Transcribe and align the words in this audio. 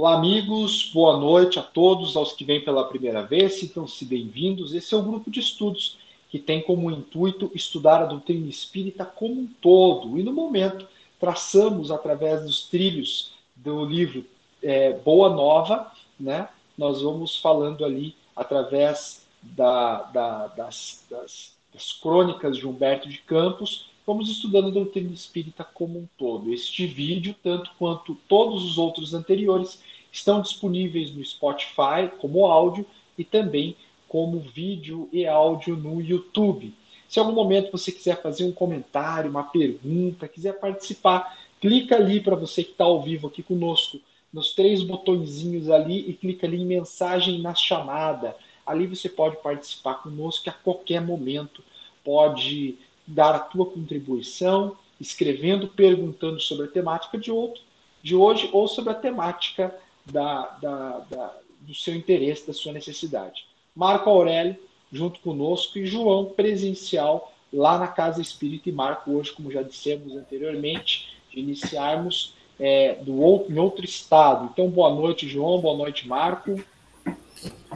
Olá, 0.00 0.14
amigos, 0.14 0.92
boa 0.94 1.16
noite 1.16 1.58
a 1.58 1.62
todos, 1.62 2.16
aos 2.16 2.32
que 2.32 2.44
vêm 2.44 2.60
pela 2.60 2.84
primeira 2.84 3.20
vez, 3.24 3.54
sintam-se 3.54 4.04
bem-vindos. 4.04 4.72
Esse 4.72 4.94
é 4.94 4.96
o 4.96 5.02
grupo 5.02 5.28
de 5.28 5.40
estudos 5.40 5.98
que 6.30 6.38
tem 6.38 6.62
como 6.62 6.88
intuito 6.88 7.50
estudar 7.52 8.02
a 8.02 8.06
doutrina 8.06 8.48
espírita 8.48 9.04
como 9.04 9.40
um 9.40 9.48
todo. 9.60 10.16
E 10.16 10.22
no 10.22 10.32
momento, 10.32 10.86
traçamos 11.18 11.90
através 11.90 12.44
dos 12.44 12.68
trilhos 12.68 13.32
do 13.56 13.84
livro 13.84 14.24
é, 14.62 14.92
Boa 14.92 15.30
Nova, 15.30 15.90
né? 16.18 16.48
Nós 16.78 17.02
vamos 17.02 17.36
falando 17.36 17.84
ali 17.84 18.14
através 18.36 19.26
da, 19.42 20.02
da, 20.02 20.46
das, 20.46 21.04
das, 21.10 21.56
das 21.74 21.92
crônicas 21.92 22.56
de 22.56 22.68
Humberto 22.68 23.08
de 23.08 23.18
Campos, 23.18 23.87
vamos 24.08 24.30
estudando 24.30 24.68
a 24.68 24.70
doutrina 24.70 25.12
espírita 25.12 25.62
como 25.62 25.98
um 25.98 26.08
todo. 26.16 26.50
Este 26.50 26.86
vídeo, 26.86 27.36
tanto 27.42 27.70
quanto 27.78 28.14
todos 28.26 28.64
os 28.64 28.78
outros 28.78 29.12
anteriores, 29.12 29.82
estão 30.10 30.40
disponíveis 30.40 31.14
no 31.14 31.22
Spotify 31.22 32.10
como 32.18 32.46
áudio 32.46 32.86
e 33.18 33.22
também 33.22 33.76
como 34.08 34.40
vídeo 34.40 35.10
e 35.12 35.26
áudio 35.26 35.76
no 35.76 36.00
YouTube. 36.00 36.72
Se 37.06 37.18
em 37.18 37.22
algum 37.22 37.34
momento 37.34 37.70
você 37.70 37.92
quiser 37.92 38.22
fazer 38.22 38.44
um 38.44 38.52
comentário, 38.52 39.28
uma 39.28 39.44
pergunta, 39.44 40.26
quiser 40.26 40.58
participar, 40.58 41.36
clica 41.60 41.96
ali 41.96 42.18
para 42.18 42.34
você 42.34 42.64
que 42.64 42.70
está 42.70 42.84
ao 42.84 43.02
vivo 43.02 43.26
aqui 43.26 43.42
conosco, 43.42 44.00
nos 44.32 44.54
três 44.54 44.82
botõezinhos 44.82 45.68
ali 45.68 46.08
e 46.08 46.14
clica 46.14 46.46
ali 46.46 46.62
em 46.62 46.66
mensagem 46.66 47.42
na 47.42 47.54
chamada. 47.54 48.34
Ali 48.64 48.86
você 48.86 49.06
pode 49.06 49.36
participar 49.42 49.96
conosco 49.96 50.48
a 50.48 50.52
qualquer 50.52 51.02
momento, 51.02 51.62
pode 52.02 52.78
dar 53.08 53.34
a 53.34 53.38
tua 53.38 53.66
contribuição, 53.66 54.76
escrevendo, 55.00 55.68
perguntando 55.68 56.40
sobre 56.40 56.66
a 56.66 56.70
temática 56.70 57.16
de 57.18 57.30
outro, 57.30 57.62
de 58.02 58.14
hoje 58.14 58.48
ou 58.52 58.68
sobre 58.68 58.92
a 58.92 58.94
temática 58.94 59.74
da, 60.04 60.42
da, 60.60 60.98
da, 61.10 61.36
do 61.60 61.74
seu 61.74 61.94
interesse, 61.94 62.46
da 62.46 62.52
sua 62.52 62.72
necessidade. 62.72 63.46
Marco 63.74 64.10
Aurélio, 64.10 64.56
junto 64.92 65.20
conosco, 65.20 65.78
e 65.78 65.86
João, 65.86 66.26
presencial, 66.26 67.32
lá 67.52 67.78
na 67.78 67.88
Casa 67.88 68.20
Espírita, 68.20 68.68
e 68.68 68.72
Marco, 68.72 69.12
hoje, 69.12 69.32
como 69.32 69.50
já 69.50 69.62
dissemos 69.62 70.14
anteriormente, 70.14 71.16
de 71.30 71.40
iniciarmos 71.40 72.34
é, 72.58 72.96
do 73.02 73.20
outro, 73.20 73.52
em 73.52 73.58
outro 73.58 73.84
estado. 73.84 74.50
Então, 74.52 74.68
boa 74.68 74.94
noite, 74.94 75.28
João, 75.28 75.60
boa 75.60 75.76
noite, 75.76 76.06
Marco. 76.06 76.62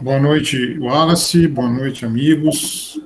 Boa 0.01 0.19
noite, 0.19 0.79
Wallace, 0.79 1.47
boa 1.47 1.69
noite, 1.69 2.05
amigos. 2.05 3.01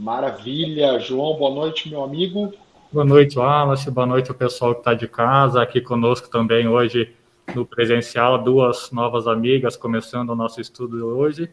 Maravilha. 0.00 0.98
João, 0.98 1.36
boa 1.36 1.54
noite, 1.54 1.90
meu 1.90 2.02
amigo. 2.02 2.54
Boa 2.90 3.04
noite, 3.04 3.38
Wallace. 3.38 3.90
Boa 3.90 4.06
noite 4.06 4.30
ao 4.30 4.34
pessoal 4.34 4.72
que 4.72 4.80
está 4.80 4.94
de 4.94 5.06
casa, 5.06 5.60
aqui 5.60 5.78
conosco 5.78 6.30
também 6.30 6.66
hoje 6.66 7.14
no 7.54 7.66
presencial, 7.66 8.42
duas 8.42 8.90
novas 8.92 9.28
amigas 9.28 9.76
começando 9.76 10.30
o 10.30 10.34
nosso 10.34 10.58
estudo 10.58 11.06
hoje. 11.06 11.50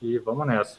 E 0.00 0.18
vamos 0.18 0.46
nessa. 0.46 0.78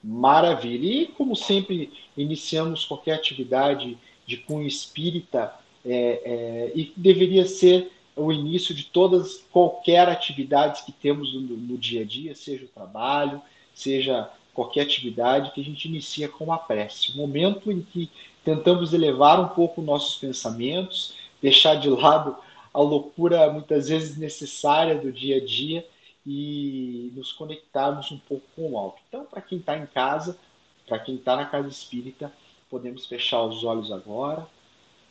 Maravilha. 0.00 1.02
E 1.02 1.06
como 1.08 1.34
sempre, 1.34 1.92
iniciamos 2.16 2.84
qualquer 2.84 3.14
atividade 3.14 3.98
de 4.24 4.36
cunho 4.36 4.68
espírita 4.68 5.52
é, 5.84 6.22
é, 6.24 6.72
e 6.76 6.92
deveria 6.96 7.44
ser 7.44 7.90
o 8.14 8.30
início 8.30 8.72
de 8.72 8.84
todas, 8.84 9.44
qualquer 9.50 10.08
atividade 10.08 10.84
que 10.84 10.92
temos 10.92 11.34
no, 11.34 11.40
no 11.40 11.76
dia 11.76 12.02
a 12.02 12.04
dia, 12.04 12.36
seja 12.36 12.66
o 12.66 12.68
trabalho, 12.68 13.42
seja 13.74 14.30
qualquer 14.54 14.82
atividade 14.82 15.50
que 15.50 15.60
a 15.60 15.64
gente 15.64 15.88
inicia 15.88 16.28
com 16.28 16.44
uma 16.44 16.58
prece. 16.58 17.12
O 17.12 17.16
momento 17.16 17.70
em 17.70 17.82
que 17.82 18.10
tentamos 18.44 18.94
elevar 18.94 19.40
um 19.40 19.48
pouco 19.48 19.82
nossos 19.82 20.16
pensamentos, 20.16 21.14
deixar 21.42 21.74
de 21.74 21.90
lado 21.90 22.36
a 22.72 22.80
loucura 22.80 23.52
muitas 23.52 23.88
vezes 23.88 24.16
necessária 24.16 24.96
do 24.96 25.12
dia 25.12 25.36
a 25.36 25.44
dia 25.44 25.86
e 26.26 27.12
nos 27.14 27.32
conectarmos 27.32 28.10
um 28.10 28.18
pouco 28.18 28.46
com 28.54 28.72
o 28.72 28.78
alto. 28.78 29.00
Então, 29.08 29.24
para 29.26 29.42
quem 29.42 29.58
está 29.58 29.76
em 29.76 29.86
casa, 29.86 30.38
para 30.86 30.98
quem 30.98 31.16
está 31.16 31.36
na 31.36 31.46
casa 31.46 31.68
espírita, 31.68 32.32
podemos 32.70 33.06
fechar 33.06 33.42
os 33.42 33.62
olhos 33.64 33.92
agora, 33.92 34.46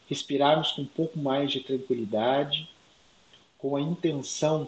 respirarmos 0.08 0.72
com 0.72 0.82
um 0.82 0.88
pouco 0.88 1.20
mais 1.20 1.52
de 1.52 1.60
tranquilidade, 1.60 2.70
com 3.58 3.76
a 3.76 3.82
intenção 3.82 4.68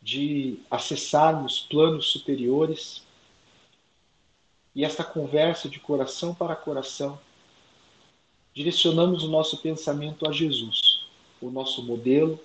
de 0.00 0.60
acessarmos 0.70 1.60
planos 1.60 2.06
superiores 2.12 3.02
e 4.78 4.84
esta 4.84 5.02
conversa 5.02 5.68
de 5.68 5.80
coração 5.80 6.32
para 6.32 6.54
coração, 6.54 7.18
direcionamos 8.54 9.24
o 9.24 9.28
nosso 9.28 9.60
pensamento 9.60 10.24
a 10.24 10.30
Jesus, 10.30 11.04
o 11.40 11.50
nosso 11.50 11.82
modelo, 11.82 12.38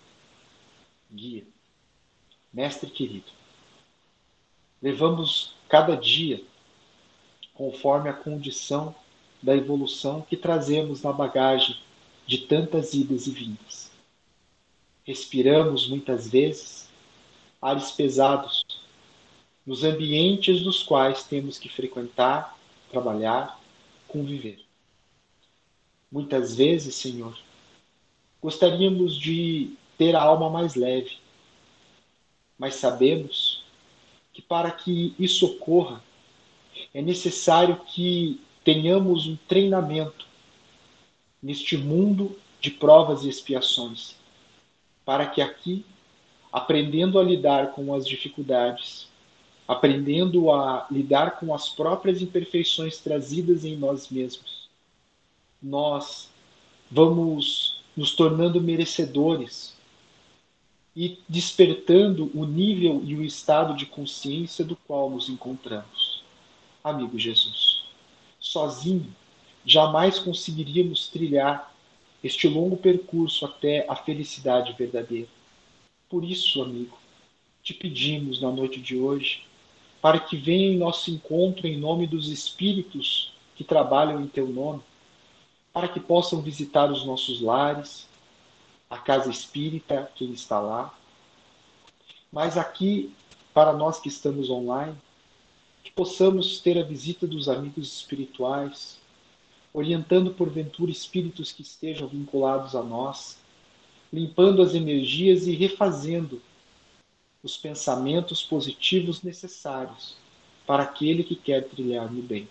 guia, 1.11 1.43
mestre 2.51 2.89
querido. 2.89 3.31
Levamos 4.81 5.53
cada 5.69 5.95
dia 5.95 6.43
conforme 7.53 8.09
a 8.09 8.13
condição 8.13 8.95
da 9.39 9.55
evolução 9.55 10.21
que 10.21 10.35
trazemos 10.35 11.03
na 11.03 11.13
bagagem 11.13 11.79
de 12.25 12.39
tantas 12.39 12.95
idas 12.95 13.27
e 13.27 13.31
vindas. 13.31 13.91
Respiramos 15.03 15.87
muitas 15.87 16.27
vezes 16.27 16.89
ares 17.61 17.91
pesados 17.91 18.62
nos 19.65 19.83
ambientes 19.83 20.61
dos 20.61 20.83
quais 20.83 21.23
temos 21.23 21.57
que 21.57 21.69
frequentar, 21.69 22.57
trabalhar, 22.91 23.59
conviver. 24.07 24.59
Muitas 26.11 26.55
vezes, 26.55 26.95
Senhor, 26.95 27.37
gostaríamos 28.41 29.17
de 29.17 29.73
ter 29.97 30.15
a 30.15 30.21
alma 30.21 30.49
mais 30.49 30.75
leve, 30.75 31.17
mas 32.57 32.75
sabemos 32.75 33.63
que 34.33 34.41
para 34.41 34.69
que 34.69 35.15
isso 35.17 35.45
ocorra, 35.45 36.03
é 36.93 37.01
necessário 37.01 37.77
que 37.85 38.41
tenhamos 38.63 39.27
um 39.27 39.35
treinamento 39.47 40.27
neste 41.41 41.77
mundo 41.77 42.37
de 42.59 42.71
provas 42.71 43.23
e 43.23 43.29
expiações, 43.29 44.15
para 45.05 45.27
que 45.27 45.41
aqui, 45.41 45.85
aprendendo 46.51 47.19
a 47.19 47.23
lidar 47.23 47.71
com 47.71 47.93
as 47.93 48.07
dificuldades, 48.07 49.07
aprendendo 49.67 50.51
a 50.51 50.85
lidar 50.91 51.39
com 51.39 51.53
as 51.53 51.69
próprias 51.69 52.21
imperfeições 52.21 52.99
trazidas 52.99 53.63
em 53.63 53.77
nós 53.77 54.09
mesmos, 54.09 54.69
nós 55.61 56.29
vamos 56.91 57.81
nos 57.95 58.13
tornando 58.15 58.61
merecedores 58.61 59.73
e 60.95 61.17
despertando 61.27 62.29
o 62.33 62.45
nível 62.45 63.01
e 63.03 63.15
o 63.15 63.23
estado 63.23 63.75
de 63.75 63.85
consciência 63.85 64.63
do 64.63 64.75
qual 64.75 65.09
nos 65.09 65.29
encontramos. 65.29 66.23
Amigo 66.83 67.17
Jesus, 67.17 67.83
sozinho 68.39 69.15
jamais 69.65 70.19
conseguiríamos 70.19 71.07
trilhar 71.07 71.73
este 72.23 72.47
longo 72.47 72.77
percurso 72.77 73.45
até 73.45 73.85
a 73.89 73.95
felicidade 73.95 74.73
verdadeira. 74.73 75.29
Por 76.09 76.23
isso, 76.23 76.61
amigo, 76.61 76.97
te 77.63 77.73
pedimos 77.73 78.41
na 78.41 78.51
noite 78.51 78.79
de 78.79 78.97
hoje 78.97 79.43
para 80.03 80.19
que 80.19 80.35
venha 80.35 80.67
em 80.67 80.77
nosso 80.77 81.09
encontro 81.09 81.65
em 81.65 81.77
nome 81.77 82.05
dos 82.05 82.27
espíritos 82.27 83.31
que 83.55 83.63
trabalham 83.63 84.19
em 84.19 84.27
teu 84.27 84.45
nome, 84.45 84.81
para 85.71 85.87
que 85.87 85.97
possam 85.97 86.41
visitar 86.41 86.91
os 86.91 87.05
nossos 87.05 87.39
lares, 87.39 88.05
a 88.89 88.97
casa 88.97 89.31
espírita, 89.31 90.11
quem 90.13 90.33
está 90.33 90.59
lá. 90.59 90.93
Mas 92.29 92.57
aqui, 92.57 93.13
para 93.53 93.71
nós 93.71 93.97
que 94.01 94.09
estamos 94.09 94.49
online, 94.49 94.93
que 95.81 95.91
possamos 95.91 96.59
ter 96.59 96.77
a 96.77 96.83
visita 96.83 97.25
dos 97.25 97.47
amigos 97.47 97.87
espirituais, 97.93 98.99
orientando 99.73 100.33
porventura 100.33 100.91
espíritos 100.91 101.53
que 101.53 101.61
estejam 101.61 102.09
vinculados 102.09 102.75
a 102.75 102.83
nós, 102.83 103.37
limpando 104.11 104.61
as 104.61 104.75
energias 104.75 105.47
e 105.47 105.55
refazendo 105.55 106.41
os 107.43 107.57
pensamentos 107.57 108.41
positivos 108.41 109.21
necessários 109.21 110.15
para 110.65 110.83
aquele 110.83 111.23
que 111.23 111.35
quer 111.35 111.67
trilhar 111.67 112.09
no 112.09 112.21
bem. 112.21 112.47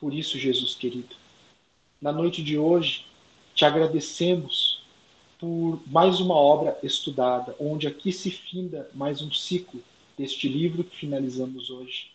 Por 0.00 0.12
isso, 0.12 0.36
Jesus 0.36 0.74
querido, 0.74 1.14
na 2.00 2.10
noite 2.10 2.42
de 2.42 2.58
hoje, 2.58 3.06
te 3.54 3.64
agradecemos 3.64 4.82
por 5.38 5.80
mais 5.86 6.18
uma 6.18 6.34
obra 6.34 6.76
estudada, 6.82 7.54
onde 7.60 7.86
aqui 7.86 8.12
se 8.12 8.30
finda 8.30 8.90
mais 8.92 9.22
um 9.22 9.32
ciclo 9.32 9.80
deste 10.18 10.48
livro 10.48 10.82
que 10.82 10.96
finalizamos 10.96 11.70
hoje, 11.70 12.10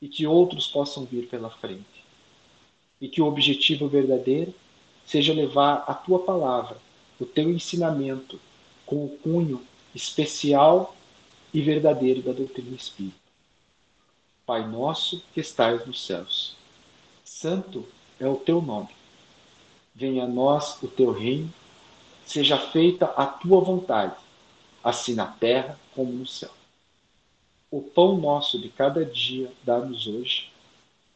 e 0.00 0.08
que 0.08 0.26
outros 0.26 0.66
possam 0.66 1.06
vir 1.06 1.26
pela 1.28 1.48
frente. 1.50 2.04
E 3.00 3.08
que 3.08 3.22
o 3.22 3.26
objetivo 3.26 3.88
verdadeiro 3.88 4.54
seja 5.06 5.32
levar 5.32 5.84
a 5.86 5.94
tua 5.94 6.18
palavra, 6.18 6.76
o 7.18 7.24
teu 7.24 7.50
ensinamento, 7.50 8.38
com 8.84 9.06
o 9.06 9.18
cunho 9.18 9.62
especial 9.94 10.94
e 11.52 11.60
verdadeiro 11.62 12.22
da 12.22 12.32
doutrina 12.32 12.74
espírita. 12.74 13.16
Pai 14.44 14.66
nosso 14.66 15.22
que 15.32 15.40
estais 15.40 15.86
nos 15.86 16.04
céus, 16.04 16.56
santo 17.24 17.86
é 18.18 18.26
o 18.26 18.36
teu 18.36 18.62
nome. 18.62 18.88
Venha 19.94 20.24
a 20.24 20.28
nós 20.28 20.82
o 20.82 20.88
teu 20.88 21.12
reino, 21.12 21.52
seja 22.24 22.58
feita 22.58 23.06
a 23.06 23.26
tua 23.26 23.60
vontade, 23.60 24.16
assim 24.82 25.14
na 25.14 25.26
terra 25.26 25.78
como 25.94 26.12
no 26.12 26.26
céu. 26.26 26.50
O 27.70 27.82
pão 27.82 28.16
nosso 28.16 28.58
de 28.58 28.70
cada 28.70 29.04
dia 29.04 29.52
dá-nos 29.62 30.06
hoje. 30.06 30.50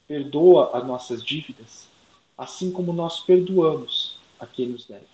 Perdoa 0.06 0.76
as 0.76 0.86
nossas 0.86 1.24
dívidas, 1.24 1.88
assim 2.36 2.70
como 2.70 2.92
nós 2.92 3.20
perdoamos 3.20 4.18
a 4.38 4.46
quem 4.46 4.68
nos 4.68 4.84
deve. 4.84 5.06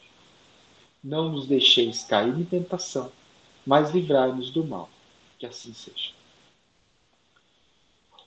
Não 1.05 1.29
nos 1.29 1.47
deixeis 1.47 2.03
cair 2.03 2.37
em 2.37 2.45
tentação, 2.45 3.13
mas 3.65 3.93
livrai-nos 3.93 4.51
do 4.51 4.65
mal. 4.65 4.89
Que 5.39 5.47
assim 5.47 5.73
seja. 5.73 6.11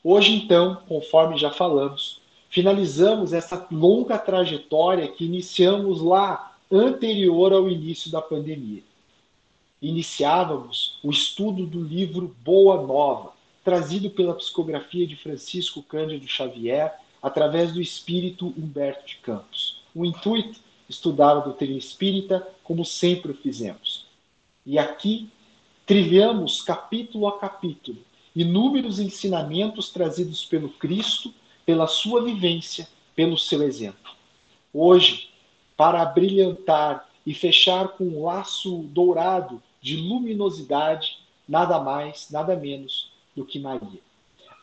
Hoje, 0.03 0.33
então, 0.33 0.81
conforme 0.87 1.37
já 1.37 1.51
falamos, 1.51 2.21
finalizamos 2.49 3.33
essa 3.33 3.67
longa 3.71 4.17
trajetória 4.17 5.07
que 5.07 5.25
iniciamos 5.25 6.01
lá 6.01 6.55
anterior 6.71 7.53
ao 7.53 7.69
início 7.69 8.09
da 8.09 8.21
pandemia 8.21 8.81
iniciávamos 9.81 10.99
o 11.01 11.09
estudo 11.09 11.65
do 11.65 11.81
livro 11.81 12.35
Boa 12.43 12.85
Nova, 12.85 13.33
trazido 13.63 14.09
pela 14.11 14.35
psicografia 14.35 15.07
de 15.07 15.15
Francisco 15.15 15.81
Cândido 15.81 16.27
Xavier, 16.27 16.93
através 17.21 17.73
do 17.73 17.81
espírito 17.81 18.53
Humberto 18.57 19.07
de 19.07 19.17
Campos. 19.17 19.81
O 19.93 20.05
intuito, 20.05 20.59
estudar 20.87 21.31
a 21.31 21.39
doutrina 21.39 21.77
espírita 21.77 22.47
como 22.63 22.85
sempre 22.85 23.31
o 23.31 23.35
fizemos. 23.35 24.05
E 24.65 24.77
aqui 24.77 25.29
trilhamos 25.91 26.61
capítulo 26.61 27.27
a 27.27 27.37
capítulo 27.37 27.97
inúmeros 28.33 28.97
ensinamentos 28.97 29.89
trazidos 29.89 30.45
pelo 30.45 30.69
Cristo, 30.69 31.33
pela 31.65 31.85
sua 31.85 32.23
vivência, 32.23 32.87
pelo 33.13 33.37
seu 33.37 33.61
exemplo. 33.61 34.13
Hoje, 34.73 35.31
para 35.75 36.05
brilhantar 36.05 37.09
e 37.25 37.33
fechar 37.33 37.89
com 37.89 38.05
um 38.05 38.23
laço 38.23 38.83
dourado 38.83 39.61
de 39.81 39.97
luminosidade, 39.97 41.17
nada 41.45 41.77
mais, 41.77 42.29
nada 42.31 42.55
menos 42.55 43.11
do 43.35 43.43
que 43.43 43.59
Maria, 43.59 43.99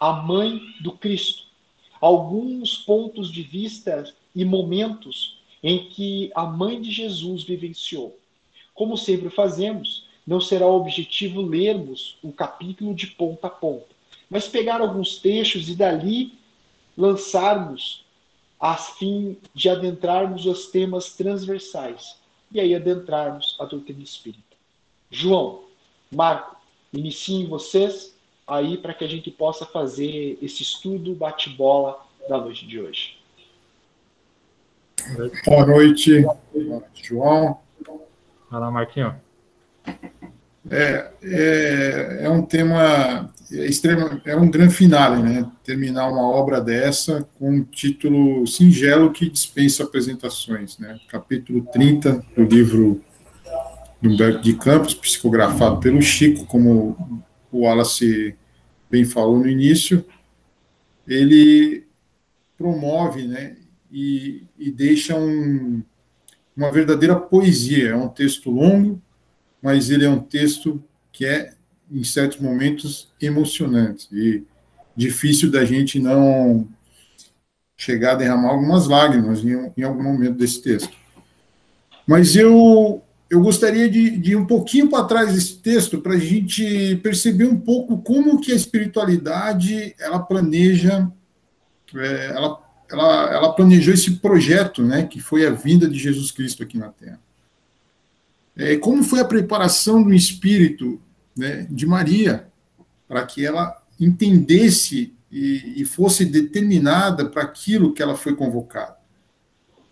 a 0.00 0.14
mãe 0.14 0.58
do 0.80 0.92
Cristo. 0.92 1.42
Alguns 2.00 2.78
pontos 2.78 3.30
de 3.30 3.42
vista 3.42 4.10
e 4.34 4.46
momentos 4.46 5.36
em 5.62 5.90
que 5.90 6.30
a 6.34 6.46
mãe 6.46 6.80
de 6.80 6.90
Jesus 6.90 7.42
vivenciou. 7.42 8.18
Como 8.72 8.96
sempre 8.96 9.28
fazemos, 9.28 10.07
não 10.28 10.42
será 10.42 10.66
o 10.66 10.76
objetivo 10.76 11.40
lermos 11.40 12.18
o 12.22 12.30
capítulo 12.30 12.94
de 12.94 13.06
ponta 13.06 13.46
a 13.46 13.50
ponta, 13.50 13.86
mas 14.28 14.46
pegar 14.46 14.78
alguns 14.78 15.16
textos 15.16 15.70
e 15.70 15.74
dali 15.74 16.34
lançarmos 16.94 18.04
a 18.60 18.76
fim 18.76 19.38
de 19.54 19.70
adentrarmos 19.70 20.44
os 20.44 20.66
temas 20.66 21.14
transversais 21.14 22.18
e 22.52 22.60
aí 22.60 22.74
adentrarmos 22.74 23.56
a 23.58 23.64
doutrina 23.64 24.02
espírita. 24.02 24.42
João, 25.10 25.64
Marco, 26.12 26.56
iniciem 26.92 27.46
vocês 27.46 28.14
aí 28.46 28.76
para 28.76 28.92
que 28.92 29.04
a 29.04 29.08
gente 29.08 29.30
possa 29.30 29.64
fazer 29.64 30.38
esse 30.42 30.62
estudo 30.62 31.14
bate-bola 31.14 32.04
da 32.28 32.36
noite 32.36 32.66
de 32.66 32.78
hoje. 32.78 33.16
Boa 35.46 35.64
noite, 35.64 36.20
Boa 36.20 36.36
noite 36.54 37.02
João. 37.02 37.58
Vai 38.50 38.60
lá, 38.60 38.70
Marquinho. 38.70 39.18
É, 40.70 41.10
é, 41.22 42.18
é 42.22 42.30
um 42.30 42.42
tema 42.42 43.32
extremo, 43.50 44.20
é 44.24 44.36
um 44.36 44.50
grande 44.50 44.74
finale, 44.74 45.22
né? 45.22 45.50
Terminar 45.64 46.08
uma 46.10 46.28
obra 46.28 46.60
dessa 46.60 47.26
com 47.38 47.50
um 47.50 47.64
título 47.64 48.46
singelo 48.46 49.12
que 49.12 49.30
dispensa 49.30 49.84
apresentações, 49.84 50.78
né? 50.78 50.98
Capítulo 51.08 51.66
30 51.72 52.24
do 52.36 52.44
livro 52.44 53.02
de 54.00 54.08
Humberto 54.08 54.42
de 54.42 54.54
Campos, 54.54 54.94
psicografado 54.94 55.80
pelo 55.80 56.00
Chico, 56.02 56.46
como 56.46 57.24
o 57.50 57.60
Wallace 57.60 58.36
bem 58.90 59.04
falou 59.04 59.38
no 59.38 59.48
início, 59.48 60.04
ele 61.06 61.86
promove 62.56 63.26
né, 63.26 63.56
e, 63.90 64.44
e 64.58 64.70
deixa 64.70 65.16
um, 65.16 65.82
uma 66.56 66.70
verdadeira 66.70 67.16
poesia. 67.16 67.90
É 67.90 67.96
um 67.96 68.08
texto 68.08 68.50
longo, 68.50 69.00
mas 69.62 69.90
ele 69.90 70.04
é 70.04 70.10
um 70.10 70.20
texto 70.20 70.82
que 71.12 71.24
é, 71.24 71.52
em 71.90 72.04
certos 72.04 72.38
momentos, 72.38 73.08
emocionante 73.20 74.08
e 74.12 74.44
difícil 74.96 75.50
da 75.50 75.64
gente 75.64 75.98
não 75.98 76.68
chegar 77.76 78.12
a 78.12 78.16
derramar 78.16 78.50
algumas 78.50 78.86
lágrimas 78.86 79.44
em, 79.44 79.72
em 79.76 79.82
algum 79.82 80.02
momento 80.02 80.36
desse 80.36 80.60
texto. 80.60 80.92
Mas 82.06 82.34
eu 82.34 83.02
eu 83.30 83.42
gostaria 83.42 83.90
de, 83.90 84.16
de 84.16 84.32
ir 84.32 84.36
um 84.36 84.46
pouquinho 84.46 84.88
para 84.88 85.04
trás 85.04 85.34
desse 85.34 85.56
texto 85.58 86.00
para 86.00 86.14
a 86.14 86.18
gente 86.18 86.96
perceber 87.02 87.46
um 87.46 87.58
pouco 87.58 87.98
como 87.98 88.40
que 88.40 88.52
a 88.52 88.56
espiritualidade 88.56 89.94
ela 89.98 90.18
planeja, 90.18 91.10
é, 91.94 92.26
ela, 92.28 92.58
ela, 92.90 93.32
ela 93.34 93.52
planejou 93.52 93.92
esse 93.92 94.12
projeto, 94.12 94.82
né, 94.82 95.02
que 95.06 95.20
foi 95.20 95.46
a 95.46 95.50
vinda 95.50 95.86
de 95.86 95.98
Jesus 95.98 96.30
Cristo 96.30 96.62
aqui 96.62 96.78
na 96.78 96.88
Terra. 96.88 97.20
É, 98.58 98.76
como 98.76 99.04
foi 99.04 99.20
a 99.20 99.24
preparação 99.24 100.02
do 100.02 100.12
espírito 100.12 101.00
né, 101.36 101.66
de 101.70 101.86
Maria 101.86 102.48
para 103.06 103.24
que 103.24 103.46
ela 103.46 103.80
entendesse 104.00 105.14
e, 105.30 105.80
e 105.80 105.84
fosse 105.84 106.24
determinada 106.24 107.26
para 107.26 107.42
aquilo 107.42 107.92
que 107.92 108.02
ela 108.02 108.16
foi 108.16 108.34
convocada. 108.34 108.96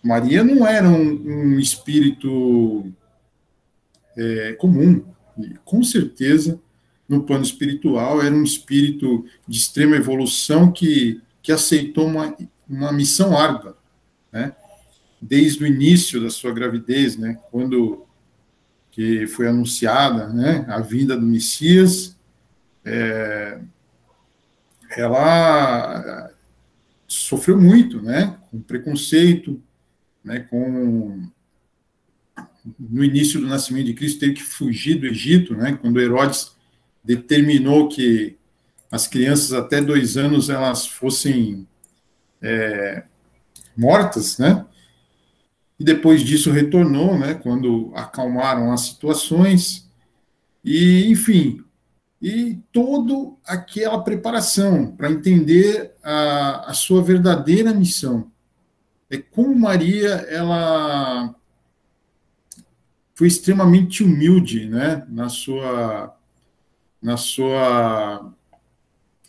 Maria 0.03 0.43
não 0.43 0.67
era 0.67 0.89
um, 0.89 1.55
um 1.55 1.59
espírito 1.59 2.93
é, 4.17 4.53
comum. 4.55 5.05
E, 5.39 5.55
com 5.65 5.83
certeza, 5.83 6.61
no 7.09 7.23
plano 7.23 7.45
espiritual, 7.45 8.23
era 8.23 8.35
um 8.35 8.43
espírito 8.43 9.25
de 9.47 9.59
extrema 9.59 9.97
evolução 9.97 10.73
que, 10.73 11.21
que 11.43 11.53
aceitou 11.53 12.07
uma, 12.07 12.37
uma 12.69 12.93
missão 12.93 13.37
árdua, 13.37 13.77
né? 14.33 14.55
desde 15.21 15.63
o 15.63 15.67
início 15.67 16.21
da 16.21 16.31
sua 16.31 16.53
gravidez, 16.53 17.17
né? 17.17 17.39
quando 17.51 18.06
que 18.97 19.27
foi 19.27 19.47
anunciada 19.47 20.29
né? 20.29 20.65
a 20.69 20.81
vinda 20.81 21.15
do 21.15 21.27
Messias, 21.27 22.17
é, 22.83 23.61
ela 24.97 26.31
sofreu 27.07 27.61
muito, 27.61 28.01
né? 28.01 28.39
com 28.51 28.59
preconceito, 28.59 29.63
né? 30.25 30.41
com 30.41 31.29
no 32.81 33.05
início 33.05 33.39
do 33.39 33.47
nascimento 33.47 33.85
de 33.85 33.95
Cristo, 33.95 34.21
teve 34.21 34.33
que 34.33 34.43
fugir 34.43 34.99
do 34.99 35.07
Egito, 35.07 35.55
né? 35.55 35.79
Quando 35.81 36.01
Herodes 36.01 36.57
determinou 37.05 37.89
que 37.89 38.37
as 38.91 39.07
crianças 39.07 39.53
até 39.53 39.81
dois 39.81 40.17
anos 40.17 40.51
elas 40.51 40.85
fossem 40.85 41.65
é, 42.43 43.05
mortas, 43.77 44.39
né? 44.39 44.67
E 45.79 45.85
depois 45.85 46.23
disso 46.23 46.51
retornou, 46.51 47.19
né? 47.19 47.35
Quando 47.35 47.93
acalmaram 47.95 48.73
as 48.73 48.83
situações 48.83 49.87
e, 50.65 51.09
enfim, 51.11 51.65
e 52.21 52.59
toda 52.73 53.37
aquela 53.45 54.03
preparação 54.03 54.91
para 54.97 55.11
entender 55.11 55.95
a, 56.03 56.71
a 56.71 56.75
sua 56.75 57.03
verdadeira 57.03 57.73
missão. 57.73 58.31
É 59.09 59.19
como 59.19 59.55
Maria 59.55 60.09
ela 60.29 61.35
foi 63.15 63.29
extremamente 63.29 64.03
humilde, 64.03 64.67
né, 64.67 65.07
na 65.09 65.29
sua 65.29 66.13
na 67.01 67.17
sua 67.17 68.33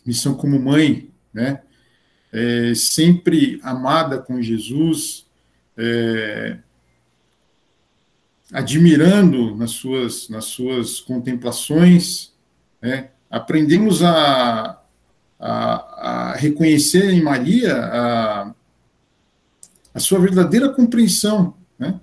missão 0.04 0.34
como 0.34 0.58
mãe, 0.58 1.10
né, 1.32 1.62
é, 2.32 2.72
sempre 2.74 3.60
amada 3.62 4.18
com 4.18 4.42
Jesus, 4.42 5.27
é, 5.78 6.58
admirando 8.52 9.54
nas 9.54 9.70
suas 9.70 10.28
nas 10.28 10.46
suas 10.46 11.00
contemplações, 11.00 12.34
né, 12.82 13.10
aprendemos 13.30 14.02
a, 14.02 14.82
a, 15.38 16.30
a 16.30 16.32
reconhecer 16.34 17.10
em 17.10 17.22
Maria 17.22 17.76
a, 17.76 18.54
a 19.94 20.00
sua 20.00 20.18
verdadeira 20.18 20.68
compreensão, 20.70 21.54
né? 21.78 22.00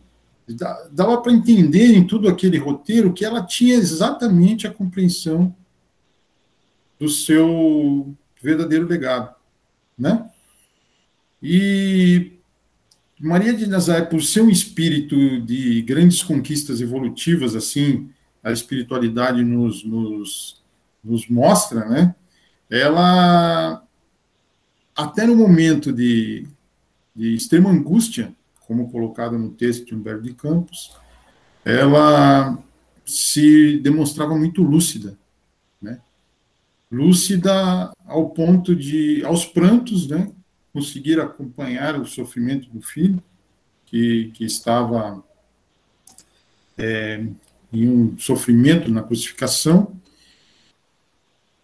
dava 0.92 1.22
para 1.22 1.32
entender 1.32 1.96
em 1.96 2.06
tudo 2.06 2.28
aquele 2.30 2.58
roteiro 2.58 3.14
que 3.14 3.26
ela 3.26 3.44
tinha 3.44 3.76
exatamente 3.76 4.68
a 4.68 4.72
compreensão 4.72 5.56
do 7.00 7.10
seu 7.10 8.16
verdadeiro 8.42 8.88
legado, 8.88 9.34
né? 9.98 10.30
E 11.42 12.35
Maria 13.20 13.54
de 13.54 13.66
Nazaré, 13.68 14.06
por 14.06 14.22
ser 14.22 14.42
um 14.42 14.50
espírito 14.50 15.40
de 15.42 15.82
grandes 15.84 16.22
conquistas 16.22 16.82
evolutivas, 16.82 17.56
assim, 17.56 18.10
a 18.44 18.52
espiritualidade 18.52 19.44
nos, 19.44 19.84
nos, 19.84 20.62
nos 21.04 21.28
mostra, 21.28 21.86
né? 21.86 22.14
Ela, 22.70 23.84
até 24.96 25.26
no 25.26 25.36
momento 25.36 25.94
de, 25.94 26.46
de 27.16 27.36
extrema 27.36 27.70
angústia, 27.70 28.36
como 28.68 28.92
colocado 28.92 29.38
no 29.38 29.50
texto 29.50 29.86
de 29.86 29.96
Humberto 29.96 30.24
de 30.24 30.34
Campos, 30.34 30.92
ela 31.64 32.58
se 33.06 33.80
demonstrava 33.80 34.36
muito 34.36 34.62
lúcida, 34.62 35.18
né? 35.82 36.02
Lúcida 36.92 37.92
ao 38.06 38.30
ponto 38.30 38.76
de, 38.76 39.24
aos 39.24 39.46
prantos, 39.46 40.08
né? 40.08 40.32
Conseguir 40.76 41.22
acompanhar 41.22 41.98
o 41.98 42.06
sofrimento 42.06 42.70
do 42.70 42.82
filho, 42.82 43.24
que, 43.86 44.30
que 44.34 44.44
estava 44.44 45.24
é, 46.78 47.26
em 47.72 47.88
um 47.88 48.20
sofrimento 48.20 48.92
na 48.92 49.02
crucificação, 49.02 49.98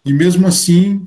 e 0.02 0.14
mesmo 0.14 0.46
assim, 0.46 1.06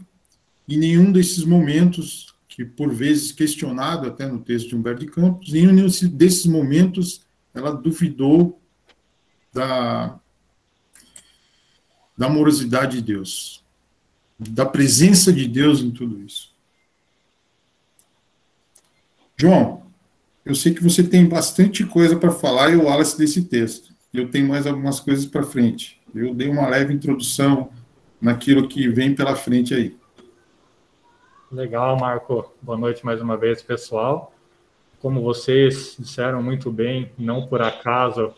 em 0.69 0.77
nenhum 0.77 1.11
desses 1.11 1.43
momentos, 1.43 2.35
que 2.47 2.63
por 2.63 2.93
vezes 2.93 3.31
questionado 3.31 4.07
até 4.07 4.27
no 4.27 4.39
texto 4.39 4.69
de 4.69 4.75
Humberto 4.75 4.99
de 4.99 5.11
Campos, 5.11 5.51
em 5.55 5.65
nenhum 5.65 5.87
desses 6.11 6.45
momentos 6.45 7.21
ela 7.55 7.71
duvidou 7.71 8.61
da, 9.51 10.19
da 12.15 12.27
amorosidade 12.27 12.97
de 12.97 13.01
Deus, 13.01 13.65
da 14.37 14.63
presença 14.63 15.33
de 15.33 15.47
Deus 15.47 15.81
em 15.81 15.89
tudo 15.89 16.21
isso. 16.21 16.54
João, 19.37 19.83
eu 20.45 20.55
sei 20.55 20.73
que 20.73 20.81
você 20.81 21.03
tem 21.03 21.27
bastante 21.27 21.85
coisa 21.85 22.15
para 22.15 22.31
falar 22.31 22.69
e 22.69 22.77
o 22.77 22.85
Wallace 22.85 23.17
desse 23.17 23.43
texto. 23.43 23.93
Eu 24.13 24.31
tenho 24.31 24.47
mais 24.47 24.65
algumas 24.65 25.01
coisas 25.01 25.25
para 25.25 25.43
frente. 25.43 26.01
Eu 26.15 26.33
dei 26.33 26.47
uma 26.47 26.69
leve 26.69 26.93
introdução 26.93 27.69
naquilo 28.21 28.65
que 28.69 28.87
vem 28.87 29.13
pela 29.13 29.35
frente 29.35 29.73
aí. 29.73 29.93
Legal, 31.51 31.97
Marco. 31.97 32.49
Boa 32.61 32.77
noite 32.77 33.05
mais 33.05 33.21
uma 33.21 33.35
vez, 33.35 33.61
pessoal. 33.61 34.33
Como 35.01 35.21
vocês 35.21 35.97
disseram 35.99 36.41
muito 36.41 36.71
bem, 36.71 37.11
não 37.17 37.45
por 37.45 37.61
acaso 37.61 38.33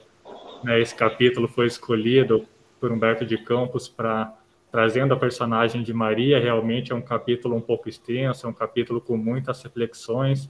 né, 0.64 0.82
esse 0.82 0.96
capítulo 0.96 1.48
foi 1.48 1.68
escolhido 1.68 2.44
por 2.80 2.92
Humberto 2.92 3.24
de 3.24 3.38
Campos 3.38 3.88
para 3.88 4.34
trazendo 4.72 5.14
a 5.14 5.18
personagem 5.18 5.84
de 5.84 5.94
Maria. 5.94 6.40
Realmente 6.40 6.92
é 6.92 6.96
um 6.96 7.02
capítulo 7.02 7.56
um 7.56 7.62
pouco 7.62 7.88
extenso, 7.88 8.48
é 8.48 8.50
um 8.50 8.54
capítulo 8.54 9.00
com 9.00 9.16
muitas 9.16 9.62
reflexões 9.62 10.50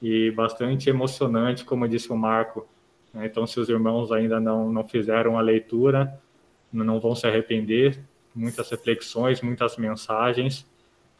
e 0.00 0.30
bastante 0.30 0.88
emocionante, 0.88 1.64
como 1.64 1.88
disse 1.88 2.12
o 2.12 2.16
Marco. 2.16 2.66
Né. 3.12 3.26
Então, 3.26 3.46
se 3.46 3.60
os 3.60 3.68
irmãos 3.68 4.10
ainda 4.10 4.40
não, 4.40 4.72
não 4.72 4.86
fizeram 4.86 5.38
a 5.38 5.40
leitura, 5.40 6.18
não 6.72 7.00
vão 7.00 7.14
se 7.14 7.26
arrepender. 7.26 8.00
Muitas 8.34 8.70
reflexões, 8.70 9.42
muitas 9.42 9.76
mensagens 9.76 10.66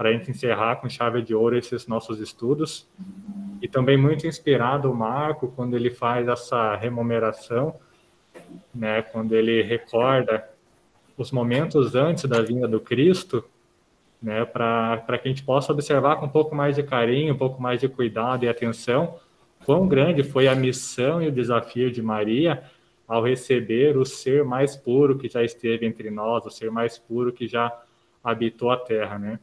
para 0.00 0.08
a 0.08 0.12
gente 0.14 0.30
encerrar 0.30 0.76
com 0.76 0.88
chave 0.88 1.20
de 1.20 1.34
ouro 1.34 1.58
esses 1.58 1.86
nossos 1.86 2.20
estudos. 2.20 2.88
E 3.60 3.68
também 3.68 3.98
muito 3.98 4.26
inspirado 4.26 4.90
o 4.90 4.94
Marco 4.94 5.52
quando 5.54 5.76
ele 5.76 5.90
faz 5.90 6.26
essa 6.26 6.74
remuneração, 6.74 7.74
né, 8.74 9.02
quando 9.02 9.34
ele 9.34 9.60
recorda 9.60 10.48
os 11.18 11.30
momentos 11.30 11.94
antes 11.94 12.24
da 12.24 12.40
vinda 12.40 12.66
do 12.66 12.80
Cristo, 12.80 13.44
né, 14.22 14.44
para 14.44 15.18
que 15.18 15.28
a 15.28 15.30
gente 15.30 15.42
possa 15.42 15.72
observar 15.72 16.16
com 16.16 16.26
um 16.26 16.30
pouco 16.30 16.54
mais 16.54 16.76
de 16.76 16.82
carinho, 16.82 17.34
um 17.34 17.38
pouco 17.38 17.60
mais 17.60 17.80
de 17.80 17.88
cuidado 17.88 18.44
e 18.44 18.48
atenção, 18.48 19.16
quão 19.64 19.88
grande 19.88 20.22
foi 20.22 20.48
a 20.48 20.54
missão 20.54 21.22
e 21.22 21.28
o 21.28 21.32
desafio 21.32 21.90
de 21.90 22.02
Maria 22.02 22.62
ao 23.06 23.22
receber 23.24 23.96
o 23.96 24.04
ser 24.04 24.44
mais 24.44 24.76
puro 24.76 25.18
que 25.18 25.28
já 25.28 25.42
esteve 25.42 25.84
entre 25.86 26.10
nós, 26.10 26.46
o 26.46 26.50
ser 26.50 26.70
mais 26.70 26.98
puro 26.98 27.32
que 27.32 27.48
já 27.48 27.72
habitou 28.22 28.70
a 28.70 28.76
terra, 28.76 29.18
né? 29.18 29.40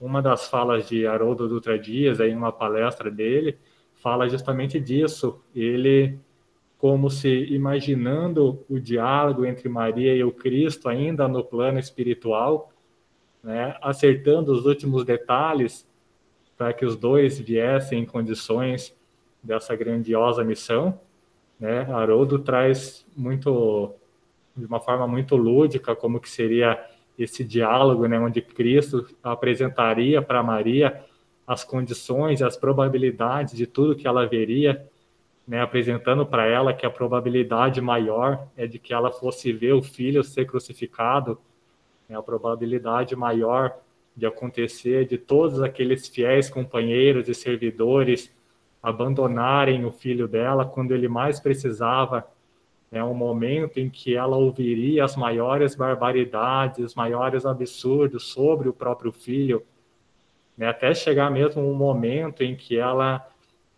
uma 0.00 0.22
das 0.22 0.48
falas 0.48 0.88
de 0.88 1.06
Haroldo 1.06 1.48
Dutra 1.48 1.78
Dias, 1.78 2.20
em 2.20 2.34
uma 2.34 2.52
palestra 2.52 3.10
dele, 3.10 3.58
fala 3.94 4.28
justamente 4.28 4.78
disso. 4.78 5.40
Ele, 5.54 6.18
como 6.78 7.10
se 7.10 7.28
imaginando 7.52 8.64
o 8.68 8.78
diálogo 8.78 9.44
entre 9.44 9.68
Maria 9.68 10.14
e 10.14 10.22
o 10.22 10.30
Cristo, 10.30 10.88
ainda 10.88 11.26
no 11.26 11.42
plano 11.42 11.78
espiritual, 11.78 12.72
né, 13.42 13.76
acertando 13.80 14.52
os 14.52 14.66
últimos 14.66 15.04
detalhes 15.04 15.88
para 16.56 16.72
que 16.72 16.84
os 16.84 16.96
dois 16.96 17.38
viessem 17.38 18.00
em 18.00 18.06
condições 18.06 18.96
dessa 19.42 19.76
grandiosa 19.76 20.42
missão. 20.42 21.00
Né? 21.58 21.82
Haroldo 21.82 22.38
traz 22.40 23.06
muito, 23.16 23.94
de 24.56 24.66
uma 24.66 24.80
forma 24.80 25.06
muito 25.06 25.36
lúdica, 25.36 25.94
como 25.94 26.20
que 26.20 26.28
seria 26.28 26.84
esse 27.18 27.42
diálogo, 27.44 28.06
né, 28.06 28.18
onde 28.18 28.40
Cristo 28.40 29.08
apresentaria 29.22 30.22
para 30.22 30.42
Maria 30.42 31.02
as 31.44 31.64
condições 31.64 32.42
as 32.42 32.56
probabilidades 32.56 33.54
de 33.54 33.66
tudo 33.66 33.96
que 33.96 34.06
ela 34.06 34.26
veria, 34.26 34.86
né, 35.46 35.62
apresentando 35.62 36.26
para 36.26 36.46
ela 36.46 36.74
que 36.74 36.84
a 36.84 36.90
probabilidade 36.90 37.80
maior 37.80 38.46
é 38.56 38.66
de 38.66 38.78
que 38.78 38.92
ela 38.92 39.10
fosse 39.10 39.50
ver 39.52 39.72
o 39.72 39.82
filho 39.82 40.22
ser 40.22 40.44
crucificado, 40.44 41.40
né, 42.08 42.16
a 42.16 42.22
probabilidade 42.22 43.14
maior 43.14 43.76
de 44.16 44.26
acontecer 44.26 45.06
de 45.06 45.18
todos 45.18 45.62
aqueles 45.62 46.08
fiéis 46.08 46.50
companheiros 46.50 47.28
e 47.28 47.34
servidores 47.34 48.32
abandonarem 48.82 49.84
o 49.84 49.92
filho 49.92 50.26
dela 50.26 50.64
quando 50.64 50.92
ele 50.92 51.08
mais 51.08 51.38
precisava 51.38 52.26
é 52.90 53.04
um 53.04 53.14
momento 53.14 53.78
em 53.78 53.90
que 53.90 54.16
ela 54.16 54.36
ouviria 54.36 55.04
as 55.04 55.14
maiores 55.14 55.74
barbaridades, 55.74 56.78
os 56.78 56.94
maiores 56.94 57.44
absurdos 57.44 58.28
sobre 58.28 58.68
o 58.68 58.72
próprio 58.72 59.12
filho, 59.12 59.62
né? 60.56 60.68
até 60.68 60.94
chegar 60.94 61.30
mesmo 61.30 61.62
um 61.62 61.74
momento 61.74 62.42
em 62.42 62.56
que 62.56 62.78
ela 62.78 63.28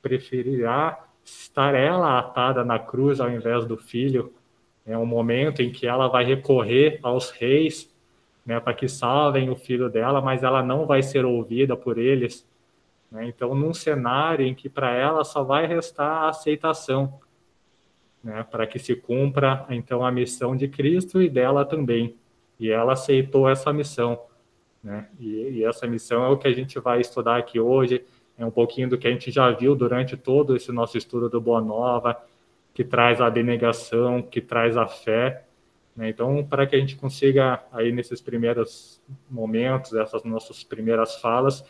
preferirá 0.00 1.06
estar 1.24 1.74
ela 1.74 2.18
atada 2.18 2.64
na 2.64 2.78
cruz 2.78 3.20
ao 3.20 3.30
invés 3.30 3.64
do 3.64 3.76
filho. 3.76 4.32
É 4.86 4.96
um 4.96 5.06
momento 5.06 5.60
em 5.60 5.70
que 5.70 5.86
ela 5.86 6.08
vai 6.08 6.24
recorrer 6.24 7.00
aos 7.02 7.30
reis 7.30 7.89
né, 8.44 8.58
para 8.60 8.74
que 8.74 8.88
salvem 8.88 9.50
o 9.50 9.56
filho 9.56 9.88
dela, 9.88 10.20
mas 10.20 10.42
ela 10.42 10.62
não 10.62 10.86
vai 10.86 11.02
ser 11.02 11.24
ouvida 11.24 11.76
por 11.76 11.98
eles. 11.98 12.46
Né? 13.10 13.26
Então, 13.26 13.54
num 13.54 13.74
cenário 13.74 14.46
em 14.46 14.54
que 14.54 14.68
para 14.68 14.94
ela 14.94 15.24
só 15.24 15.42
vai 15.42 15.66
restar 15.66 16.24
a 16.24 16.28
aceitação 16.28 17.20
né, 18.22 18.46
para 18.50 18.66
que 18.66 18.78
se 18.78 18.94
cumpra 18.94 19.64
então 19.70 20.04
a 20.04 20.12
missão 20.12 20.54
de 20.54 20.68
Cristo 20.68 21.22
e 21.22 21.28
dela 21.28 21.64
também. 21.64 22.16
E 22.58 22.70
ela 22.70 22.92
aceitou 22.92 23.48
essa 23.48 23.72
missão, 23.72 24.20
né? 24.84 25.08
E, 25.18 25.58
e, 25.58 25.64
essa 25.64 25.86
missão 25.86 26.22
é 26.24 26.28
o 26.28 26.36
que 26.36 26.46
a 26.46 26.52
gente 26.52 26.78
vai 26.78 27.00
estudar 27.00 27.38
aqui 27.38 27.58
hoje, 27.58 28.04
é 28.36 28.44
um 28.44 28.50
pouquinho 28.50 28.88
do 28.88 28.98
que 28.98 29.08
a 29.08 29.10
gente 29.10 29.30
já 29.30 29.50
viu 29.50 29.74
durante 29.74 30.16
todo 30.16 30.54
esse 30.54 30.70
nosso 30.70 30.98
estudo 30.98 31.28
do 31.28 31.40
Boa 31.40 31.60
Nova, 31.60 32.16
que 32.74 32.84
traz 32.84 33.20
a 33.20 33.26
abnegação, 33.26 34.22
que 34.22 34.40
traz 34.40 34.76
a 34.76 34.86
fé. 34.86 35.44
Né? 36.00 36.08
Então, 36.08 36.42
para 36.42 36.66
que 36.66 36.74
a 36.74 36.78
gente 36.78 36.96
consiga 36.96 37.62
aí 37.70 37.92
nesses 37.92 38.22
primeiros 38.22 39.02
momentos, 39.30 39.92
essas 39.92 40.24
nossas 40.24 40.64
primeiras 40.64 41.16
falas, 41.16 41.62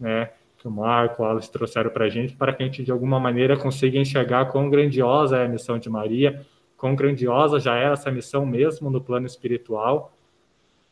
né, 0.00 0.30
que 0.56 0.66
o 0.66 0.70
Marco, 0.70 1.22
o 1.22 1.26
Alice 1.26 1.52
trouxeram 1.52 1.90
para 1.90 2.06
a 2.06 2.08
gente, 2.08 2.34
para 2.34 2.54
que 2.54 2.62
a 2.62 2.66
gente, 2.66 2.82
de 2.82 2.90
alguma 2.90 3.20
maneira, 3.20 3.54
consiga 3.54 3.98
enxergar 3.98 4.46
quão 4.46 4.70
grandiosa 4.70 5.36
é 5.36 5.44
a 5.44 5.48
missão 5.48 5.78
de 5.78 5.90
Maria, 5.90 6.46
quão 6.78 6.96
grandiosa 6.96 7.60
já 7.60 7.76
é 7.76 7.92
essa 7.92 8.10
missão 8.10 8.46
mesmo 8.46 8.88
no 8.88 9.02
plano 9.02 9.26
espiritual, 9.26 10.16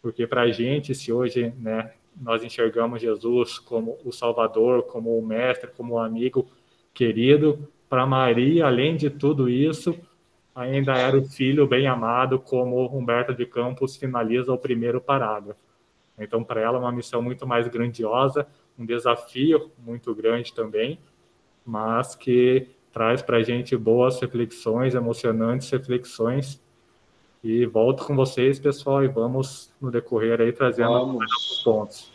porque 0.02 0.26
para 0.26 0.42
a 0.42 0.50
gente, 0.50 0.94
se 0.94 1.10
hoje 1.10 1.54
né, 1.58 1.92
nós 2.20 2.44
enxergamos 2.44 3.00
Jesus 3.00 3.58
como 3.58 3.96
o 4.04 4.12
Salvador, 4.12 4.82
como 4.82 5.18
o 5.18 5.26
Mestre, 5.26 5.70
como 5.74 5.94
o 5.94 5.98
amigo 5.98 6.46
querido, 6.92 7.66
para 7.88 8.04
Maria, 8.04 8.66
além 8.66 8.96
de 8.96 9.08
tudo 9.08 9.48
isso, 9.48 9.98
ainda 10.54 10.94
era 10.94 11.16
o 11.16 11.24
filho 11.24 11.66
bem 11.66 11.86
amado, 11.86 12.38
como 12.38 12.86
Humberto 12.86 13.34
de 13.34 13.46
Campos 13.46 13.96
finaliza 13.96 14.52
o 14.52 14.58
primeiro 14.58 15.00
parágrafo. 15.00 15.60
Então, 16.18 16.44
para 16.44 16.60
ela, 16.60 16.76
é 16.76 16.80
uma 16.80 16.92
missão 16.92 17.22
muito 17.22 17.46
mais 17.46 17.66
grandiosa, 17.68 18.46
um 18.78 18.84
desafio 18.84 19.70
muito 19.78 20.14
grande 20.14 20.52
também, 20.52 20.98
mas 21.64 22.14
que 22.14 22.68
traz 22.92 23.22
para 23.22 23.38
a 23.38 23.42
gente 23.42 23.76
boas 23.76 24.20
reflexões, 24.20 24.94
emocionantes 24.94 25.70
reflexões. 25.70 26.60
E 27.42 27.64
volto 27.64 28.04
com 28.04 28.14
vocês, 28.14 28.58
pessoal, 28.58 29.02
e 29.02 29.08
vamos 29.08 29.72
no 29.80 29.90
decorrer 29.90 30.40
aí 30.40 30.52
trazendo 30.52 30.92
alguns 30.92 31.62
pontos. 31.64 32.12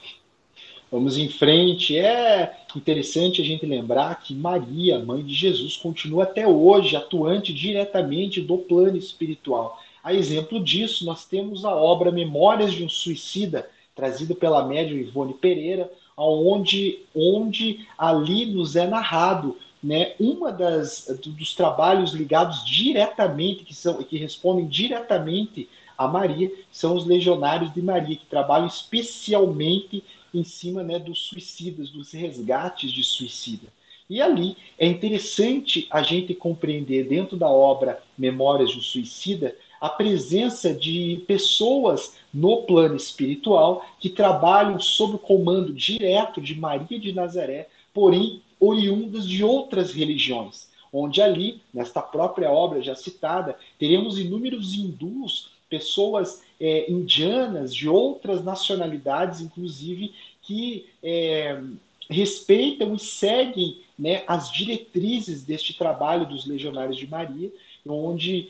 Vamos 0.96 1.18
em 1.18 1.28
frente. 1.28 1.98
É 1.98 2.56
interessante 2.74 3.42
a 3.42 3.44
gente 3.44 3.66
lembrar 3.66 4.24
que 4.24 4.34
Maria, 4.34 4.98
mãe 4.98 5.22
de 5.22 5.34
Jesus, 5.34 5.76
continua 5.76 6.24
até 6.24 6.48
hoje 6.48 6.96
atuante 6.96 7.54
diretamente 7.54 8.40
do 8.40 8.60
plano 8.60 8.96
espiritual. 8.96 9.78
A 10.02 10.14
exemplo 10.14 10.58
disso, 10.64 11.06
nós 11.06 11.26
temos 11.26 11.66
a 11.66 11.76
obra 11.76 12.14
Memórias 12.14 12.72
de 12.72 12.82
um 12.82 12.88
Suicida, 12.88 13.70
trazida 13.94 14.34
pela 14.36 14.66
médium 14.66 14.98
Ivone 14.98 15.34
Pereira, 15.34 15.92
onde, 16.16 17.00
onde 17.14 17.86
ali 17.98 18.46
nos 18.46 18.78
é 18.78 18.88
narrado 18.88 19.58
né, 19.84 20.14
uma 20.18 20.50
das 20.50 21.14
dos 21.26 21.54
trabalhos 21.54 22.14
ligados 22.14 22.66
diretamente 22.66 23.66
que 23.66 23.76
são 23.76 24.02
que 24.02 24.18
respondem 24.18 24.66
diretamente 24.66 25.68
a 25.98 26.08
Maria 26.08 26.52
são 26.72 26.96
os 26.96 27.06
legionários 27.06 27.74
de 27.74 27.82
Maria 27.82 28.16
que 28.16 28.26
trabalham 28.26 28.68
especialmente 28.68 30.04
em 30.38 30.44
cima 30.44 30.84
né, 30.84 31.00
dos 31.00 31.20
suicidas, 31.28 31.90
dos 31.90 32.12
resgates 32.12 32.92
de 32.92 33.04
suicida. 33.04 33.68
E 34.10 34.22
ali 34.22 34.56
é 34.78 34.86
interessante 34.86 35.88
a 35.90 36.04
gente 36.04 36.34
compreender, 36.36 37.08
dentro 37.08 37.36
da 37.36 37.50
obra 37.50 38.02
Memórias 38.18 38.70
de 38.70 38.78
um 38.78 38.82
Suicida, 38.82 39.56
a 39.82 39.90
presença 39.90 40.74
de 40.74 41.24
pessoas 41.28 42.16
no 42.34 42.64
plano 42.64 42.96
espiritual 42.96 43.86
que 44.00 44.10
trabalham 44.10 44.80
sob 44.80 45.16
o 45.16 45.20
comando 45.20 45.74
direto 45.74 46.40
de 46.40 46.56
Maria 46.56 47.00
de 47.00 47.14
Nazaré, 47.14 47.68
porém 47.94 48.42
oriundas 48.60 49.28
de 49.28 49.44
outras 49.44 49.92
religiões, 49.92 50.68
onde 50.94 51.22
ali, 51.22 51.62
nesta 51.74 52.02
própria 52.02 52.52
obra 52.52 52.82
já 52.82 52.96
citada, 52.96 53.58
teremos 53.78 54.20
inúmeros 54.20 54.74
hindus, 54.74 55.50
pessoas 55.70 56.44
é, 56.60 56.90
indianas 56.90 57.74
de 57.74 57.90
outras 57.90 58.44
nacionalidades, 58.44 59.42
inclusive, 59.42 60.14
que 60.46 60.88
é, 61.04 61.62
respeitam 62.10 62.94
e 62.94 63.00
seguem 63.00 63.78
né, 63.98 64.24
as 64.28 64.52
diretrizes 64.52 65.44
deste 65.44 65.78
trabalho 65.78 66.26
dos 66.26 66.46
Legionários 66.46 66.98
de 66.98 67.08
Maria, 67.08 67.52
onde 67.88 68.50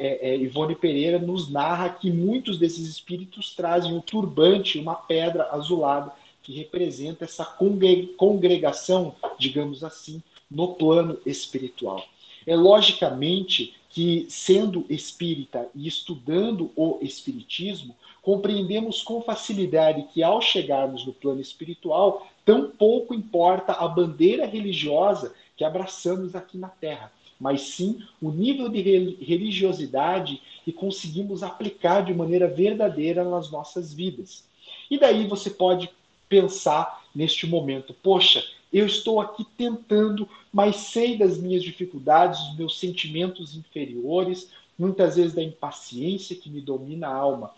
é, 0.00 0.30
é, 0.30 0.36
Ivone 0.36 0.74
Pereira 0.74 1.18
nos 1.18 1.48
narra 1.48 1.88
que 1.88 2.10
muitos 2.10 2.58
desses 2.58 2.88
espíritos 2.88 3.54
trazem 3.54 3.92
um 3.92 4.00
turbante, 4.00 4.78
uma 4.78 4.94
pedra 4.94 5.48
azulada, 5.52 6.12
que 6.42 6.52
representa 6.52 7.24
essa 7.24 7.44
congregação, 7.44 9.14
digamos 9.38 9.84
assim, 9.84 10.20
no 10.50 10.74
plano 10.74 11.18
espiritual. 11.24 12.04
É 12.44 12.56
logicamente 12.56 13.74
que, 13.88 14.26
sendo 14.28 14.84
espírita 14.88 15.68
e 15.74 15.86
estudando 15.86 16.72
o 16.74 16.98
espiritismo, 17.00 17.94
compreendemos 18.22 19.02
com 19.02 19.20
facilidade 19.20 20.06
que, 20.14 20.22
ao 20.22 20.40
chegarmos 20.40 21.04
no 21.04 21.12
plano 21.12 21.40
espiritual, 21.40 22.26
tão 22.44 22.70
pouco 22.70 23.12
importa 23.12 23.72
a 23.72 23.88
bandeira 23.88 24.46
religiosa 24.46 25.34
que 25.56 25.64
abraçamos 25.64 26.34
aqui 26.34 26.56
na 26.56 26.68
Terra, 26.68 27.12
mas 27.38 27.62
sim 27.62 28.00
o 28.20 28.30
nível 28.30 28.68
de 28.68 28.80
religiosidade 28.80 30.40
que 30.64 30.72
conseguimos 30.72 31.42
aplicar 31.42 32.04
de 32.04 32.14
maneira 32.14 32.46
verdadeira 32.46 33.24
nas 33.24 33.50
nossas 33.50 33.92
vidas. 33.92 34.44
E 34.88 34.96
daí 34.98 35.26
você 35.26 35.50
pode 35.50 35.90
pensar 36.28 37.04
neste 37.12 37.46
momento: 37.46 37.92
poxa, 38.02 38.44
eu 38.72 38.86
estou 38.86 39.20
aqui 39.20 39.44
tentando, 39.56 40.28
mas 40.52 40.76
sei 40.76 41.16
das 41.18 41.38
minhas 41.38 41.62
dificuldades, 41.62 42.40
dos 42.48 42.56
meus 42.56 42.78
sentimentos 42.78 43.56
inferiores, 43.56 44.48
muitas 44.78 45.16
vezes 45.16 45.34
da 45.34 45.42
impaciência 45.42 46.36
que 46.36 46.48
me 46.48 46.60
domina 46.60 47.08
a 47.08 47.14
alma. 47.14 47.50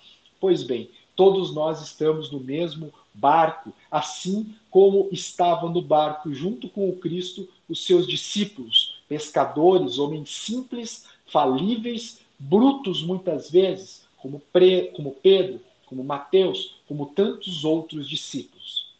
Pois 0.44 0.62
bem, 0.62 0.90
todos 1.16 1.54
nós 1.54 1.80
estamos 1.80 2.30
no 2.30 2.38
mesmo 2.38 2.92
barco, 3.14 3.72
assim 3.90 4.54
como 4.70 5.08
estavam 5.10 5.72
no 5.72 5.80
barco 5.80 6.34
junto 6.34 6.68
com 6.68 6.86
o 6.86 6.96
Cristo 6.98 7.48
os 7.66 7.82
seus 7.82 8.06
discípulos, 8.06 9.00
pescadores, 9.08 9.98
homens 9.98 10.28
simples, 10.28 11.06
falíveis, 11.24 12.20
brutos 12.38 13.02
muitas 13.02 13.50
vezes, 13.50 14.06
como, 14.18 14.42
como 14.94 15.12
Pedro, 15.12 15.60
como 15.86 16.04
Mateus, 16.04 16.74
como 16.86 17.06
tantos 17.06 17.64
outros 17.64 18.06
discípulos. 18.06 18.92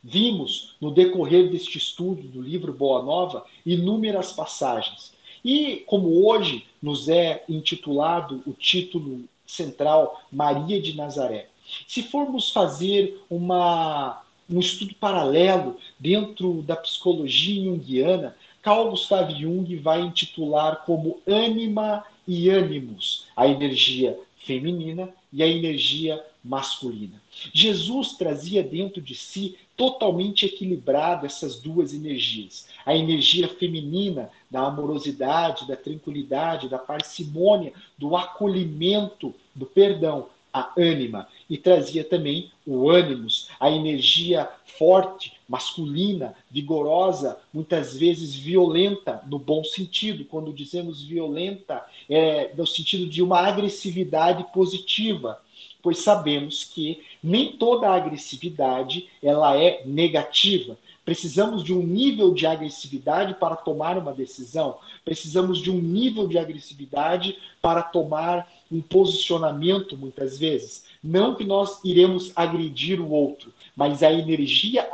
Vimos 0.00 0.76
no 0.80 0.92
decorrer 0.92 1.50
deste 1.50 1.78
estudo 1.78 2.22
do 2.28 2.40
livro 2.40 2.72
Boa 2.72 3.02
Nova 3.02 3.44
inúmeras 3.66 4.32
passagens. 4.32 5.12
E 5.44 5.78
como 5.86 6.24
hoje 6.24 6.64
nos 6.80 7.08
é 7.08 7.44
intitulado 7.48 8.40
o 8.46 8.52
título 8.52 9.28
central 9.50 10.22
Maria 10.30 10.80
de 10.80 10.94
Nazaré, 10.94 11.48
se 11.86 12.02
formos 12.02 12.50
fazer 12.50 13.22
uma, 13.28 14.22
um 14.48 14.58
estudo 14.58 14.94
paralelo 14.94 15.76
dentro 15.98 16.62
da 16.62 16.76
psicologia 16.76 17.64
junguiana, 17.64 18.36
Carl 18.62 18.90
Gustav 18.90 19.30
Jung 19.30 19.74
vai 19.76 20.00
intitular 20.00 20.84
como 20.84 21.20
ânima 21.26 22.04
e 22.26 22.48
ânimos 22.48 23.26
a 23.36 23.46
energia 23.46 24.18
feminina 24.44 25.08
e 25.32 25.42
a 25.42 25.46
energia 25.46 26.22
masculina. 26.42 27.20
Jesus 27.52 28.12
trazia 28.12 28.62
dentro 28.62 29.00
de 29.00 29.14
si 29.14 29.56
totalmente 29.80 30.44
equilibrado 30.44 31.24
essas 31.24 31.58
duas 31.58 31.94
energias. 31.94 32.68
A 32.84 32.94
energia 32.94 33.48
feminina 33.48 34.28
da 34.50 34.66
amorosidade, 34.66 35.66
da 35.66 35.74
tranquilidade, 35.74 36.68
da 36.68 36.76
parcimônia, 36.76 37.72
do 37.96 38.14
acolhimento, 38.14 39.34
do 39.54 39.64
perdão, 39.64 40.26
a 40.52 40.70
ânima. 40.76 41.26
E 41.48 41.56
trazia 41.56 42.04
também 42.04 42.50
o 42.66 42.90
ânimos, 42.90 43.48
a 43.58 43.70
energia 43.70 44.46
forte, 44.78 45.32
masculina, 45.48 46.34
vigorosa, 46.50 47.38
muitas 47.50 47.96
vezes 47.96 48.34
violenta, 48.34 49.22
no 49.26 49.38
bom 49.38 49.64
sentido. 49.64 50.26
Quando 50.26 50.52
dizemos 50.52 51.02
violenta, 51.02 51.82
é 52.06 52.52
no 52.54 52.66
sentido 52.66 53.06
de 53.06 53.22
uma 53.22 53.38
agressividade 53.38 54.44
positiva 54.52 55.40
pois 55.82 55.98
sabemos 55.98 56.64
que 56.64 57.02
nem 57.22 57.52
toda 57.52 57.90
agressividade 57.90 59.08
ela 59.22 59.56
é 59.56 59.82
negativa. 59.84 60.76
Precisamos 61.04 61.64
de 61.64 61.72
um 61.72 61.82
nível 61.82 62.32
de 62.32 62.46
agressividade 62.46 63.34
para 63.34 63.56
tomar 63.56 63.98
uma 63.98 64.12
decisão. 64.12 64.78
Precisamos 65.04 65.58
de 65.58 65.70
um 65.70 65.80
nível 65.80 66.28
de 66.28 66.38
agressividade 66.38 67.36
para 67.60 67.82
tomar 67.82 68.48
um 68.70 68.80
posicionamento, 68.80 69.96
muitas 69.96 70.38
vezes. 70.38 70.84
Não 71.02 71.34
que 71.34 71.44
nós 71.44 71.80
iremos 71.82 72.30
agredir 72.36 73.00
o 73.00 73.10
outro, 73.10 73.52
mas 73.74 74.02
a 74.02 74.12
energia 74.12 74.88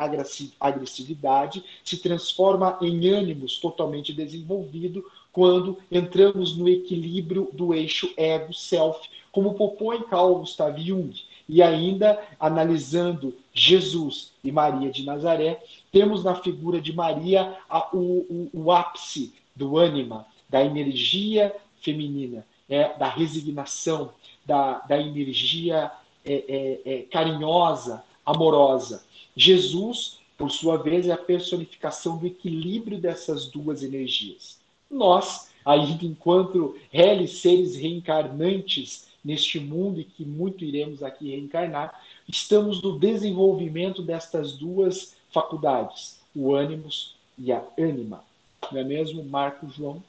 agressividade 0.58 1.62
se 1.84 1.98
transforma 1.98 2.78
em 2.80 3.08
ânimos 3.08 3.58
totalmente 3.58 4.12
desenvolvido 4.12 5.04
quando 5.32 5.76
entramos 5.92 6.56
no 6.56 6.66
equilíbrio 6.66 7.50
do 7.52 7.74
eixo 7.74 8.10
ego-self, 8.16 9.06
como 9.36 9.52
propõe 9.52 10.00
Carl 10.04 10.36
Gustav 10.36 10.80
Jung. 10.80 11.12
E 11.46 11.62
ainda, 11.62 12.18
analisando 12.40 13.34
Jesus 13.52 14.32
e 14.42 14.50
Maria 14.50 14.90
de 14.90 15.04
Nazaré, 15.04 15.62
temos 15.92 16.24
na 16.24 16.36
figura 16.36 16.80
de 16.80 16.90
Maria 16.90 17.54
a, 17.68 17.94
o, 17.94 18.00
o, 18.00 18.50
o, 18.54 18.72
ápice 18.72 19.34
do 19.54 19.76
ânima, 19.76 20.24
da 20.48 20.64
energia 20.64 21.54
feminina, 21.82 22.46
é, 22.66 22.96
da 22.96 23.10
resignação, 23.10 24.10
da, 24.46 24.78
da 24.78 24.98
energia 24.98 25.92
é, 26.24 26.80
é, 26.86 26.94
é 26.94 27.02
carinhosa, 27.02 28.02
amorosa. 28.24 29.04
Jesus, 29.36 30.18
por 30.38 30.50
sua 30.50 30.78
vez, 30.78 31.06
é 31.06 31.12
a 31.12 31.18
personificação 31.18 32.16
do 32.16 32.26
equilíbrio 32.26 32.98
dessas 32.98 33.48
duas 33.48 33.82
energias. 33.82 34.58
Nós, 34.90 35.50
ainda 35.62 36.06
enquanto 36.06 36.74
réis 36.90 37.38
seres 37.38 37.76
reencarnantes 37.76 39.06
neste 39.26 39.58
mundo 39.58 40.00
e 40.00 40.04
que 40.04 40.24
muito 40.24 40.64
iremos 40.64 41.02
aqui 41.02 41.30
reencarnar, 41.30 42.00
estamos 42.28 42.80
no 42.80 42.96
desenvolvimento 42.96 44.00
destas 44.00 44.52
duas 44.52 45.16
faculdades, 45.32 46.20
o 46.32 46.54
ânimos 46.54 47.16
e 47.36 47.50
a 47.50 47.60
ânima. 47.76 48.22
Não 48.70 48.80
é 48.80 48.84
mesmo, 48.84 49.24
Marco 49.24 49.68
João? 49.68 50.00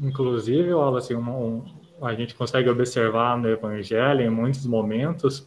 Inclusive, 0.00 0.70
assim, 0.98 1.14
um, 1.14 1.58
um, 2.00 2.04
a 2.04 2.12
gente 2.14 2.34
consegue 2.34 2.68
observar 2.68 3.38
no 3.38 3.48
Evangelho, 3.48 4.22
em 4.22 4.30
muitos 4.30 4.66
momentos, 4.66 5.46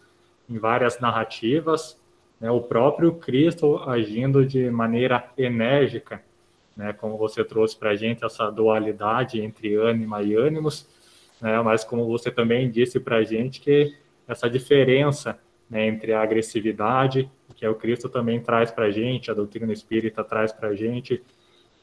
em 0.50 0.58
várias 0.58 0.98
narrativas, 1.02 2.00
né, 2.40 2.50
o 2.50 2.62
próprio 2.62 3.16
Cristo 3.16 3.78
agindo 3.80 4.46
de 4.46 4.72
maneira 4.72 5.30
enérgica 5.38 6.24
né, 6.78 6.94
como 6.94 7.18
você 7.18 7.44
trouxe 7.44 7.76
para 7.76 7.90
a 7.90 7.96
gente 7.96 8.24
essa 8.24 8.50
dualidade 8.52 9.42
entre 9.42 9.76
ânima 9.76 10.22
e 10.22 10.36
ânimos, 10.36 10.88
né, 11.42 11.60
mas 11.62 11.84
como 11.84 12.06
você 12.06 12.30
também 12.30 12.70
disse 12.70 13.00
para 13.00 13.18
a 13.18 13.24
gente 13.24 13.60
que 13.60 13.96
essa 14.28 14.50
diferença 14.50 15.40
né, 15.70 15.88
entre 15.88 16.14
a 16.14 16.22
agressividade, 16.22 17.30
que 17.56 17.66
é 17.66 17.70
o 17.70 17.76
Cristo 17.76 18.08
também 18.08 18.40
traz 18.40 18.70
para 18.70 18.86
a 18.86 18.92
gente, 18.92 19.32
a 19.32 19.34
doutrina 19.34 19.74
espírita 19.74 20.24
traz 20.24 20.52
para 20.54 20.70
a 20.70 20.76
gente, 20.76 21.24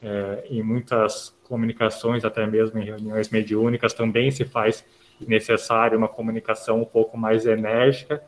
é, 0.01 0.45
em 0.49 0.63
muitas 0.63 1.35
comunicações, 1.45 2.25
até 2.25 2.47
mesmo 2.47 2.79
em 2.79 2.85
reuniões 2.85 3.31
mediúnicas, 3.31 3.93
também 3.93 4.31
se 4.31 4.45
faz 4.45 4.85
necessário 5.21 5.99
uma 5.99 6.09
comunicação 6.09 6.83
um 6.83 6.85
pouco 6.85 7.17
mais 7.17 7.47
enérgica, 7.47 8.23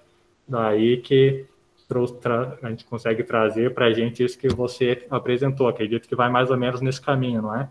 daí 0.49 0.99
que 0.99 1.47
a 2.63 2.69
gente 2.71 2.85
consegue 2.85 3.23
trazer 3.23 3.73
para 3.73 3.87
a 3.87 3.93
gente 3.93 4.25
isso 4.25 4.39
que 4.39 4.49
você 4.49 5.07
apresentou. 5.09 5.69
Acredito 5.69 6.09
que 6.09 6.17
vai 6.17 6.29
mais 6.29 6.51
ou 6.51 6.57
menos 6.57 6.81
nesse 6.81 7.01
caminho, 7.01 7.43
não 7.43 7.55
é? 7.55 7.69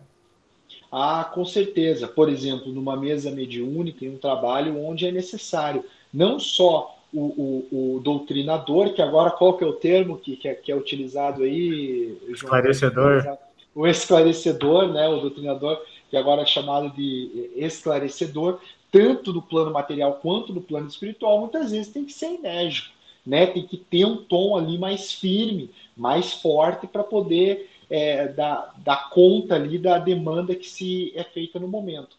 Ah, 0.91 1.30
com 1.34 1.43
certeza. 1.43 2.08
Por 2.08 2.30
exemplo, 2.30 2.71
numa 2.71 2.95
mesa 2.95 3.30
mediúnica, 3.30 4.06
em 4.06 4.10
um 4.10 4.17
trabalho 4.17 4.80
onde 4.80 5.06
é 5.06 5.12
necessário 5.12 5.84
não 6.13 6.39
só 6.39 6.97
o, 7.13 7.65
o, 7.71 7.95
o 7.97 7.99
doutrinador, 7.99 8.93
que 8.93 9.01
agora 9.01 9.32
qual 9.32 9.58
que 9.58 9.63
é 9.63 9.67
o 9.67 9.73
termo 9.73 10.17
que, 10.17 10.38
que, 10.38 10.47
é, 10.47 10.54
que 10.54 10.71
é 10.71 10.75
utilizado 10.75 11.43
aí? 11.43 12.17
Esclarecedor. 12.30 13.38
O 13.73 13.86
esclarecedor, 13.86 14.93
né? 14.93 15.10
O 15.10 15.19
doutrinador, 15.19 15.82
que 16.10 16.15
agora 16.15 16.43
é 16.43 16.45
chamado 16.45 16.89
de 16.91 17.51
esclarecedor, 17.58 18.60
tanto 18.89 19.34
no 19.34 19.41
plano 19.41 19.71
material 19.71 20.19
quanto 20.21 20.54
no 20.54 20.62
plano 20.62 20.88
espiritual, 20.88 21.41
muitas 21.41 21.71
vezes 21.71 21.91
tem 21.91 22.06
que 22.06 22.13
ser 22.13 22.28
enérgico 22.28 22.94
né? 23.25 23.47
Tem 23.47 23.65
que 23.65 23.77
ter 23.77 24.05
um 24.05 24.17
tom 24.17 24.55
ali 24.55 24.77
mais 24.77 25.11
firme, 25.11 25.69
mais 25.95 26.33
forte 26.33 26.88
para 26.88 27.03
poder 27.03 27.69
é, 27.89 28.27
dar, 28.27 28.73
dar 28.77 29.09
conta 29.09 29.55
ali 29.55 29.77
da 29.77 29.97
demanda 29.97 30.55
que 30.55 30.67
se 30.67 31.11
é 31.15 31.23
feita 31.23 31.59
no 31.59 31.67
momento. 31.67 32.15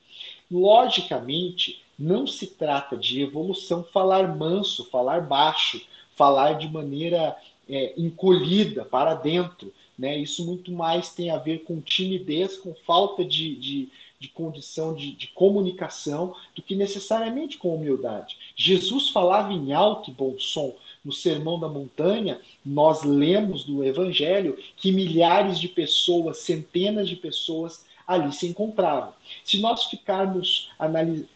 Logicamente, 0.51 1.83
não 1.99 2.27
se 2.27 2.47
trata 2.47 2.97
de 2.97 3.23
evolução 3.23 3.83
falar 3.83 4.37
manso, 4.37 4.85
falar 4.91 5.21
baixo, 5.23 5.81
falar 6.15 6.55
de 6.55 6.69
maneira 6.69 7.37
é, 7.69 7.95
encolhida 7.97 8.85
para 8.85 9.15
dentro. 9.15 9.73
Né? 9.99 10.19
Isso 10.19 10.45
muito 10.45 10.71
mais 10.71 11.11
tem 11.15 11.31
a 11.31 11.39
ver 11.39 11.65
com 11.65 11.81
timidez, 11.81 12.57
com 12.57 12.75
falta 12.87 13.25
de, 13.25 13.57
de, 13.57 13.89
de 14.21 14.29
condição 14.29 14.95
de, 14.95 15.13
de, 15.13 15.29
comunicação, 15.29 16.35
do 16.55 16.63
que 16.63 16.75
necessariamente 16.75 17.57
com 17.57 17.75
humildade. 17.75 18.37
Jesus 18.55 19.09
falava 19.09 19.53
em 19.53 19.73
alto 19.73 20.11
e 20.11 20.15
bom 20.15 20.39
som. 20.39 20.75
No 21.07 21.13
Sermão 21.13 21.57
da 21.61 21.69
Montanha, 21.69 22.41
nós 22.65 23.05
lemos 23.05 23.63
do 23.63 23.85
Evangelho 23.85 24.59
que 24.77 24.91
milhares 24.91 25.57
de 25.57 25.69
pessoas, 25.69 26.39
centenas 26.39 27.09
de 27.09 27.15
pessoas 27.15 27.85
ali 28.05 28.33
se 28.33 28.49
encontravam. 28.49 29.13
Se 29.45 29.61
nós 29.61 29.85
ficarmos, 29.85 30.69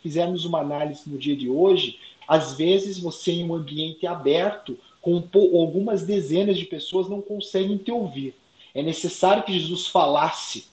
fizermos 0.03 0.45
uma 0.45 0.59
análise 0.59 1.09
no 1.09 1.17
dia 1.17 1.37
de 1.37 1.49
hoje, 1.49 2.01
às 2.27 2.55
vezes 2.55 2.99
você 2.99 3.31
em 3.31 3.49
um 3.49 3.55
ambiente 3.55 4.09
aberto, 4.09 4.77
com 5.01 5.23
algumas 5.33 6.03
dezenas 6.03 6.59
de 6.59 6.65
pessoas 6.65 7.09
não 7.09 7.23
conseguem 7.23 7.77
te 7.77 7.93
ouvir. 7.93 8.35
É 8.75 8.83
necessário 8.83 9.45
que 9.45 9.57
Jesus 9.57 9.87
falasse 9.87 10.65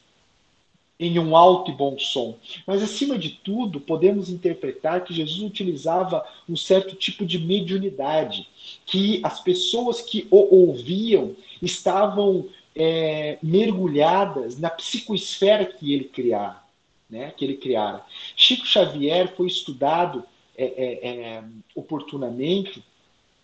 em 0.99 1.19
um 1.19 1.35
alto 1.35 1.69
e 1.69 1.73
bom 1.73 1.97
som. 1.99 2.37
Mas, 2.65 2.81
acima 2.81 3.17
de 3.17 3.29
tudo, 3.29 3.79
podemos 3.79 4.29
interpretar 4.29 5.03
que 5.03 5.13
Jesus 5.13 5.39
utilizava 5.41 6.25
um 6.49 6.55
certo 6.55 6.95
tipo 6.95 7.25
de 7.25 7.37
mediunidade, 7.37 8.47
que 8.85 9.21
as 9.23 9.39
pessoas 9.39 10.01
que 10.01 10.27
o 10.31 10.55
ouviam 10.55 11.35
estavam 11.61 12.47
é, 12.75 13.37
mergulhadas 13.41 14.59
na 14.59 14.69
psicoesfera 14.69 15.65
que 15.65 15.93
ele 15.93 16.05
criara, 16.05 16.61
né, 17.09 17.31
que 17.35 17.45
ele 17.45 17.57
criara. 17.57 18.03
Chico 18.35 18.65
Xavier 18.65 19.35
foi 19.35 19.47
estudado 19.47 20.23
é, 20.57 20.65
é, 20.65 21.07
é 21.07 21.43
oportunamente 21.75 22.83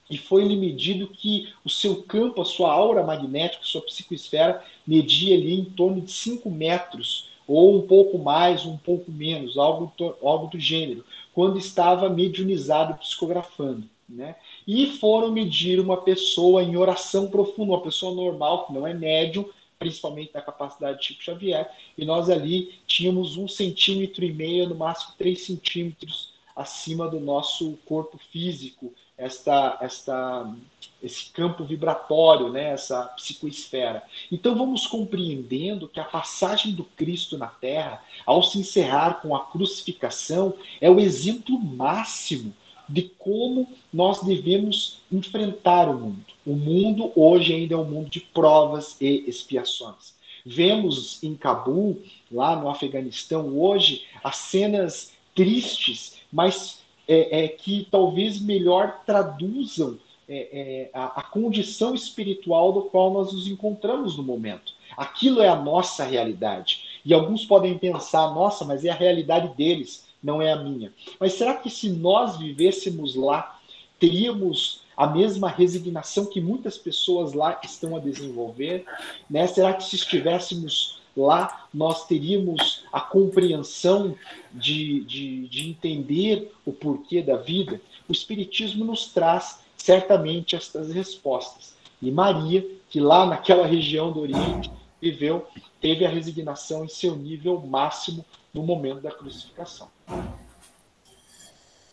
e 0.09 0.17
foi-lhe 0.17 0.55
medido 0.55 1.07
que 1.07 1.53
o 1.63 1.69
seu 1.69 2.03
campo, 2.03 2.41
a 2.41 2.45
sua 2.45 2.71
aura 2.71 3.03
magnética, 3.03 3.63
sua 3.63 3.81
psicoesfera, 3.81 4.63
media 4.85 5.35
ali 5.35 5.59
em 5.59 5.65
torno 5.65 6.01
de 6.01 6.11
5 6.11 6.49
metros, 6.49 7.29
ou 7.47 7.77
um 7.77 7.87
pouco 7.87 8.17
mais, 8.17 8.65
um 8.65 8.77
pouco 8.77 9.11
menos, 9.11 9.57
algo, 9.57 9.91
algo 10.21 10.47
do 10.47 10.59
gênero, 10.59 11.03
quando 11.33 11.57
estava 11.57 12.09
mediunizado 12.09 12.95
psicografando. 12.95 13.89
Né? 14.07 14.35
E 14.67 14.87
foram 14.87 15.31
medir 15.31 15.79
uma 15.79 15.97
pessoa 15.97 16.61
em 16.63 16.75
oração 16.75 17.27
profunda, 17.27 17.73
uma 17.73 17.81
pessoa 17.81 18.13
normal, 18.13 18.65
que 18.65 18.73
não 18.73 18.85
é 18.85 18.93
médium, 18.93 19.45
principalmente 19.79 20.31
na 20.33 20.41
capacidade 20.41 20.99
de 20.99 21.05
Chico 21.07 21.23
Xavier, 21.23 21.69
e 21.97 22.05
nós 22.05 22.29
ali 22.29 22.73
tínhamos 22.85 23.37
um 23.37 23.47
centímetro 23.47 24.23
e 24.23 24.31
meio, 24.31 24.69
no 24.69 24.75
máximo 24.75 25.13
três 25.17 25.41
centímetros 25.41 26.31
acima 26.55 27.09
do 27.09 27.19
nosso 27.19 27.77
corpo 27.85 28.17
físico, 28.31 28.93
esta, 29.23 29.77
esta, 29.79 30.53
esse 31.01 31.31
campo 31.31 31.63
vibratório, 31.63 32.49
né, 32.49 32.71
essa 32.71 33.03
psicoesfera. 33.15 34.03
Então 34.29 34.55
vamos 34.55 34.85
compreendendo 34.85 35.87
que 35.87 35.99
a 35.99 36.03
passagem 36.03 36.73
do 36.73 36.83
Cristo 36.83 37.37
na 37.37 37.47
Terra, 37.47 38.03
ao 38.25 38.43
se 38.43 38.59
encerrar 38.59 39.21
com 39.21 39.33
a 39.33 39.45
crucificação, 39.45 40.53
é 40.81 40.89
o 40.89 40.99
exemplo 40.99 41.57
máximo 41.57 42.53
de 42.87 43.03
como 43.17 43.69
nós 43.93 44.21
devemos 44.21 44.99
enfrentar 45.09 45.89
o 45.89 45.97
mundo. 45.97 46.25
O 46.45 46.55
mundo 46.55 47.11
hoje 47.15 47.53
ainda 47.53 47.75
é 47.75 47.77
um 47.77 47.85
mundo 47.85 48.09
de 48.09 48.19
provas 48.19 48.97
e 48.99 49.23
expiações. 49.25 50.13
Vemos 50.45 51.23
em 51.23 51.33
Cabul, 51.33 52.03
lá 52.29 52.57
no 52.57 52.69
Afeganistão, 52.69 53.57
hoje, 53.57 54.03
as 54.21 54.35
cenas 54.35 55.13
tristes, 55.33 56.17
mas 56.29 56.82
é, 57.07 57.43
é, 57.43 57.47
que 57.47 57.87
talvez 57.91 58.39
melhor 58.39 59.01
traduzam 59.05 59.97
é, 60.27 60.35
é, 60.35 60.89
a, 60.93 61.19
a, 61.19 61.23
condição 61.23 61.93
espiritual 61.93 62.71
do 62.71 62.83
qual 62.83 63.11
nós 63.11 63.33
nos 63.33 63.47
encontramos 63.47 64.15
no 64.15 64.23
momento. 64.23 64.73
Aquilo 64.95 65.41
é 65.41 65.49
a 65.49 65.55
nossa 65.55 66.05
realidade. 66.05 67.01
E 67.03 67.13
alguns 67.13 67.45
podem 67.45 67.77
pensar, 67.77 68.33
nossa, 68.33 68.63
mas 68.63 68.85
é 68.85 68.89
a 68.89 68.95
realidade 68.95 69.49
deles, 69.55 70.05
não 70.23 70.41
é 70.41 70.53
a 70.53 70.55
minha. 70.55 70.93
Mas 71.19 71.33
será 71.33 71.55
que 71.55 71.69
se 71.69 71.89
nós 71.89 72.37
vivêssemos 72.37 73.15
lá, 73.15 73.59
teríamos 73.99 74.81
a 74.95 75.07
mesma 75.07 75.49
resignação 75.49 76.25
que 76.25 76.39
muitas 76.39 76.77
pessoas 76.77 77.33
lá 77.33 77.59
estão 77.61 77.95
a 77.95 77.99
desenvolver? 77.99 78.85
Né? 79.29 79.45
Será 79.47 79.73
que 79.73 79.83
se 79.83 79.97
estivéssemos 79.97 81.01
lá 81.15 81.67
nós 81.73 82.07
teríamos 82.07 82.83
a 82.91 82.99
compreensão 82.99 84.15
de, 84.51 85.03
de, 85.05 85.47
de 85.47 85.69
entender 85.69 86.51
o 86.65 86.71
porquê 86.71 87.21
da 87.21 87.37
vida, 87.37 87.79
o 88.07 88.11
Espiritismo 88.11 88.83
nos 88.85 89.07
traz 89.07 89.59
certamente 89.77 90.55
estas 90.55 90.91
respostas. 90.91 91.75
E 92.01 92.11
Maria, 92.11 92.65
que 92.89 92.99
lá 92.99 93.25
naquela 93.25 93.65
região 93.65 94.11
do 94.11 94.21
Oriente 94.21 94.71
viveu, 95.01 95.47
teve 95.79 96.05
a 96.05 96.09
resignação 96.09 96.85
em 96.85 96.89
seu 96.89 97.15
nível 97.15 97.59
máximo 97.59 98.25
no 98.53 98.63
momento 98.63 99.01
da 99.01 99.11
crucificação. 99.11 99.89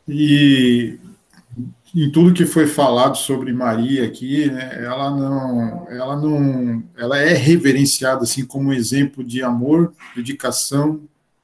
E 0.08 0.98
em 1.94 2.10
tudo 2.10 2.34
que 2.34 2.46
foi 2.46 2.66
falado 2.66 3.16
sobre 3.16 3.52
Maria 3.52 4.06
aqui, 4.06 4.50
né, 4.50 4.84
ela 4.84 5.10
não, 5.10 5.88
ela 5.88 6.16
não, 6.16 6.84
ela 6.96 7.18
é 7.18 7.32
reverenciada 7.32 8.22
assim 8.22 8.44
como 8.44 8.72
exemplo 8.72 9.24
de 9.24 9.42
amor, 9.42 9.92
dedicação, 10.14 11.02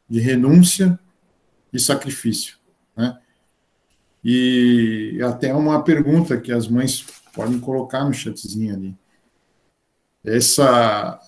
de 0.09 0.21
renúncia 0.21 0.99
e 1.73 1.81
sacrifício, 1.81 2.57
né? 2.97 3.19
E 4.23 5.21
até 5.23 5.55
uma 5.55 5.83
pergunta 5.83 6.41
que 6.41 6.53
as 6.53 6.67
mães 6.67 7.05
podem 7.33 7.61
colocar 7.61 8.05
no 8.05 8.13
chatzinho 8.13 8.75
ali. 8.75 8.97
Essa, 10.25 11.21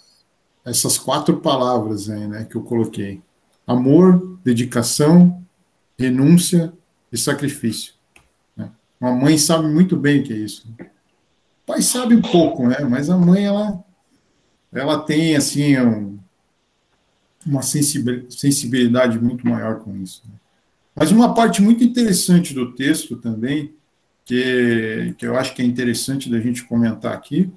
essas 0.65 0.99
quatro 0.99 1.41
palavras 1.41 2.09
aí, 2.09 2.27
né, 2.27 2.45
que 2.45 2.57
eu 2.57 2.63
coloquei: 2.63 3.23
amor, 3.67 4.39
dedicação, 4.45 5.45
renúncia 5.97 6.73
e 7.13 7.17
sacrifício 7.17 7.98
uma 9.01 9.13
mãe 9.13 9.39
sabe 9.39 9.69
muito 9.69 9.97
bem 9.97 10.21
o 10.21 10.25
que 10.25 10.33
é 10.33 10.37
isso. 10.37 10.67
O 10.81 11.67
pai 11.67 11.83
sabe 11.83 12.15
um 12.15 12.23
pouco, 12.23 12.67
né? 12.67 12.79
Mas 12.81 13.09
a 13.09 13.17
mãe, 13.17 13.45
ela, 13.45 13.85
ela 14.73 14.99
tem, 15.01 15.37
assim, 15.37 15.79
um, 15.79 16.19
uma 17.47 17.63
sensibilidade 17.63 19.19
muito 19.19 19.47
maior 19.47 19.81
com 19.81 19.97
isso. 19.97 20.23
Né? 20.27 20.35
Mas 20.95 21.13
uma 21.13 21.35
parte 21.35 21.63
muito 21.63 21.85
interessante 21.85 22.53
do 22.53 22.75
texto 22.75 23.17
também, 23.17 23.73
que, 24.25 25.15
que 25.17 25.27
eu 25.27 25.37
acho 25.37 25.55
que 25.55 25.63
é 25.63 25.65
interessante 25.65 26.29
da 26.29 26.41
gente 26.41 26.65
comentar 26.65 27.15
aqui, 27.15 27.53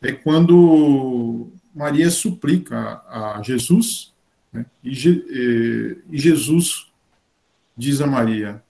é 0.00 0.12
quando 0.12 1.48
Maria 1.74 2.10
suplica 2.10 3.02
a, 3.06 3.40
Jesus, 3.44 4.14
né? 4.52 4.64
e, 4.82 6.02
e 6.10 6.18
Jesus 6.18 6.86
diz 7.76 8.00
a 8.00 8.06
Maria: 8.06 8.62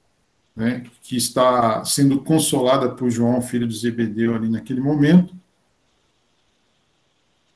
né, 0.55 0.85
que 1.03 1.17
está 1.17 1.85
sendo 1.85 2.23
consolada 2.23 2.89
por 2.91 3.11
João, 3.11 3.41
filho 3.41 3.67
de 3.67 3.77
Zebedeu, 3.77 4.35
ali 4.35 4.49
naquele 4.49 4.81
momento. 4.81 5.35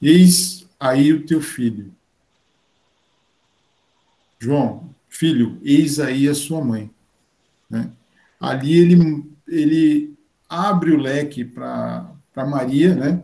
Eis 0.01 0.67
aí 0.79 1.13
o 1.13 1.25
teu 1.25 1.41
filho. 1.41 1.93
João, 4.39 4.91
filho, 5.09 5.59
eis 5.63 5.99
aí 5.99 6.29
a 6.29 6.35
sua 6.35 6.63
mãe. 6.63 6.91
Né? 7.69 7.91
Ali 8.39 8.79
ele, 8.79 9.25
ele 9.49 10.15
abre 10.49 10.93
o 10.93 10.99
leque 10.99 11.45
para 11.45 12.15
Maria, 12.37 12.95
né? 12.95 13.23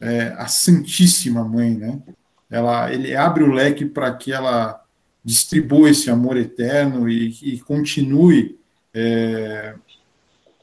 É, 0.00 0.34
a 0.36 0.48
Santíssima 0.48 1.44
Mãe, 1.44 1.76
né? 1.76 2.02
Ela, 2.50 2.92
ele 2.92 3.14
abre 3.14 3.44
o 3.44 3.52
leque 3.52 3.86
para 3.86 4.12
que 4.14 4.32
ela 4.32 4.84
distribua 5.24 5.88
esse 5.88 6.10
amor 6.10 6.36
eterno 6.36 7.08
e, 7.08 7.30
e 7.40 7.60
continue 7.60 8.58
é, 8.94 9.74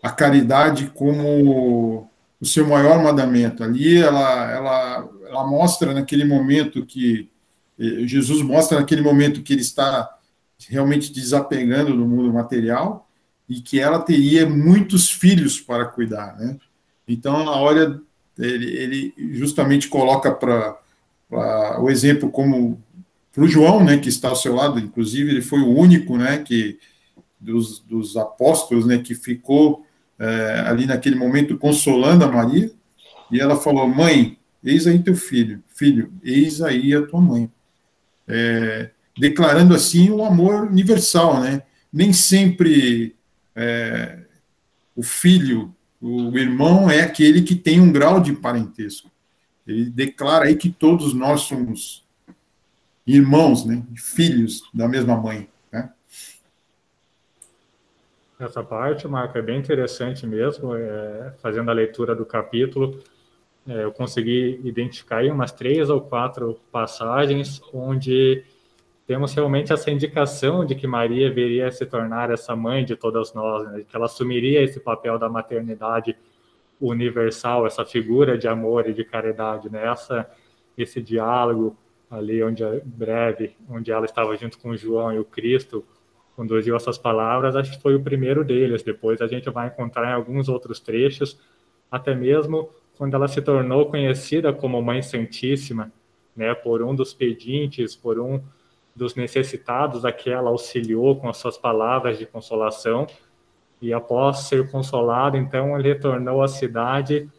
a 0.02 0.10
caridade 0.10 0.92
como 0.94 2.10
o 2.39 2.46
seu 2.46 2.65
maior 2.65 3.04
mandamento. 3.04 3.63
Ali 3.63 3.98
ela, 3.98 4.52
ela, 4.52 5.10
ela 5.28 5.48
mostra 5.48 5.94
naquele 5.94 6.24
momento 6.24 6.86
que 6.86 7.30
eh, 7.78 8.08
Jesus 8.08 8.42
mostra 8.42 8.80
naquele 8.80 9.02
momento 9.02 9.42
que 9.42 9.54
ele 9.54 9.62
está 9.62 10.10
realmente 10.68 11.12
desapegando 11.12 11.96
do 11.96 12.06
mundo 12.06 12.32
material 12.32 13.10
e 13.48 13.62
que 13.62 13.80
ela 13.80 14.00
teria 14.00 14.48
muitos 14.48 15.12
filhos 15.12 15.60
para 15.60 15.86
cuidar, 15.86 16.38
né? 16.38 16.58
Então, 17.08 17.44
na 17.44 17.52
hora 17.52 18.00
ele, 18.38 18.78
ele 18.78 19.13
justamente 19.34 19.88
coloca 19.88 20.32
para 20.32 20.78
o 21.80 21.89
exemplo 21.89 22.30
como 22.30 22.82
para 23.32 23.44
o 23.44 23.48
João, 23.48 23.84
né, 23.84 23.98
que 23.98 24.10
está 24.10 24.30
ao 24.30 24.36
seu 24.36 24.56
lado, 24.56 24.80
inclusive 24.80 25.30
ele 25.30 25.42
foi 25.42 25.60
o 25.62 25.70
único, 25.70 26.18
né, 26.18 26.39
que 26.39 26.80
dos, 27.39 27.80
dos 27.80 28.17
apóstolos, 28.17 28.86
né, 28.86 28.97
que 28.97 29.15
ficou 29.15 29.86
é, 30.17 30.63
ali 30.65 30.86
naquele 30.86 31.15
momento 31.15 31.58
consolando 31.58 32.25
a 32.25 32.32
Maria, 32.32 32.71
e 33.32 33.39
ela 33.39 33.56
falou: 33.56 33.88
Mãe, 33.88 34.38
eis 34.63 34.86
aí 34.86 34.99
teu 34.99 35.15
filho, 35.15 35.63
filho, 35.69 36.12
eis 36.23 36.62
aí 36.62 36.93
a 36.93 37.06
tua 37.06 37.21
mãe. 37.21 37.49
É, 38.28 38.91
declarando 39.17 39.73
assim 39.73 40.10
o 40.10 40.23
amor 40.23 40.67
universal, 40.67 41.41
né? 41.41 41.63
Nem 41.91 42.13
sempre 42.13 43.15
é, 43.56 44.19
o 44.95 45.02
filho, 45.02 45.73
o 46.02 46.38
irmão 46.38 46.89
é 46.89 47.02
aquele 47.02 47.41
que 47.41 47.56
tem 47.56 47.80
um 47.80 47.91
grau 47.91 48.19
de 48.19 48.34
parentesco. 48.34 49.10
Ele 49.65 49.89
declara 49.89 50.45
aí 50.45 50.56
que 50.56 50.69
todos 50.69 51.13
nós 51.13 51.41
somos 51.41 52.04
irmãos, 53.06 53.65
né? 53.65 53.84
Filhos 53.95 54.63
da 54.73 54.88
mesma 54.88 55.17
mãe. 55.17 55.47
Essa 58.39 58.63
parte, 58.63 59.06
Marco, 59.06 59.38
é 59.38 59.41
bem 59.41 59.60
interessante 59.60 60.25
mesmo. 60.25 60.73
É, 60.73 61.34
fazendo 61.41 61.69
a 61.69 61.73
leitura 61.73 62.15
do 62.15 62.25
capítulo, 62.25 62.97
é, 63.67 63.84
eu 63.84 63.91
consegui 63.91 64.62
identificar 64.63 65.17
aí 65.17 65.30
umas 65.30 65.52
três 65.52 65.89
ou 65.89 65.99
quatro 65.99 66.58
passagens 66.71 67.62
onde 67.73 68.45
temos 69.06 69.34
realmente 69.34 69.73
essa 69.73 69.91
indicação 69.91 70.63
de 70.63 70.73
que 70.73 70.88
Maria 70.88 71.30
viria 71.34 71.69
se 71.69 71.86
tornar 71.86 72.32
essa 72.32 72.56
mãe 72.56 72.86
de 72.86 72.95
todas 72.95 73.34
nós, 73.34 73.69
né? 73.69 73.84
que 73.86 73.93
ela 73.93 74.06
assumiria 74.06 74.63
esse 74.63 74.80
papel 74.80 75.19
da 75.19 75.28
maternidade 75.28 76.15
universal, 76.80 77.67
essa 77.67 77.84
figura 77.84 78.38
de 78.38 78.47
amor 78.47 78.88
e 78.88 78.93
de 78.93 79.04
caridade, 79.04 79.69
né? 79.69 79.84
esse 80.78 81.02
diálogo 81.02 81.75
ali 82.10 82.41
onde 82.41 82.63
breve, 82.86 83.58
onde 83.69 83.91
ela 83.91 84.06
estava 84.06 84.34
junto 84.38 84.58
com 84.58 84.78
João 84.78 85.12
e 85.12 85.19
o 85.19 85.25
Cristo, 85.25 85.84
conduziu 86.39 86.73
essas 86.73 86.97
palavras, 86.97 87.54
acho 87.54 87.73
que 87.73 87.82
foi 87.82 87.95
o 87.95 88.02
primeiro 88.02 88.45
deles. 88.45 88.82
Depois 88.82 89.19
a 89.19 89.28
gente 89.28 89.49
vai 89.49 89.67
encontrar 89.67 90.10
em 90.10 90.13
alguns 90.13 90.47
outros 90.47 90.80
trechos, 90.80 91.38
até 91.91 92.15
mesmo 92.15 92.69
quando 92.97 93.13
ela 93.13 93.28
se 93.28 93.41
tornou 93.41 93.88
conhecida 93.88 94.54
como 94.54 94.82
Mãe 94.82 95.02
Santíssima, 95.02 95.91
né, 96.34 96.56
por 96.56 96.82
um 96.82 96.95
dos 96.95 97.13
pedintes, 97.13 97.93
por 97.93 98.17
um 98.21 98.41
dos 98.95 99.15
necessitados 99.15 100.06
a 100.06 100.13
que 100.13 100.30
ela 100.30 100.49
auxiliou 100.49 101.17
com 101.17 101.28
as 101.28 101.36
suas 101.36 101.58
palavras 101.58 102.17
de 102.17 102.25
consolação. 102.25 103.06
E 103.82 103.91
após 103.91 104.47
ser 104.47 104.71
consolado, 104.71 105.36
então 105.36 105.78
ele 105.78 105.89
retornou 105.89 106.41
à 106.41 106.47
cidade, 106.47 107.30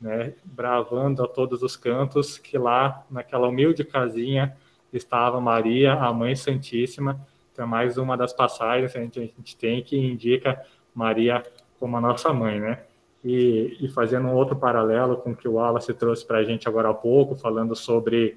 né, 0.00 0.34
bravando 0.42 1.22
a 1.22 1.28
todos 1.28 1.62
os 1.62 1.76
cantos 1.76 2.38
que 2.38 2.58
lá, 2.58 3.06
naquela 3.08 3.46
humilde 3.46 3.84
casinha, 3.84 4.56
estava 4.92 5.40
Maria, 5.40 5.92
a 5.92 6.12
Mãe 6.12 6.34
Santíssima. 6.34 7.24
Então, 7.52 7.66
mais 7.66 7.98
uma 7.98 8.16
das 8.16 8.32
passagens 8.32 8.92
que 8.92 8.98
a 8.98 9.02
gente, 9.02 9.20
a 9.20 9.22
gente 9.22 9.56
tem 9.56 9.82
que 9.82 9.96
indica 9.96 10.64
Maria 10.94 11.42
como 11.78 11.96
a 11.96 12.00
nossa 12.00 12.32
mãe, 12.32 12.58
né? 12.58 12.82
E, 13.24 13.76
e 13.80 13.88
fazendo 13.88 14.26
um 14.26 14.34
outro 14.34 14.56
paralelo 14.56 15.16
com 15.16 15.30
o 15.30 15.36
que 15.36 15.46
o 15.46 15.54
Wallace 15.54 15.92
trouxe 15.94 16.26
para 16.26 16.38
a 16.38 16.44
gente 16.44 16.68
agora 16.68 16.88
há 16.88 16.94
pouco, 16.94 17.36
falando 17.36 17.76
sobre 17.76 18.36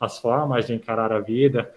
as 0.00 0.18
formas 0.18 0.66
de 0.66 0.74
encarar 0.74 1.12
a 1.12 1.20
vida, 1.20 1.72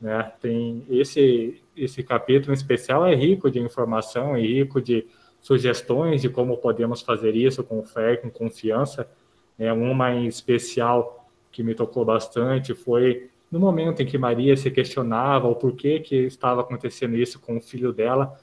né? 0.00 0.32
Tem 0.40 0.84
esse 0.88 1.62
esse 1.76 2.02
capítulo 2.02 2.52
em 2.52 2.56
especial 2.56 3.06
é 3.06 3.14
rico 3.14 3.50
de 3.50 3.58
informação 3.58 4.36
e 4.36 4.46
rico 4.46 4.80
de 4.80 5.06
sugestões 5.40 6.20
de 6.20 6.28
como 6.28 6.56
podemos 6.58 7.00
fazer 7.00 7.34
isso 7.34 7.64
com 7.64 7.82
fé, 7.84 8.16
com 8.16 8.30
confiança. 8.30 9.08
Né? 9.56 9.72
Uma 9.72 10.12
em 10.12 10.26
especial 10.26 11.28
que 11.50 11.62
me 11.62 11.74
tocou 11.74 12.04
bastante 12.04 12.74
foi 12.74 13.30
no 13.50 13.58
momento 13.58 14.00
em 14.00 14.06
que 14.06 14.16
Maria 14.16 14.56
se 14.56 14.70
questionava 14.70 15.48
o 15.48 15.56
porquê 15.56 16.00
que 16.00 16.16
estava 16.16 16.60
acontecendo 16.60 17.16
isso 17.16 17.40
com 17.40 17.56
o 17.56 17.60
filho 17.60 17.92
dela. 17.92 18.38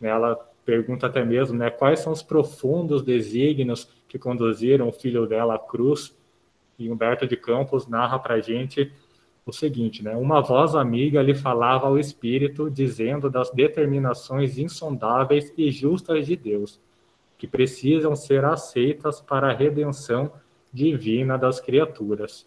Né? 0.00 0.08
Ela 0.08 0.36
pergunta 0.64 1.06
até 1.06 1.24
mesmo 1.24 1.58
né, 1.58 1.70
quais 1.70 2.00
são 2.00 2.12
os 2.12 2.22
profundos 2.22 3.02
desígnios 3.02 3.88
que 4.06 4.18
conduziram 4.18 4.88
o 4.88 4.92
filho 4.92 5.26
dela 5.26 5.56
à 5.56 5.58
cruz. 5.58 6.16
E 6.78 6.90
Humberto 6.90 7.26
de 7.26 7.36
Campos 7.36 7.86
narra 7.86 8.18
para 8.18 8.40
gente 8.40 8.92
o 9.44 9.52
seguinte, 9.52 10.04
né? 10.04 10.14
Uma 10.16 10.40
voz 10.40 10.74
amiga 10.74 11.20
lhe 11.20 11.34
falava 11.34 11.86
ao 11.86 11.98
espírito, 11.98 12.70
dizendo 12.70 13.28
das 13.28 13.50
determinações 13.50 14.56
insondáveis 14.56 15.52
e 15.56 15.70
justas 15.70 16.26
de 16.26 16.36
Deus, 16.36 16.80
que 17.36 17.46
precisam 17.46 18.14
ser 18.14 18.44
aceitas 18.44 19.20
para 19.20 19.50
a 19.50 19.52
redenção 19.52 20.32
divina 20.72 21.36
das 21.36 21.60
criaturas. 21.60 22.46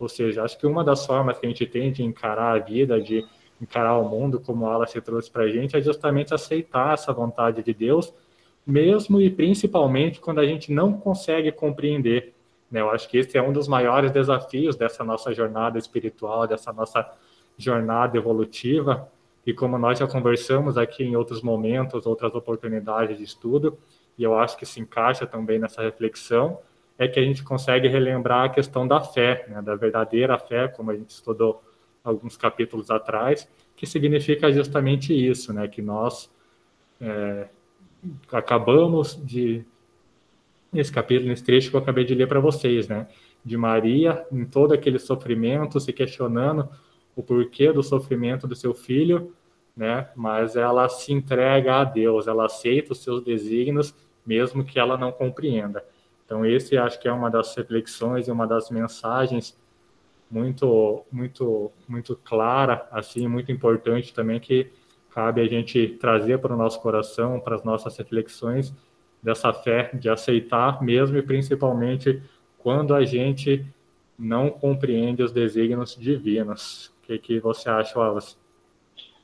Ou 0.00 0.08
seja, 0.08 0.42
acho 0.42 0.58
que 0.58 0.66
uma 0.66 0.82
das 0.82 1.06
formas 1.06 1.38
que 1.38 1.46
a 1.46 1.48
gente 1.48 1.66
tem 1.66 1.92
de 1.92 2.02
encarar 2.02 2.56
a 2.56 2.58
vida, 2.58 3.00
de 3.00 3.24
encarar 3.60 3.98
o 3.98 4.08
mundo, 4.08 4.40
como 4.40 4.66
ela 4.66 4.86
se 4.86 5.00
trouxe 5.00 5.30
para 5.30 5.44
a 5.44 5.48
gente, 5.48 5.76
é 5.76 5.80
justamente 5.80 6.34
aceitar 6.34 6.94
essa 6.94 7.12
vontade 7.12 7.62
de 7.62 7.72
Deus, 7.72 8.12
mesmo 8.66 9.20
e 9.20 9.30
principalmente 9.30 10.18
quando 10.18 10.40
a 10.40 10.46
gente 10.46 10.72
não 10.72 10.94
consegue 10.94 11.52
compreender 11.52 12.34
né? 12.70 12.80
Eu 12.80 12.90
acho 12.90 13.08
que 13.08 13.18
esse 13.18 13.36
é 13.36 13.42
um 13.42 13.52
dos 13.52 13.66
maiores 13.66 14.12
desafios 14.12 14.76
dessa 14.76 15.02
nossa 15.02 15.34
jornada 15.34 15.78
espiritual, 15.78 16.46
dessa 16.46 16.72
nossa 16.72 17.10
jornada 17.58 18.16
evolutiva. 18.16 19.10
E 19.44 19.52
como 19.52 19.76
nós 19.76 19.98
já 19.98 20.06
conversamos 20.06 20.78
aqui 20.78 21.02
em 21.02 21.16
outros 21.16 21.42
momentos, 21.42 22.06
outras 22.06 22.34
oportunidades 22.34 23.18
de 23.18 23.24
estudo, 23.24 23.76
e 24.16 24.22
eu 24.22 24.38
acho 24.38 24.56
que 24.56 24.66
se 24.66 24.80
encaixa 24.80 25.26
também 25.26 25.58
nessa 25.58 25.82
reflexão, 25.82 26.58
é 27.00 27.08
que 27.08 27.18
a 27.18 27.22
gente 27.22 27.42
consegue 27.42 27.88
relembrar 27.88 28.44
a 28.44 28.48
questão 28.50 28.86
da 28.86 29.00
fé, 29.00 29.46
né? 29.48 29.62
da 29.62 29.74
verdadeira 29.74 30.38
fé, 30.38 30.68
como 30.68 30.90
a 30.90 30.94
gente 30.94 31.08
estudou 31.08 31.64
alguns 32.04 32.36
capítulos 32.36 32.90
atrás, 32.90 33.48
que 33.74 33.86
significa 33.86 34.52
justamente 34.52 35.14
isso, 35.14 35.50
né? 35.50 35.66
que 35.66 35.80
nós 35.80 36.30
é, 37.00 37.48
acabamos 38.30 39.18
de 39.24 39.64
nesse 40.70 40.92
capítulo, 40.92 41.30
nesse 41.30 41.42
trecho 41.42 41.70
que 41.70 41.76
eu 41.76 41.80
acabei 41.80 42.04
de 42.04 42.14
ler 42.14 42.28
para 42.28 42.38
vocês, 42.38 42.86
né? 42.86 43.08
De 43.44 43.56
Maria, 43.56 44.24
em 44.30 44.44
todo 44.44 44.72
aquele 44.72 45.00
sofrimento, 45.00 45.80
se 45.80 45.92
questionando 45.92 46.68
o 47.16 47.22
porquê 47.24 47.72
do 47.72 47.82
sofrimento 47.82 48.46
do 48.46 48.54
seu 48.54 48.72
filho, 48.72 49.34
né? 49.76 50.08
Mas 50.14 50.54
ela 50.54 50.88
se 50.88 51.12
entrega 51.12 51.76
a 51.76 51.84
Deus, 51.84 52.28
ela 52.28 52.46
aceita 52.46 52.92
os 52.92 53.02
seus 53.02 53.24
desígnios, 53.24 53.92
mesmo 54.24 54.62
que 54.62 54.78
ela 54.78 54.96
não 54.96 55.10
compreenda. 55.10 55.82
Então, 56.30 56.46
esse 56.46 56.78
acho 56.78 57.00
que 57.00 57.08
é 57.08 57.12
uma 57.12 57.28
das 57.28 57.56
reflexões 57.56 58.28
e 58.28 58.30
uma 58.30 58.46
das 58.46 58.70
mensagens 58.70 59.58
muito, 60.30 61.04
muito, 61.10 61.72
muito 61.88 62.14
clara, 62.14 62.86
assim, 62.92 63.26
muito 63.26 63.50
importante 63.50 64.14
também 64.14 64.38
que 64.38 64.70
cabe 65.10 65.40
a 65.40 65.48
gente 65.48 65.88
trazer 66.00 66.38
para 66.38 66.54
o 66.54 66.56
nosso 66.56 66.80
coração, 66.80 67.40
para 67.40 67.56
as 67.56 67.64
nossas 67.64 67.96
reflexões 67.96 68.72
dessa 69.20 69.52
fé 69.52 69.90
de 69.92 70.08
aceitar 70.08 70.80
mesmo 70.80 71.16
e 71.18 71.22
principalmente 71.22 72.22
quando 72.58 72.94
a 72.94 73.04
gente 73.04 73.66
não 74.16 74.50
compreende 74.50 75.24
os 75.24 75.32
desígnios 75.32 75.96
divinos. 75.98 76.92
O 77.02 77.06
que, 77.08 77.18
que 77.18 77.40
você 77.40 77.68
acha, 77.68 77.98
Wallace? 77.98 78.36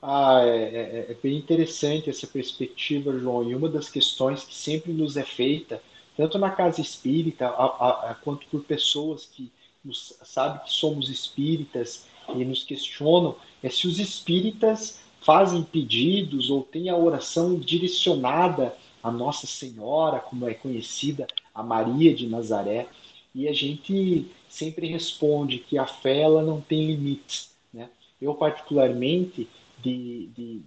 Ah, 0.02 0.40
é, 0.42 0.48
é, 0.48 1.06
é, 1.12 1.16
bem 1.22 1.36
interessante 1.36 2.10
essa 2.10 2.26
perspectiva, 2.26 3.16
João. 3.16 3.48
E 3.48 3.54
uma 3.54 3.68
das 3.68 3.88
questões 3.88 4.42
que 4.42 4.54
sempre 4.56 4.92
nos 4.92 5.16
é 5.16 5.22
feita, 5.22 5.80
tanto 6.16 6.38
na 6.38 6.50
casa 6.50 6.80
espírita, 6.80 7.46
a, 7.46 7.64
a, 7.64 8.10
a, 8.10 8.14
quanto 8.14 8.46
por 8.46 8.64
pessoas 8.64 9.26
que 9.26 9.52
nos, 9.84 10.14
sabem 10.22 10.62
que 10.64 10.72
somos 10.72 11.08
espíritas 11.10 12.06
e 12.34 12.44
nos 12.44 12.64
questionam, 12.64 13.36
é 13.62 13.68
se 13.68 13.86
os 13.86 13.98
espíritas 13.98 15.00
fazem 15.20 15.62
pedidos 15.62 16.50
ou 16.50 16.62
têm 16.62 16.88
a 16.88 16.96
oração 16.96 17.58
direcionada 17.58 18.76
a 19.02 19.10
Nossa 19.10 19.46
Senhora, 19.46 20.18
como 20.18 20.48
é 20.48 20.54
conhecida, 20.54 21.26
a 21.54 21.62
Maria 21.62 22.12
de 22.12 22.26
Nazaré, 22.26 22.88
e 23.34 23.46
a 23.46 23.52
gente 23.52 24.26
sempre 24.48 24.88
responde 24.88 25.58
que 25.58 25.78
a 25.78 25.86
fé 25.86 26.22
ela 26.22 26.42
não 26.42 26.60
tem 26.60 26.86
limites. 26.86 27.50
Né? 27.72 27.88
Eu, 28.20 28.34
particularmente, 28.34 29.48
de, 29.78 30.28
de, 30.36 30.62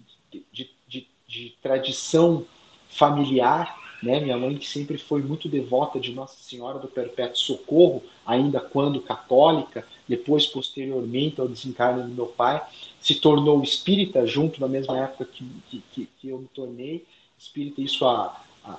de, 0.88 1.08
de 1.28 1.56
tradição 1.62 2.46
familiar, 2.90 3.89
né? 4.02 4.20
minha 4.20 4.38
mãe 4.38 4.58
que 4.58 4.68
sempre 4.68 4.98
foi 4.98 5.22
muito 5.22 5.50
devota 5.50 6.00
de 6.00 6.12
Nossa 6.14 6.36
Senhora 6.42 6.80
do 6.80 6.88
Perpétuo 6.88 7.38
Socorro, 7.38 8.04
ainda 8.26 8.60
quando 8.60 9.02
católica, 9.02 9.86
depois, 10.08 10.46
posteriormente, 10.46 11.40
ao 11.40 11.48
desencarne 11.48 12.04
do 12.04 12.10
meu 12.10 12.28
pai, 12.28 12.62
se 13.00 13.16
tornou 13.16 13.62
espírita, 13.62 14.26
junto 14.26 14.60
na 14.60 14.68
mesma 14.68 14.98
época 15.00 15.26
que, 15.26 15.84
que, 15.92 16.10
que 16.20 16.30
eu 16.30 16.40
me 16.40 16.48
tornei, 16.48 17.06
espírita, 17.38 17.82
isso 17.82 18.06
há, 18.06 18.42
há 18.64 18.78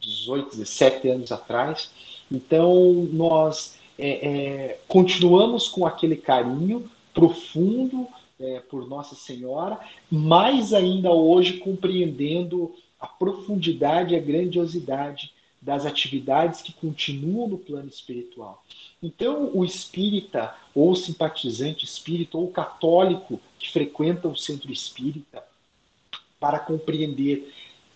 18, 0.00 0.56
17 0.56 1.08
anos 1.08 1.32
atrás. 1.32 1.90
Então, 2.30 3.08
nós 3.12 3.78
é, 3.98 4.08
é, 4.08 4.80
continuamos 4.88 5.68
com 5.68 5.86
aquele 5.86 6.16
carinho 6.16 6.90
profundo 7.12 8.08
é, 8.40 8.60
por 8.60 8.88
Nossa 8.88 9.14
Senhora, 9.14 9.78
mais 10.10 10.72
ainda 10.72 11.10
hoje 11.10 11.58
compreendendo 11.58 12.72
a 13.00 13.06
profundidade 13.06 14.14
e 14.14 14.16
a 14.16 14.20
grandiosidade 14.20 15.32
das 15.60 15.84
atividades 15.84 16.62
que 16.62 16.72
continuam 16.72 17.48
no 17.48 17.58
plano 17.58 17.88
espiritual. 17.88 18.64
Então, 19.02 19.50
o 19.54 19.64
espírita, 19.64 20.54
ou 20.74 20.94
simpatizante 20.94 21.84
espírita, 21.84 22.38
ou 22.38 22.48
católico 22.48 23.40
que 23.58 23.70
frequenta 23.70 24.28
o 24.28 24.36
centro 24.36 24.72
espírita, 24.72 25.44
para 26.38 26.58
compreender 26.58 27.52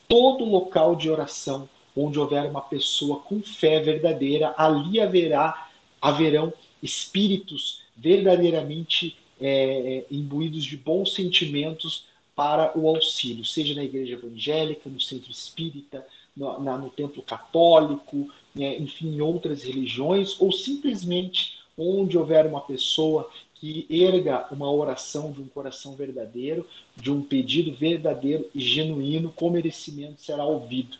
todo 0.06 0.44
local 0.44 0.94
de 0.94 1.08
oração 1.08 1.68
onde 1.96 2.18
houver 2.18 2.44
uma 2.50 2.60
pessoa 2.60 3.20
com 3.20 3.40
fé 3.40 3.80
verdadeira, 3.80 4.54
ali 4.56 5.00
haverá 5.00 5.68
haverão 6.00 6.52
espíritos 6.82 7.82
verdadeiramente 7.96 9.16
é, 9.40 10.04
imbuídos 10.10 10.64
de 10.64 10.76
bons 10.76 11.14
sentimentos 11.14 12.06
para 12.34 12.76
o 12.76 12.88
auxílio, 12.88 13.44
seja 13.44 13.74
na 13.74 13.84
igreja 13.84 14.14
evangélica, 14.14 14.90
no 14.90 15.00
centro 15.00 15.30
espírita, 15.30 16.04
no, 16.36 16.60
na, 16.60 16.76
no 16.76 16.90
templo 16.90 17.22
católico, 17.22 18.28
né, 18.54 18.76
enfim, 18.76 19.14
em 19.14 19.20
outras 19.20 19.62
religiões, 19.62 20.40
ou 20.40 20.50
simplesmente 20.50 21.58
onde 21.76 22.18
houver 22.18 22.46
uma 22.46 22.60
pessoa 22.60 23.30
que 23.54 23.86
erga 23.88 24.46
uma 24.50 24.70
oração 24.70 25.32
de 25.32 25.40
um 25.40 25.46
coração 25.46 25.94
verdadeiro, 25.94 26.66
de 26.96 27.10
um 27.10 27.22
pedido 27.22 27.72
verdadeiro 27.72 28.48
e 28.54 28.60
genuíno, 28.60 29.32
com 29.32 29.50
merecimento 29.50 30.20
será 30.20 30.44
ouvido. 30.44 30.96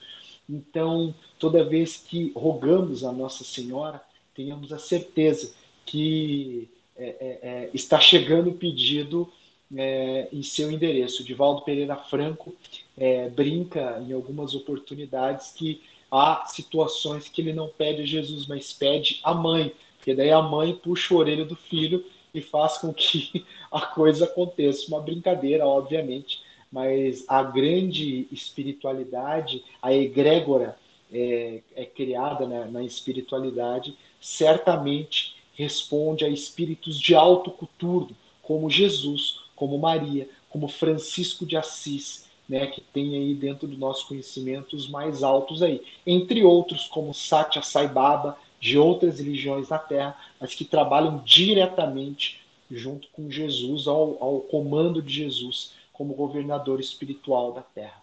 Então, 0.49 1.15
toda 1.39 1.65
vez 1.65 1.97
que 1.97 2.33
rogamos 2.35 3.05
a 3.05 3.13
Nossa 3.13 3.45
Senhora, 3.45 4.01
tenhamos 4.35 4.73
a 4.73 4.79
certeza 4.79 5.53
que 5.85 6.69
é, 6.97 7.05
é, 7.05 7.39
é 7.43 7.71
está 7.75 8.01
chegando 8.01 8.51
o 8.51 8.55
pedido 8.55 9.31
é, 9.77 10.29
em 10.33 10.43
seu 10.43 10.71
endereço. 10.71 11.25
Divaldo 11.25 11.63
Pereira 11.63 11.97
Franco 11.97 12.55
é, 12.97 13.29
brinca 13.29 14.03
em 14.07 14.13
algumas 14.13 14.55
oportunidades 14.55 15.53
que 15.53 15.83
há 16.11 16.47
situações 16.47 17.29
que 17.29 17.41
ele 17.41 17.53
não 17.53 17.69
pede 17.69 18.03
a 18.03 18.07
Jesus, 18.07 18.47
mas 18.47 18.73
pede 18.73 19.21
a 19.23 19.35
mãe, 19.35 19.73
porque 19.97 20.15
daí 20.15 20.31
a 20.31 20.43
mãe 20.43 20.75
puxa 20.75 21.15
a 21.15 21.19
orelha 21.19 21.45
do 21.45 21.57
filho 21.57 22.05
e 22.33 22.41
faz 22.41 22.79
com 22.79 22.93
que 22.93 23.45
a 23.71 23.81
coisa 23.81 24.25
aconteça. 24.25 24.89
Uma 24.89 25.01
brincadeira, 25.01 25.67
obviamente, 25.67 26.43
mas 26.71 27.25
a 27.29 27.43
grande 27.43 28.27
espiritualidade, 28.33 29.65
a 29.81 29.93
egrégora 29.93 30.77
é, 31.13 31.61
é 31.77 31.85
criada 31.85 32.47
né, 32.47 32.69
na 32.71 32.83
espiritualidade, 32.83 33.97
certamente 34.21 35.37
responde 35.55 36.25
a 36.25 36.29
espíritos 36.29 36.99
de 36.99 37.15
alto 37.15 37.51
coturno, 37.51 38.17
como 38.43 38.69
Jesus, 38.69 39.44
como 39.55 39.79
Maria, 39.79 40.29
como 40.49 40.69
Francisco 40.69 41.47
de 41.47 41.57
Assis, 41.57 42.27
né, 42.49 42.67
que 42.67 42.81
tem 42.81 43.15
aí 43.17 43.35
dentro 43.35 43.67
do 43.67 43.77
nosso 43.77 44.07
conhecimento 44.09 44.77
os 44.77 44.89
mais 44.89 45.23
altos 45.23 45.63
aí, 45.63 45.83
entre 46.07 46.45
outros 46.45 46.87
como 46.87 47.15
Satya 47.15 47.63
Sai 47.63 47.89
Baba, 47.89 48.37
de 48.61 48.79
outras 48.79 49.19
religiões 49.19 49.69
na 49.69 49.79
Terra, 49.79 50.17
mas 50.41 50.55
que 50.55 50.65
trabalham 50.65 51.23
diretamente 51.25 52.41
junto 52.71 53.09
com 53.09 53.31
Jesus, 53.31 53.87
ao, 53.87 54.23
ao 54.23 54.41
comando 54.41 55.03
de 55.03 55.13
Jesus 55.13 55.73
como 55.93 56.15
governador 56.15 56.81
espiritual 56.81 57.53
da 57.53 57.63
Terra. 57.63 58.03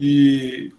E 0.00 0.72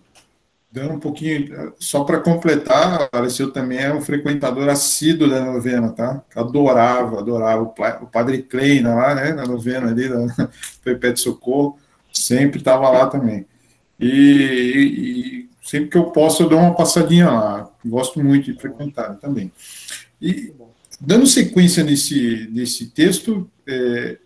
dando 0.72 0.94
um 0.94 1.00
pouquinho, 1.00 1.74
só 1.80 2.04
para 2.04 2.20
completar, 2.20 3.04
apareceu 3.04 3.52
também 3.52 3.80
é 3.80 3.94
um 3.94 4.02
frequentador 4.02 4.70
assíduo 4.70 5.28
da 5.28 5.44
novena, 5.44 5.92
tá? 5.92 6.24
Adorava, 6.36 7.20
adorava 7.20 7.64
o 7.64 8.08
padre 8.08 8.44
Kleina 8.44 8.94
lá, 8.94 9.16
né, 9.16 9.34
na 9.34 9.46
novena 9.46 9.88
ali, 9.88 10.08
da 10.08 10.50
Perpétuo 10.84 11.24
Socorro, 11.24 11.78
sempre 12.14 12.60
estava 12.60 12.88
lá 12.90 13.08
também. 13.08 13.48
E, 14.00 14.08
e, 14.08 15.50
sempre 15.68 15.90
que 15.90 15.98
eu 15.98 16.06
posso, 16.06 16.44
eu 16.44 16.50
dou 16.50 16.60
uma 16.60 16.76
passadinha 16.76 17.30
lá. 17.30 17.70
Gosto 17.84 18.24
muito 18.24 18.52
de 18.52 18.60
frequentar 18.60 19.16
também. 19.16 19.52
E 20.22 20.54
dando 21.02 21.26
sequência 21.26 21.84
nesse, 21.84 22.48
nesse 22.52 22.88
texto, 22.88 23.50
é, 23.68 24.18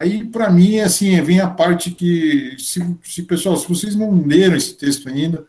aí 0.00 0.24
para 0.24 0.50
mim, 0.50 0.80
assim, 0.80 1.20
vem 1.22 1.40
a 1.40 1.48
parte 1.48 1.92
que, 1.92 2.56
se, 2.58 2.84
se, 3.04 3.22
pessoal, 3.22 3.56
se 3.56 3.68
vocês 3.68 3.94
não 3.94 4.26
leram 4.26 4.56
esse 4.56 4.74
texto 4.74 5.08
ainda, 5.08 5.46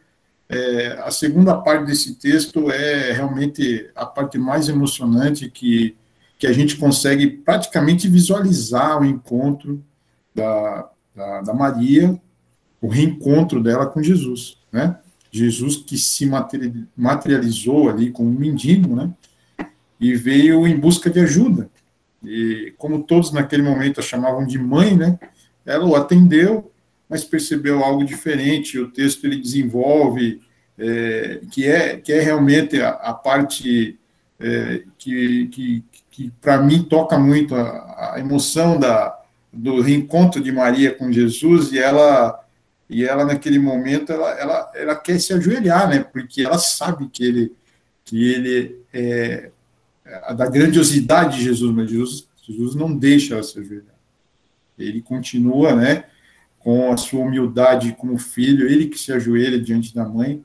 é, 0.53 0.99
a 1.03 1.11
segunda 1.11 1.55
parte 1.55 1.85
desse 1.85 2.15
texto 2.15 2.69
é 2.69 3.11
realmente 3.11 3.89
a 3.95 4.05
parte 4.05 4.37
mais 4.37 4.69
emocionante 4.69 5.49
que, 5.49 5.95
que 6.37 6.45
a 6.45 6.53
gente 6.53 6.77
consegue 6.77 7.27
praticamente 7.27 8.07
visualizar 8.07 9.01
o 9.01 9.05
encontro 9.05 9.83
da, 10.33 10.89
da, 11.15 11.41
da 11.41 11.53
Maria, 11.53 12.19
o 12.81 12.87
reencontro 12.87 13.61
dela 13.63 13.85
com 13.85 14.03
Jesus, 14.03 14.57
né? 14.71 14.97
Jesus 15.31 15.77
que 15.77 15.97
se 15.97 16.29
materializou 16.95 17.89
ali 17.89 18.11
como 18.11 18.29
um 18.29 18.37
mendigo, 18.37 18.95
né? 18.95 19.11
E 19.99 20.13
veio 20.15 20.67
em 20.67 20.79
busca 20.79 21.09
de 21.09 21.19
ajuda. 21.19 21.69
E 22.23 22.73
como 22.77 23.03
todos 23.03 23.31
naquele 23.31 23.63
momento 23.63 23.99
a 23.99 24.03
chamavam 24.03 24.45
de 24.45 24.59
mãe, 24.59 24.95
né? 24.95 25.17
Ela 25.65 25.85
o 25.85 25.95
atendeu, 25.95 26.71
mas 27.13 27.23
percebeu 27.23 27.84
algo 27.84 28.04
diferente. 28.04 28.80
O 28.80 28.89
texto 28.89 29.26
ele 29.26 29.39
desenvolve 29.39 30.41
é, 30.80 31.41
que 31.52 31.67
é 31.67 31.97
que 31.97 32.12
é 32.12 32.19
realmente 32.19 32.82
a, 32.82 32.89
a 32.89 33.13
parte 33.13 33.99
é, 34.39 34.82
que, 34.97 35.47
que, 35.49 35.84
que 36.10 36.32
para 36.41 36.60
mim 36.60 36.82
toca 36.82 37.19
muito 37.19 37.54
a, 37.54 38.15
a 38.15 38.19
emoção 38.19 38.80
da 38.80 39.19
do 39.54 39.80
reencontro 39.80 40.41
de 40.41 40.52
Maria 40.52 40.91
com 40.91 41.12
Jesus 41.12 41.71
e 41.71 41.78
ela 41.78 42.43
e 42.89 43.06
ela 43.06 43.23
naquele 43.23 43.60
momento 43.60 44.12
ela, 44.12 44.32
ela, 44.32 44.71
ela 44.73 44.95
quer 44.95 45.19
se 45.19 45.34
ajoelhar, 45.34 45.88
né? 45.88 45.99
Porque 45.99 46.41
ela 46.41 46.58
sabe 46.58 47.08
que 47.10 47.23
ele 47.23 47.52
que 48.04 48.34
ele 48.34 48.80
é, 48.91 49.52
da 50.36 50.49
grandiosidade 50.49 51.38
de 51.38 51.43
Jesus, 51.43 51.71
mas 51.71 51.91
Jesus, 51.91 52.28
Jesus 52.41 52.73
não 52.73 52.97
deixa 52.97 53.36
ela 53.36 53.43
se 53.43 53.60
ajoelhar. 53.60 53.93
Ele 54.80 54.99
continua, 54.99 55.76
né? 55.76 56.06
Com 56.63 56.91
a 56.91 56.97
sua 56.97 57.21
humildade 57.21 57.95
como 57.97 58.17
filho, 58.17 58.67
ele 58.67 58.88
que 58.88 58.97
se 58.97 59.12
ajoelha 59.12 59.60
diante 59.60 59.93
da 59.93 60.06
mãe 60.08 60.43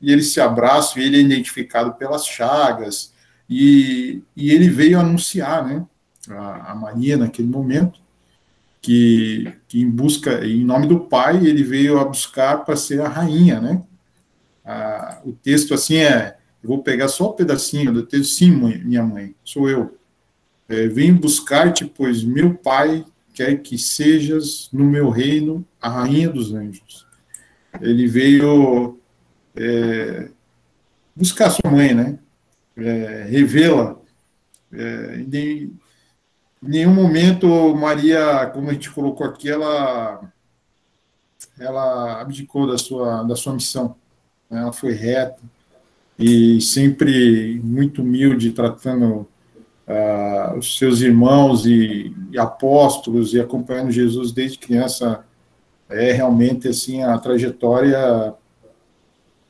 e 0.00 0.12
eles 0.12 0.32
se 0.32 0.40
abraçam 0.40 1.00
e 1.00 1.06
ele 1.06 1.18
é 1.18 1.20
identificado 1.20 1.92
pelas 1.94 2.26
chagas 2.26 3.12
e, 3.48 4.22
e 4.36 4.50
ele 4.50 4.68
veio 4.68 4.98
anunciar, 4.98 5.66
né? 5.66 5.86
A, 6.28 6.72
a 6.72 6.74
Maria 6.74 7.16
naquele 7.16 7.48
momento 7.48 8.00
que, 8.80 9.52
que 9.68 9.80
em 9.80 9.90
busca, 9.90 10.44
em 10.44 10.64
nome 10.64 10.86
do 10.86 11.00
pai, 11.00 11.46
ele 11.46 11.62
veio 11.62 11.98
a 11.98 12.04
buscar 12.04 12.64
para 12.64 12.76
ser 12.76 13.00
a 13.00 13.08
rainha, 13.08 13.60
né? 13.60 13.82
Ah, 14.64 15.20
o 15.24 15.32
texto 15.32 15.74
assim 15.74 15.96
é, 15.96 16.36
eu 16.62 16.68
vou 16.68 16.82
pegar 16.82 17.08
só 17.08 17.30
um 17.30 17.34
pedacinho 17.34 17.92
do 17.92 18.04
texto, 18.04 18.32
sim, 18.32 18.50
mãe, 18.52 18.78
minha 18.78 19.02
mãe, 19.02 19.34
sou 19.44 19.68
eu. 19.68 19.96
É, 20.68 20.86
Venho 20.86 21.18
buscar-te, 21.18 21.84
pois 21.84 22.22
meu 22.22 22.54
pai 22.54 23.04
quer 23.32 23.56
que 23.62 23.78
sejas 23.78 24.68
no 24.72 24.84
meu 24.84 25.10
reino 25.10 25.64
a 25.80 25.88
rainha 25.88 26.28
dos 26.28 26.52
anjos. 26.52 27.06
Ele 27.80 28.06
veio 28.06 28.98
é, 29.54 30.30
buscar 31.14 31.50
sua 31.50 31.70
mãe, 31.70 31.94
né? 31.94 32.18
É, 32.76 33.26
revê-la. 33.28 33.96
É, 34.72 35.16
em 35.20 35.78
nenhum 36.62 36.94
momento 36.94 37.74
Maria, 37.74 38.46
como 38.52 38.70
a 38.70 38.72
gente 38.72 38.90
colocou 38.90 39.26
aqui, 39.26 39.50
ela 39.50 40.32
ela 41.58 42.20
abdicou 42.20 42.66
da 42.66 42.78
sua 42.78 43.22
da 43.22 43.36
sua 43.36 43.54
missão. 43.54 43.96
Né? 44.48 44.60
Ela 44.60 44.72
foi 44.72 44.92
reta 44.92 45.40
e 46.18 46.60
sempre 46.60 47.58
muito 47.64 48.02
humilde, 48.02 48.52
tratando 48.52 49.26
uh, 49.90 50.56
os 50.56 50.78
seus 50.78 51.00
irmãos 51.00 51.66
e, 51.66 52.14
e, 52.30 52.38
apóstolos 52.38 53.34
e 53.34 53.40
acompanhando 53.40 53.90
Jesus 53.90 54.30
desde 54.30 54.58
criança. 54.58 55.24
É 55.88 56.12
realmente 56.12 56.68
assim 56.68 57.02
a 57.02 57.18
trajetória 57.18 58.32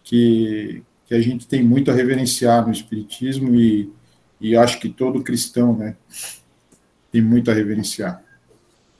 que, 0.02 0.82
que 1.04 1.14
a 1.14 1.20
gente 1.20 1.46
tem 1.46 1.62
muito 1.62 1.90
a 1.90 1.94
reverenciar 1.94 2.64
no 2.64 2.72
Espiritismo 2.72 3.54
e, 3.54 3.92
e 4.40 4.56
acho 4.56 4.80
que 4.80 4.88
todo 4.88 5.22
cristão, 5.22 5.76
né? 5.76 5.96
tem 7.12 7.20
muito 7.20 7.50
a 7.50 7.54
reverenciar. 7.54 8.22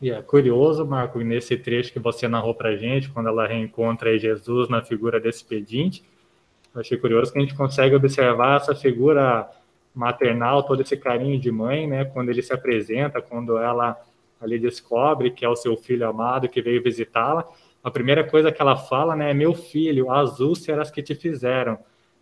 E 0.03 0.11
é 0.11 0.21
curioso, 0.21 0.85
Marco, 0.85 1.21
nesse 1.21 1.57
trecho 1.57 1.93
que 1.93 1.99
você 1.99 2.27
narrou 2.27 2.55
para 2.55 2.77
gente, 2.77 3.09
quando 3.11 3.29
ela 3.29 3.47
reencontra 3.47 4.19
Jesus 4.19 4.69
na 4.69 4.83
figura 4.83 5.21
desse 5.21 5.45
pedinte, 5.45 6.03
achei 6.75 6.99
curioso 6.99 7.33
que 7.33 7.39
a 7.39 7.41
gente 7.41 7.55
consegue 7.55 7.95
observar 7.95 8.57
essa 8.57 8.75
figura 8.75 9.49
maternal, 9.95 10.63
todo 10.63 10.83
esse 10.83 10.97
carinho 10.97 11.39
de 11.39 11.51
mãe, 11.51 11.87
né? 11.87 12.05
Quando 12.05 12.31
ele 12.31 12.43
se 12.43 12.53
apresenta, 12.53 13.21
quando 13.21 13.59
ela 13.59 13.97
ali 14.41 14.59
descobre 14.59 15.31
que 15.31 15.45
é 15.45 15.49
o 15.49 15.57
seu 15.57 15.77
filho 15.77 16.09
amado 16.09 16.49
que 16.49 16.63
veio 16.63 16.83
visitá-la, 16.83 17.47
a 17.83 17.91
primeira 17.91 18.25
coisa 18.25 18.53
que 18.53 18.61
ela 18.61 18.77
fala, 18.77 19.17
né, 19.17 19.31
é 19.31 19.35
meu 19.35 19.55
filho, 19.55 20.11
as 20.11 20.41
úlceras 20.41 20.91
que 20.91 21.03
te 21.03 21.15
fizeram, 21.15 21.79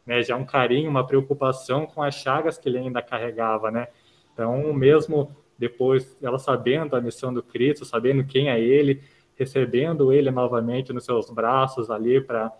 né? 0.06 0.22
Já 0.22 0.36
um 0.36 0.44
carinho, 0.44 0.90
uma 0.90 1.06
preocupação 1.06 1.86
com 1.86 2.02
as 2.02 2.14
chagas 2.14 2.56
que 2.58 2.68
ele 2.68 2.78
ainda 2.78 3.02
carregava, 3.02 3.70
né? 3.70 3.88
Então, 4.32 4.72
mesmo 4.72 5.34
depois 5.58 6.16
ela 6.22 6.38
sabendo 6.38 6.94
a 6.94 7.00
missão 7.00 7.34
do 7.34 7.42
Cristo, 7.42 7.84
sabendo 7.84 8.24
quem 8.24 8.48
é 8.48 8.60
ele, 8.60 9.02
recebendo 9.36 10.12
ele 10.12 10.30
novamente 10.30 10.92
nos 10.92 11.04
seus 11.04 11.28
braços 11.30 11.90
ali 11.90 12.20
para 12.20 12.52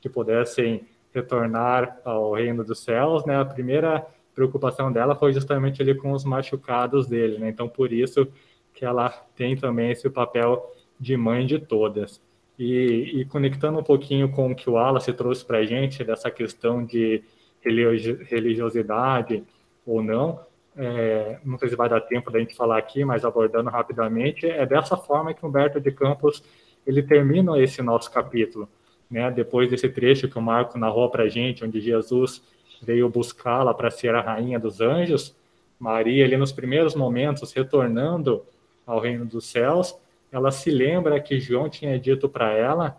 que 0.00 0.08
pudessem 0.08 0.84
retornar 1.12 2.00
ao 2.04 2.32
reino 2.32 2.64
dos 2.64 2.82
céus, 2.82 3.24
né? 3.24 3.38
A 3.38 3.44
primeira 3.44 4.06
preocupação 4.34 4.92
dela 4.92 5.14
foi 5.14 5.32
justamente 5.32 5.82
ali 5.82 5.94
com 5.94 6.12
os 6.12 6.24
machucados 6.24 7.06
dele, 7.06 7.38
né? 7.38 7.48
Então 7.48 7.68
por 7.68 7.92
isso 7.92 8.26
que 8.72 8.84
ela 8.84 9.10
tem 9.34 9.56
também 9.56 9.90
esse 9.90 10.08
papel 10.08 10.72
de 10.98 11.16
mãe 11.16 11.46
de 11.46 11.58
todas. 11.58 12.20
E, 12.58 13.20
e, 13.20 13.24
conectando 13.24 13.78
um 13.78 13.82
pouquinho 13.82 14.30
com 14.30 14.52
o 14.52 14.54
que 14.54 14.68
o 14.68 14.74
Wallace 14.74 15.12
trouxe 15.14 15.44
para 15.44 15.58
a 15.58 15.64
gente, 15.64 16.04
dessa 16.04 16.30
questão 16.30 16.84
de 16.84 17.22
religiosidade 17.62 19.42
ou 19.86 20.02
não, 20.02 20.40
é, 20.76 21.38
não 21.44 21.58
sei 21.58 21.70
se 21.70 21.76
vai 21.76 21.88
dar 21.88 22.00
tempo 22.02 22.30
da 22.30 22.38
gente 22.38 22.54
falar 22.54 22.78
aqui, 22.78 23.04
mas 23.04 23.24
abordando 23.24 23.70
rapidamente, 23.70 24.46
é 24.46 24.64
dessa 24.66 24.96
forma 24.96 25.32
que 25.34 25.44
Humberto 25.44 25.80
de 25.80 25.90
Campos 25.90 26.42
ele 26.86 27.02
termina 27.02 27.58
esse 27.58 27.82
nosso 27.82 28.10
capítulo, 28.10 28.68
né? 29.10 29.30
Depois 29.30 29.68
desse 29.68 29.88
trecho 29.88 30.28
que 30.28 30.38
o 30.38 30.42
Marco 30.42 30.78
narrou 30.78 31.10
para 31.10 31.24
a 31.24 31.28
gente, 31.28 31.64
onde 31.64 31.80
Jesus 31.80 32.42
veio 32.82 33.08
buscá-la 33.08 33.74
para 33.74 33.90
ser 33.90 34.14
a 34.14 34.20
rainha 34.20 34.58
dos 34.58 34.80
anjos, 34.80 35.36
Maria, 35.78 36.24
ali 36.24 36.36
nos 36.36 36.52
primeiros 36.52 36.94
momentos, 36.94 37.52
retornando 37.52 38.44
ao 38.86 39.00
reino 39.00 39.24
dos 39.24 39.46
céus, 39.46 39.96
ela 40.30 40.50
se 40.50 40.70
lembra 40.70 41.20
que 41.20 41.40
João 41.40 41.68
tinha 41.68 41.98
dito 41.98 42.28
para 42.28 42.52
ela 42.52 42.96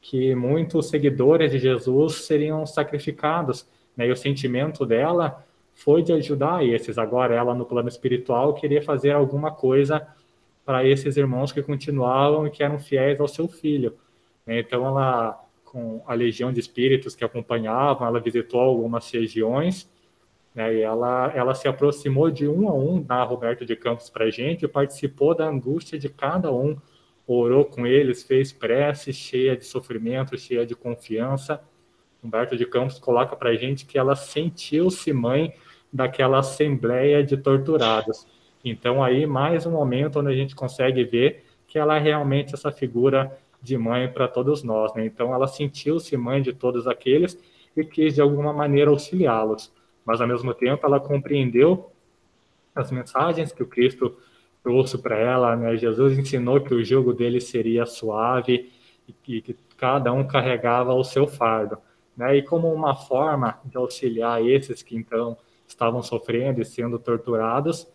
que 0.00 0.34
muitos 0.34 0.88
seguidores 0.88 1.52
de 1.52 1.58
Jesus 1.58 2.24
seriam 2.24 2.66
sacrificados, 2.66 3.68
né? 3.96 4.08
E 4.08 4.10
o 4.10 4.16
sentimento 4.16 4.84
dela 4.84 5.44
foi 5.74 6.02
de 6.02 6.12
ajudar 6.12 6.64
esses. 6.64 6.98
Agora, 6.98 7.34
ela, 7.34 7.54
no 7.54 7.64
plano 7.64 7.88
espiritual, 7.88 8.54
queria 8.54 8.82
fazer 8.82 9.12
alguma 9.12 9.52
coisa 9.52 10.06
para 10.64 10.86
esses 10.86 11.16
irmãos 11.16 11.52
que 11.52 11.62
continuavam 11.62 12.46
e 12.46 12.50
que 12.50 12.62
eram 12.62 12.78
fiéis 12.78 13.20
ao 13.20 13.28
seu 13.28 13.46
filho. 13.46 13.94
Né? 14.46 14.60
Então, 14.60 14.86
ela, 14.86 15.40
com 15.72 16.02
a 16.06 16.12
legião 16.12 16.52
de 16.52 16.60
espíritos 16.60 17.16
que 17.16 17.24
acompanhavam, 17.24 18.06
ela 18.06 18.20
visitou 18.20 18.60
algumas 18.60 19.10
regiões 19.10 19.90
né? 20.54 20.74
e 20.74 20.82
ela, 20.82 21.32
ela 21.34 21.54
se 21.54 21.66
aproximou 21.66 22.30
de 22.30 22.46
um 22.46 22.68
a 22.68 22.74
um, 22.74 23.02
na 23.08 23.24
Roberto 23.24 23.64
de 23.64 23.74
Campos 23.74 24.10
para 24.10 24.26
a 24.26 24.30
gente, 24.30 24.68
participou 24.68 25.34
da 25.34 25.48
angústia 25.48 25.98
de 25.98 26.10
cada 26.10 26.52
um, 26.52 26.76
orou 27.26 27.64
com 27.64 27.86
eles, 27.86 28.22
fez 28.22 28.52
prece 28.52 29.14
cheia 29.14 29.56
de 29.56 29.64
sofrimento, 29.64 30.36
cheia 30.36 30.66
de 30.66 30.74
confiança. 30.74 31.62
Humberto 32.22 32.54
de 32.54 32.66
Campos 32.66 32.98
coloca 32.98 33.34
para 33.34 33.48
a 33.48 33.56
gente 33.56 33.86
que 33.86 33.98
ela 33.98 34.14
sentiu-se 34.14 35.10
mãe 35.10 35.54
daquela 35.90 36.40
assembleia 36.40 37.24
de 37.24 37.38
torturados. 37.38 38.26
Então, 38.62 39.02
aí, 39.02 39.26
mais 39.26 39.64
um 39.64 39.70
momento 39.70 40.20
onde 40.20 40.28
a 40.28 40.36
gente 40.36 40.54
consegue 40.54 41.02
ver 41.02 41.44
que 41.66 41.78
ela 41.78 41.96
é 41.96 41.98
realmente 41.98 42.54
essa 42.54 42.70
figura 42.70 43.34
de 43.62 43.78
mãe 43.78 44.08
para 44.08 44.26
todos 44.26 44.62
nós. 44.62 44.92
Né? 44.94 45.06
Então, 45.06 45.32
ela 45.32 45.46
sentiu-se 45.46 46.16
mãe 46.16 46.42
de 46.42 46.52
todos 46.52 46.86
aqueles 46.86 47.38
e 47.76 47.84
quis, 47.84 48.14
de 48.14 48.20
alguma 48.20 48.52
maneira, 48.52 48.90
auxiliá-los. 48.90 49.72
Mas, 50.04 50.20
ao 50.20 50.26
mesmo 50.26 50.52
tempo, 50.52 50.84
ela 50.84 50.98
compreendeu 50.98 51.90
as 52.74 52.90
mensagens 52.90 53.52
que 53.52 53.62
o 53.62 53.66
Cristo 53.66 54.16
trouxe 54.62 54.98
para 54.98 55.16
ela. 55.16 55.54
Né? 55.54 55.76
Jesus 55.76 56.18
ensinou 56.18 56.60
que 56.60 56.74
o 56.74 56.84
jugo 56.84 57.12
dele 57.12 57.40
seria 57.40 57.86
suave 57.86 58.70
e 59.06 59.12
que 59.12 59.56
cada 59.76 60.12
um 60.12 60.26
carregava 60.26 60.92
o 60.92 61.04
seu 61.04 61.26
fardo. 61.26 61.78
Né? 62.16 62.36
E 62.36 62.42
como 62.42 62.72
uma 62.72 62.94
forma 62.94 63.60
de 63.64 63.76
auxiliar 63.76 64.44
esses 64.44 64.82
que, 64.82 64.96
então, 64.96 65.36
estavam 65.66 66.02
sofrendo 66.02 66.60
e 66.60 66.64
sendo 66.64 66.98
torturados, 66.98 67.86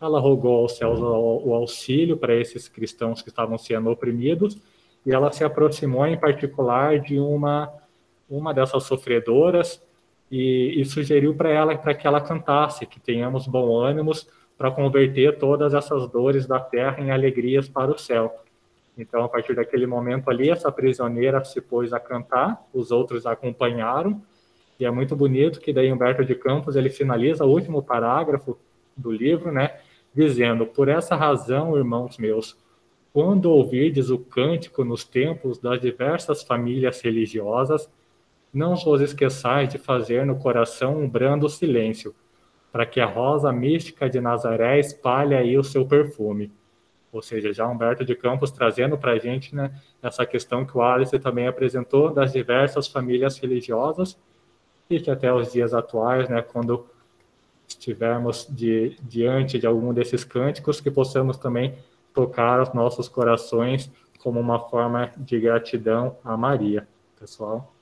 ela 0.00 0.20
rogou 0.20 0.62
aos 0.62 0.76
céus 0.76 1.00
o 1.00 1.52
auxílio 1.54 2.16
para 2.16 2.34
esses 2.34 2.68
cristãos 2.68 3.20
que 3.20 3.30
estavam 3.30 3.58
sendo 3.58 3.90
oprimidos, 3.90 4.56
e 5.04 5.12
ela 5.12 5.32
se 5.32 5.44
aproximou 5.44 6.06
em 6.06 6.18
particular 6.18 6.98
de 6.98 7.18
uma, 7.18 7.72
uma 8.28 8.52
dessas 8.52 8.84
sofredoras 8.84 9.82
e, 10.30 10.80
e 10.80 10.84
sugeriu 10.84 11.34
para 11.34 11.50
ela 11.50 11.76
para 11.76 11.94
que 11.94 12.06
ela 12.06 12.20
cantasse, 12.20 12.86
que 12.86 13.00
tenhamos 13.00 13.46
bom 13.46 13.76
ânimo 13.76 14.12
para 14.56 14.70
converter 14.70 15.38
todas 15.38 15.72
essas 15.72 16.08
dores 16.08 16.46
da 16.46 16.58
terra 16.58 17.00
em 17.00 17.10
alegrias 17.10 17.68
para 17.68 17.90
o 17.90 17.98
céu. 17.98 18.34
Então, 18.98 19.22
a 19.22 19.28
partir 19.28 19.54
daquele 19.54 19.86
momento 19.86 20.28
ali, 20.28 20.50
essa 20.50 20.72
prisioneira 20.72 21.44
se 21.44 21.60
pôs 21.60 21.92
a 21.92 22.00
cantar, 22.00 22.66
os 22.74 22.90
outros 22.90 23.24
acompanharam, 23.24 24.20
e 24.78 24.84
é 24.84 24.90
muito 24.90 25.14
bonito 25.14 25.60
que 25.60 25.72
daí 25.72 25.92
Humberto 25.92 26.24
de 26.24 26.34
Campos 26.34 26.74
ele 26.74 26.90
finaliza 26.90 27.44
o 27.44 27.50
último 27.50 27.82
parágrafo 27.82 28.58
do 28.96 29.12
livro, 29.12 29.52
né, 29.52 29.78
dizendo: 30.12 30.66
Por 30.66 30.88
essa 30.88 31.14
razão, 31.14 31.76
irmãos 31.76 32.18
meus, 32.18 32.56
quando 33.12 33.46
ouvirdes 33.46 34.10
o 34.10 34.18
cântico 34.18 34.84
nos 34.84 35.04
templos 35.04 35.58
das 35.58 35.80
diversas 35.80 36.42
famílias 36.42 37.00
religiosas, 37.00 37.90
não 38.52 38.76
vos 38.76 39.00
esqueçais 39.00 39.68
de 39.68 39.78
fazer 39.78 40.24
no 40.24 40.36
coração 40.36 40.98
um 40.98 41.08
brando 41.08 41.48
silêncio, 41.48 42.14
para 42.70 42.86
que 42.86 43.00
a 43.00 43.06
rosa 43.06 43.52
mística 43.52 44.08
de 44.08 44.20
Nazaré 44.20 44.78
espalhe 44.78 45.34
aí 45.34 45.56
o 45.56 45.64
seu 45.64 45.86
perfume. 45.86 46.52
Ou 47.10 47.22
seja, 47.22 47.52
já 47.52 47.66
Humberto 47.66 48.04
de 48.04 48.14
Campos 48.14 48.50
trazendo 48.50 48.98
para 48.98 49.12
a 49.12 49.18
gente 49.18 49.54
né, 49.54 49.72
essa 50.02 50.26
questão 50.26 50.64
que 50.64 50.76
o 50.76 50.82
Alice 50.82 51.18
também 51.18 51.46
apresentou 51.46 52.12
das 52.12 52.32
diversas 52.32 52.86
famílias 52.86 53.38
religiosas 53.38 54.18
e 54.90 55.00
que 55.00 55.10
até 55.10 55.32
os 55.32 55.52
dias 55.52 55.72
atuais, 55.72 56.28
né, 56.28 56.42
quando 56.42 56.86
estivermos 57.66 58.46
de, 58.48 58.96
diante 59.02 59.58
de 59.58 59.66
algum 59.66 59.92
desses 59.92 60.24
cânticos, 60.24 60.80
que 60.80 60.90
possamos 60.90 61.36
também 61.36 61.74
tocar 62.18 62.60
os 62.60 62.74
nossos 62.74 63.08
corações 63.08 63.88
como 64.18 64.40
uma 64.40 64.58
forma 64.58 65.12
de 65.16 65.38
gratidão 65.38 66.16
a 66.24 66.36
Maria, 66.36 66.88
pessoal. 67.18 67.72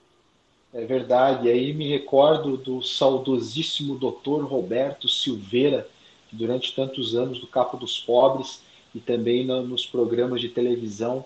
É 0.74 0.84
verdade. 0.84 1.48
E 1.48 1.50
aí 1.50 1.72
me 1.72 1.88
recordo 1.88 2.58
do 2.58 2.82
saudosíssimo 2.82 3.96
doutor 3.96 4.44
Roberto 4.44 5.08
Silveira, 5.08 5.88
que 6.28 6.36
durante 6.36 6.74
tantos 6.74 7.14
anos 7.14 7.40
do 7.40 7.46
Capo 7.46 7.78
dos 7.78 7.98
Pobres 7.98 8.62
e 8.94 9.00
também 9.00 9.46
nos 9.46 9.86
programas 9.86 10.42
de 10.42 10.50
televisão 10.50 11.24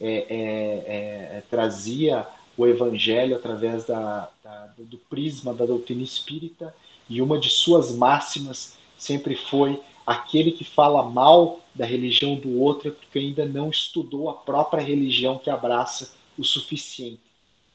é, 0.00 0.26
é, 0.28 1.38
é, 1.38 1.42
trazia 1.50 2.24
o 2.56 2.64
Evangelho 2.64 3.34
através 3.34 3.86
da, 3.86 4.30
da, 4.44 4.72
do 4.78 4.98
prisma 5.10 5.52
da 5.52 5.66
doutrina 5.66 6.02
espírita, 6.02 6.72
e 7.10 7.20
uma 7.20 7.40
de 7.40 7.50
suas 7.50 7.90
máximas 7.90 8.78
sempre 8.96 9.34
foi: 9.34 9.80
aquele 10.06 10.52
que 10.52 10.64
fala 10.64 11.02
mal 11.02 11.60
da 11.74 11.86
religião 11.86 12.34
do 12.34 12.60
outro 12.60 12.88
é 12.88 12.90
porque 12.90 13.18
ainda 13.18 13.44
não 13.46 13.70
estudou 13.70 14.28
a 14.28 14.34
própria 14.34 14.82
religião 14.82 15.38
que 15.38 15.50
abraça 15.50 16.14
o 16.36 16.44
suficiente. 16.44 17.20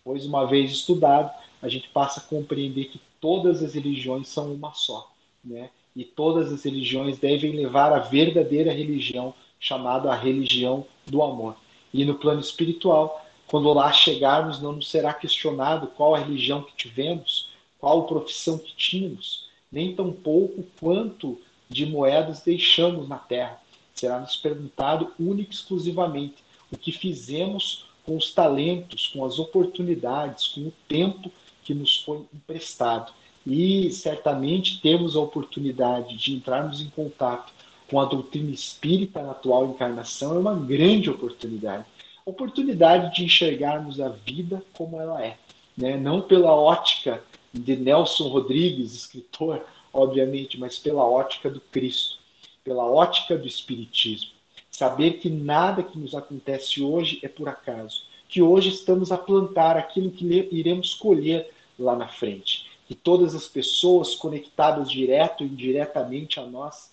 Pois, 0.04 0.26
uma 0.26 0.46
vez 0.46 0.72
estudado, 0.72 1.32
a 1.62 1.68
gente 1.68 1.90
passa 1.90 2.20
a 2.20 2.24
compreender 2.24 2.86
que 2.86 3.02
todas 3.20 3.64
as 3.64 3.74
religiões 3.74 4.28
são 4.28 4.54
uma 4.54 4.74
só, 4.74 5.12
né? 5.44 5.70
E 5.96 6.04
todas 6.04 6.54
as 6.54 6.64
religiões 6.64 7.18
devem 7.18 7.56
levar 7.56 7.92
a 7.92 8.00
verdadeira 8.00 8.72
religião, 8.72 9.34
chamada 9.60 10.12
a 10.12 10.16
religião 10.16 10.86
do 11.06 11.24
amor. 11.24 11.56
E 11.92 12.06
no 12.06 12.16
plano 12.16 12.40
espiritual, 12.40 13.26
quando 13.48 13.74
lá 13.74 13.92
chegarmos, 13.92 14.62
não 14.62 14.74
nos 14.74 14.90
será 14.90 15.14
questionado 15.14 15.88
qual 15.88 16.14
a 16.14 16.20
religião 16.20 16.62
que 16.62 16.76
tivemos, 16.76 17.50
qual 17.80 18.06
profissão 18.06 18.58
que 18.60 18.76
tínhamos, 18.76 19.48
nem 19.72 19.96
tampouco 19.96 20.64
quanto 20.80 21.40
de 21.70 21.86
moedas 21.86 22.42
deixamos 22.42 23.08
na 23.08 23.18
terra. 23.18 23.60
Será 23.94 24.20
nos 24.20 24.36
perguntado 24.36 25.12
única 25.20 25.52
e 25.52 25.54
exclusivamente 25.54 26.44
o 26.72 26.78
que 26.78 26.92
fizemos 26.92 27.86
com 28.06 28.16
os 28.16 28.34
talentos, 28.34 29.08
com 29.08 29.26
as 29.26 29.40
oportunidades, 29.40 30.48
com 30.48 30.62
o 30.62 30.74
tempo 30.88 31.32
que 31.64 31.74
nos 31.74 31.98
foi 31.98 32.26
emprestado. 32.34 33.12
E 33.46 33.90
certamente 33.92 34.82
temos 34.82 35.16
a 35.16 35.22
oportunidade 35.22 36.16
de 36.18 36.34
entrarmos 36.34 36.82
em 36.82 36.90
contato 36.90 37.52
com 37.90 38.00
a 38.00 38.06
doutrina 38.06 38.52
espírita 38.52 39.22
na 39.22 39.32
atual 39.32 39.68
encarnação, 39.68 40.36
é 40.36 40.40
uma 40.40 40.56
grande 40.56 41.10
oportunidade 41.10 41.86
oportunidade 42.28 43.16
de 43.16 43.24
enxergarmos 43.24 44.02
a 44.02 44.10
vida 44.10 44.62
como 44.74 45.00
ela 45.00 45.24
é, 45.24 45.38
né? 45.78 45.96
não 45.96 46.22
pela 46.22 46.54
ótica 46.54 47.24
de 47.54 47.78
Nelson 47.78 48.28
Rodrigues, 48.28 48.94
escritor, 48.94 49.66
obviamente, 49.98 50.60
mas 50.60 50.78
pela 50.78 51.06
ótica 51.06 51.50
do 51.50 51.60
Cristo, 51.60 52.18
pela 52.64 52.86
ótica 52.86 53.38
do 53.38 53.48
Espiritismo. 53.48 54.32
Saber 54.70 55.14
que 55.14 55.30
nada 55.30 55.82
que 55.82 55.98
nos 55.98 56.14
acontece 56.14 56.84
hoje 56.84 57.20
é 57.24 57.28
por 57.28 57.50
acaso, 57.50 58.04
que 58.30 58.42
hoje 58.42 58.70
estamos 58.70 59.12
a 59.12 59.18
plantar 59.18 59.76
aquilo 59.76 60.12
que 60.12 60.26
iremos 60.52 60.94
colher 60.94 61.52
lá 61.80 61.96
na 61.96 62.08
frente. 62.08 62.68
E 62.90 62.96
todas 62.96 63.34
as 63.34 63.48
pessoas 63.48 64.16
conectadas 64.16 64.90
direto 64.90 65.44
e 65.44 65.48
indiretamente 65.48 66.40
a 66.40 66.46
nós 66.46 66.92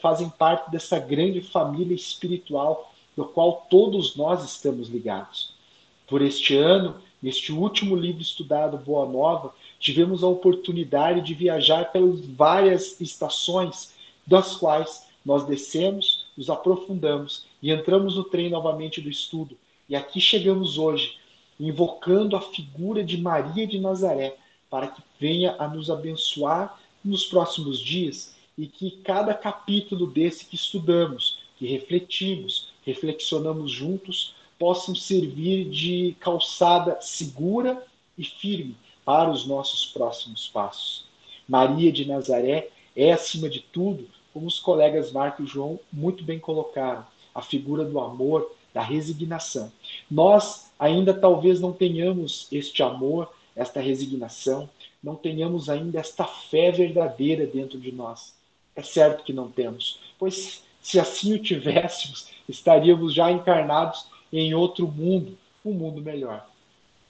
fazem 0.00 0.28
parte 0.28 0.70
dessa 0.70 0.98
grande 0.98 1.40
família 1.40 1.94
espiritual 1.94 2.92
no 3.16 3.24
qual 3.26 3.66
todos 3.70 4.14
nós 4.14 4.44
estamos 4.44 4.88
ligados. 4.88 5.54
Por 6.06 6.22
este 6.22 6.56
ano, 6.56 6.96
neste 7.20 7.50
último 7.50 7.96
livro 7.96 8.22
estudado, 8.22 8.76
Boa 8.76 9.08
Nova, 9.08 9.54
tivemos 9.78 10.22
a 10.22 10.28
oportunidade 10.28 11.20
de 11.20 11.34
viajar 11.34 11.92
pelas 11.92 12.20
várias 12.20 13.00
estações, 13.00 13.94
das 14.26 14.56
quais 14.56 15.06
nós 15.24 15.44
descemos, 15.46 16.26
nos 16.36 16.50
aprofundamos 16.50 17.46
e 17.62 17.70
entramos 17.70 18.16
no 18.16 18.24
trem 18.24 18.48
novamente 18.48 19.00
do 19.00 19.10
estudo. 19.10 19.56
E 19.88 19.94
aqui 19.94 20.20
chegamos 20.20 20.78
hoje, 20.78 21.16
invocando 21.58 22.36
a 22.36 22.40
figura 22.40 23.04
de 23.04 23.16
Maria 23.16 23.66
de 23.66 23.78
Nazaré, 23.78 24.36
para 24.68 24.88
que 24.88 25.02
venha 25.18 25.56
a 25.58 25.68
nos 25.68 25.90
abençoar 25.90 26.78
nos 27.04 27.24
próximos 27.24 27.78
dias 27.78 28.34
e 28.58 28.66
que 28.66 28.90
cada 29.02 29.32
capítulo 29.32 30.06
desse 30.06 30.44
que 30.44 30.56
estudamos, 30.56 31.38
que 31.56 31.66
refletimos, 31.66 32.68
reflexionamos 32.84 33.70
juntos, 33.70 34.34
possam 34.58 34.94
servir 34.94 35.68
de 35.68 36.16
calçada 36.18 36.98
segura 37.00 37.84
e 38.18 38.24
firme 38.24 38.74
para 39.06 39.30
os 39.30 39.46
nossos 39.46 39.86
próximos 39.86 40.48
passos. 40.48 41.06
Maria 41.48 41.92
de 41.92 42.04
Nazaré 42.04 42.70
é, 42.96 43.12
acima 43.12 43.48
de 43.48 43.60
tudo, 43.60 44.08
como 44.34 44.48
os 44.48 44.58
colegas 44.58 45.12
Marco 45.12 45.44
e 45.44 45.46
João 45.46 45.78
muito 45.92 46.24
bem 46.24 46.40
colocaram, 46.40 47.06
a 47.32 47.40
figura 47.40 47.84
do 47.84 48.00
amor, 48.00 48.50
da 48.74 48.82
resignação. 48.82 49.70
Nós 50.10 50.72
ainda 50.76 51.14
talvez 51.14 51.60
não 51.60 51.72
tenhamos 51.72 52.48
este 52.50 52.82
amor, 52.82 53.32
esta 53.54 53.80
resignação, 53.80 54.68
não 55.00 55.14
tenhamos 55.14 55.70
ainda 55.70 56.00
esta 56.00 56.24
fé 56.24 56.72
verdadeira 56.72 57.46
dentro 57.46 57.78
de 57.78 57.92
nós. 57.92 58.34
É 58.74 58.82
certo 58.82 59.22
que 59.22 59.32
não 59.32 59.48
temos, 59.48 60.00
pois 60.18 60.64
se 60.82 60.98
assim 60.98 61.34
o 61.34 61.38
tivéssemos, 61.38 62.28
estaríamos 62.48 63.14
já 63.14 63.30
encarnados 63.30 64.08
em 64.32 64.52
outro 64.52 64.88
mundo, 64.88 65.38
um 65.64 65.72
mundo 65.72 66.02
melhor. 66.02 66.46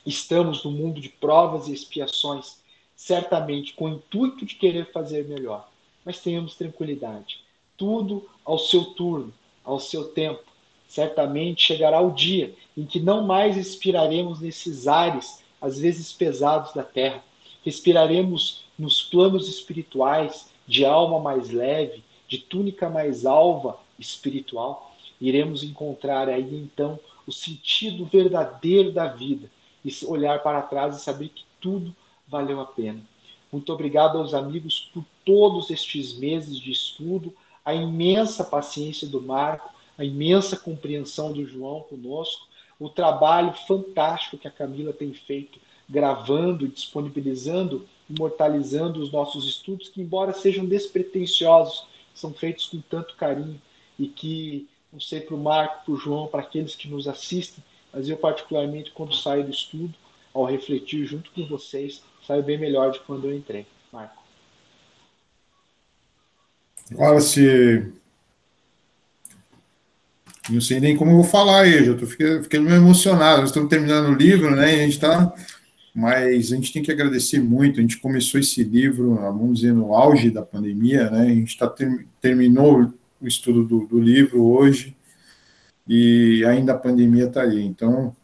Estamos 0.07 0.62
no 0.62 0.70
mundo 0.70 1.00
de 1.00 1.09
provas 1.09 1.66
e 1.66 1.72
expiações, 1.72 2.59
certamente 2.94 3.72
com 3.72 3.86
o 3.86 3.94
intuito 3.94 4.46
de 4.46 4.54
querer 4.54 4.92
fazer 4.92 5.26
melhor. 5.26 5.68
Mas 6.04 6.20
tenhamos 6.20 6.54
tranquilidade. 6.54 7.40
Tudo 7.76 8.30
ao 8.44 8.57
seu 8.57 8.84
turno, 8.84 9.34
ao 9.64 9.80
seu 9.80 10.04
tempo. 10.04 10.44
Certamente 10.86 11.61
chegará 11.61 12.00
o 12.00 12.12
dia 12.12 12.54
em 12.76 12.86
que 12.86 13.00
não 13.00 13.24
mais 13.24 13.57
respiraremos 13.57 14.40
nesses 14.40 14.86
ares, 14.86 15.42
às 15.61 15.80
vezes 15.80 16.12
pesados 16.12 16.72
da 16.72 16.84
terra. 16.84 17.24
Respiraremos 17.64 18.64
nos 18.78 19.02
planos 19.02 19.48
espirituais, 19.48 20.48
de 20.68 20.84
alma 20.84 21.18
mais 21.18 21.50
leve, 21.50 22.04
de 22.28 22.38
túnica 22.38 22.88
mais 22.88 23.26
alva 23.26 23.76
espiritual. 23.98 24.94
Iremos 25.20 25.64
encontrar 25.64 26.28
aí 26.28 26.54
então 26.54 26.96
o 27.26 27.32
sentido 27.32 28.04
verdadeiro 28.04 28.92
da 28.92 29.09
vida 29.09 29.50
e 29.87 30.07
olhar 30.07 30.43
para 30.43 30.62
trás 30.62 30.97
e 30.97 31.01
saber 31.01 31.28
que 31.28 31.45
tudo 31.61 31.95
valeu 32.26 32.61
a 32.61 32.66
pena. 32.66 33.01
Muito 33.53 33.72
obrigado 33.72 34.18
aos 34.18 34.34
amigos 34.34 34.91
por 34.93 35.05
todos 35.24 35.70
estes 35.70 36.18
meses 36.18 36.59
de 36.59 36.72
estudo, 36.72 37.32
a 37.64 37.72
imensa 37.72 38.43
paciência 38.43 39.07
do 39.07 39.22
Marco, 39.22 39.72
a 39.97 40.05
imensa 40.05 40.57
compreensão 40.57 41.32
do 41.32 41.47
João 41.47 41.80
conosco, 41.80 42.47
o 42.78 42.89
trabalho 42.89 43.53
fantástico 43.66 44.37
que 44.37 44.49
a 44.49 44.51
Camila 44.51 44.93
tem 44.93 45.12
feito, 45.12 45.59
gravando, 45.89 46.68
disponibilizando, 46.68 47.87
imortalizando 48.11 49.01
os 49.01 49.11
nossos 49.11 49.47
estudos, 49.47 49.89
que, 49.89 50.03
embora 50.03 50.32
sejam 50.32 50.66
despretensiosos, 50.66 51.87
são 52.14 52.32
feitos 52.32 52.66
com 52.66 52.80
tanto 52.80 53.14
carinho 53.16 53.61
e 53.99 54.07
que, 54.09 54.68
não 54.93 55.01
sei 55.01 55.20
para 55.20 55.34
o 55.34 55.39
Marco, 55.39 55.84
para 55.84 55.95
o 55.95 55.97
João, 55.97 56.26
para 56.26 56.41
aqueles 56.41 56.74
que 56.74 56.89
nos 56.89 57.09
assistem, 57.09 57.62
mas 57.97 58.11
eu, 58.11 58.16
particularmente, 58.18 58.90
quando 58.90 59.14
saio 59.14 59.44
do 59.44 59.51
estudo, 59.51 59.94
ao 60.34 60.44
refletir 60.44 61.07
junto 61.07 61.30
com 61.30 61.47
vocês, 61.47 62.03
saio 62.26 62.42
bem 62.42 62.59
melhor 62.59 62.90
de 62.90 63.01
quando 63.01 63.26
eu 63.26 63.34
entrei. 63.34 63.66
Marco. 63.90 64.22
Olha, 66.94 67.20
se. 67.22 67.90
Não 70.51 70.61
sei 70.61 70.78
nem 70.78 70.94
como 70.94 71.11
eu 71.11 71.16
vou 71.16 71.24
falar 71.24 71.62
aí, 71.62 71.82
já 71.82 71.92
estou 71.92 72.07
ficando 72.07 72.64
meio 72.64 72.76
emocionado. 72.76 73.40
Nós 73.40 73.49
estamos 73.49 73.70
terminando 73.70 74.11
o 74.11 74.14
livro, 74.14 74.55
né? 74.55 74.76
E 74.76 74.80
a 74.80 74.82
gente 74.84 74.92
está. 74.92 75.34
Mas 75.94 76.53
a 76.53 76.57
gente 76.57 76.74
tem 76.74 76.82
que 76.82 76.92
agradecer 76.92 77.40
muito. 77.40 77.78
A 77.78 77.82
gente 77.82 77.97
começou 77.97 78.38
esse 78.38 78.62
livro, 78.62 79.14
vamos 79.14 79.61
dizer, 79.61 79.72
no 79.72 79.94
auge 79.94 80.30
da 80.30 80.42
pandemia, 80.42 81.09
né? 81.11 81.22
A 81.22 81.34
gente 81.34 81.57
tá, 81.57 81.74
terminou 82.20 82.92
o 83.18 83.26
estudo 83.26 83.64
do, 83.64 83.86
do 83.86 83.99
livro 83.99 84.44
hoje 84.44 84.95
e 85.87 86.45
ainda 86.45 86.72
a 86.72 86.78
pandemia 86.78 87.26
está 87.26 87.43
aí. 87.43 87.64
Então, 87.64 88.14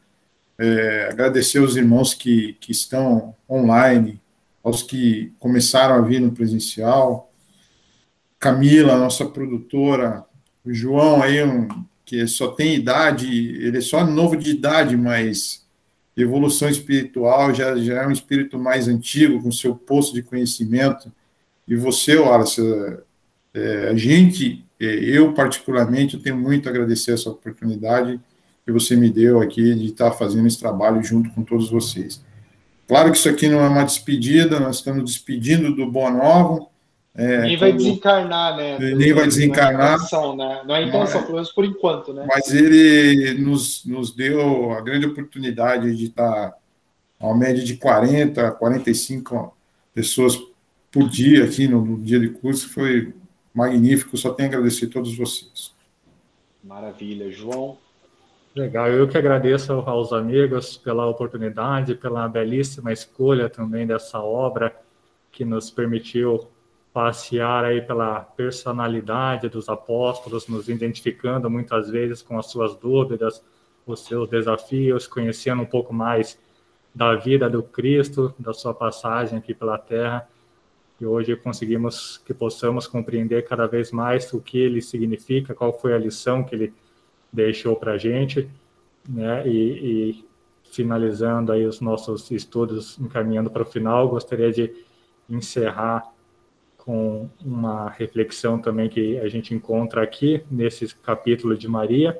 é, 0.58 1.08
agradecer 1.10 1.58
aos 1.58 1.76
irmãos 1.76 2.14
que, 2.14 2.54
que 2.60 2.72
estão 2.72 3.34
online, 3.48 4.20
aos 4.62 4.82
que 4.82 5.32
começaram 5.38 5.94
a 5.96 6.00
vir 6.00 6.20
no 6.20 6.32
presencial, 6.32 7.32
Camila, 8.38 8.98
nossa 8.98 9.24
produtora, 9.24 10.24
o 10.64 10.72
João 10.72 11.22
aí, 11.22 11.42
um, 11.44 11.68
que 12.04 12.26
só 12.26 12.48
tem 12.48 12.74
idade, 12.74 13.26
ele 13.28 13.78
é 13.78 13.80
só 13.80 14.04
novo 14.04 14.36
de 14.36 14.50
idade, 14.50 14.96
mas 14.96 15.64
evolução 16.16 16.68
espiritual 16.68 17.54
já, 17.54 17.76
já 17.76 18.02
é 18.02 18.06
um 18.06 18.10
espírito 18.10 18.58
mais 18.58 18.88
antigo, 18.88 19.42
com 19.42 19.50
seu 19.50 19.74
poço 19.74 20.12
de 20.12 20.22
conhecimento. 20.22 21.10
E 21.66 21.74
você, 21.74 22.16
Wallace, 22.16 22.60
é, 23.54 23.88
a 23.88 23.96
gente 23.96 24.64
é, 24.71 24.71
eu, 24.84 25.32
particularmente, 25.32 26.18
tenho 26.18 26.36
muito 26.36 26.68
a 26.68 26.70
agradecer 26.70 27.12
essa 27.12 27.30
oportunidade 27.30 28.20
que 28.64 28.72
você 28.72 28.96
me 28.96 29.10
deu 29.10 29.40
aqui 29.40 29.74
de 29.74 29.86
estar 29.86 30.12
fazendo 30.12 30.46
esse 30.46 30.58
trabalho 30.58 31.02
junto 31.02 31.30
com 31.30 31.42
todos 31.42 31.70
vocês. 31.70 32.22
Claro 32.86 33.10
que 33.10 33.16
isso 33.16 33.28
aqui 33.28 33.48
não 33.48 33.60
é 33.60 33.68
uma 33.68 33.84
despedida, 33.84 34.60
nós 34.60 34.76
estamos 34.76 35.04
despedindo 35.04 35.74
do 35.74 35.90
Boa 35.90 36.10
Nova. 36.10 36.66
É, 37.14 37.42
nem 37.42 37.56
vai 37.56 37.72
desencarnar, 37.72 38.56
né? 38.56 38.78
Nem 38.78 39.12
vai 39.12 39.26
desencarnar. 39.26 39.78
Não 39.78 39.92
é 39.92 39.96
intenção, 39.96 40.36
né? 40.36 40.62
Não 40.66 40.76
é 40.76 40.82
intenção, 40.84 41.22
pelo 41.22 41.34
menos 41.34 41.52
por 41.52 41.64
enquanto, 41.64 42.12
né? 42.12 42.26
Mas 42.26 42.52
ele 42.52 43.34
nos, 43.34 43.84
nos 43.84 44.14
deu 44.14 44.72
a 44.72 44.80
grande 44.80 45.06
oportunidade 45.06 45.94
de 45.94 46.06
estar 46.06 46.54
a 47.20 47.26
uma 47.26 47.36
média 47.36 47.62
de 47.62 47.76
40, 47.76 48.50
45 48.52 49.56
pessoas 49.94 50.38
por 50.90 51.08
dia 51.08 51.44
aqui 51.44 51.68
no, 51.68 51.84
no 51.84 51.98
dia 51.98 52.18
de 52.18 52.28
curso, 52.28 52.68
foi 52.68 53.14
magnífico, 53.54 54.16
só 54.16 54.32
tenho 54.32 54.48
a 54.48 54.52
agradecer 54.52 54.86
a 54.86 54.90
todos 54.90 55.16
vocês. 55.16 55.74
Maravilha, 56.62 57.30
João. 57.30 57.78
Legal, 58.54 58.88
eu 58.88 59.08
que 59.08 59.16
agradeço 59.16 59.72
aos 59.72 60.12
amigos 60.12 60.76
pela 60.76 61.06
oportunidade, 61.06 61.94
pela 61.94 62.28
belíssima 62.28 62.92
escolha 62.92 63.48
também 63.48 63.86
dessa 63.86 64.20
obra 64.20 64.76
que 65.30 65.44
nos 65.44 65.70
permitiu 65.70 66.46
passear 66.92 67.64
aí 67.64 67.80
pela 67.80 68.20
personalidade 68.20 69.48
dos 69.48 69.70
apóstolos, 69.70 70.46
nos 70.46 70.68
identificando 70.68 71.48
muitas 71.48 71.88
vezes 71.88 72.20
com 72.20 72.38
as 72.38 72.46
suas 72.50 72.76
dúvidas, 72.76 73.42
os 73.86 74.00
seus 74.04 74.28
desafios, 74.28 75.06
conhecendo 75.06 75.62
um 75.62 75.66
pouco 75.66 75.94
mais 75.94 76.38
da 76.94 77.14
vida 77.14 77.48
do 77.48 77.62
Cristo, 77.62 78.34
da 78.38 78.52
sua 78.52 78.74
passagem 78.74 79.38
aqui 79.38 79.54
pela 79.54 79.78
terra 79.78 80.28
e 81.02 81.06
hoje 81.06 81.34
conseguimos 81.34 82.18
que 82.24 82.32
possamos 82.32 82.86
compreender 82.86 83.42
cada 83.42 83.66
vez 83.66 83.90
mais 83.90 84.32
o 84.32 84.40
que 84.40 84.56
ele 84.56 84.80
significa, 84.80 85.52
qual 85.52 85.76
foi 85.76 85.94
a 85.94 85.98
lição 85.98 86.44
que 86.44 86.54
ele 86.54 86.72
deixou 87.32 87.74
para 87.74 87.94
a 87.94 87.98
gente, 87.98 88.48
né? 89.08 89.44
E, 89.44 89.50
e, 89.50 90.24
finalizando 90.70 91.50
aí 91.50 91.66
os 91.66 91.80
nossos 91.80 92.30
estudos, 92.30 92.98
encaminhando 93.00 93.50
para 93.50 93.62
o 93.62 93.66
final, 93.66 94.08
gostaria 94.08 94.52
de 94.52 94.72
encerrar 95.28 96.04
com 96.78 97.28
uma 97.44 97.90
reflexão 97.90 98.60
também 98.60 98.88
que 98.88 99.18
a 99.18 99.28
gente 99.28 99.52
encontra 99.52 100.02
aqui 100.02 100.44
nesse 100.48 100.94
capítulo 100.94 101.56
de 101.58 101.66
Maria, 101.66 102.16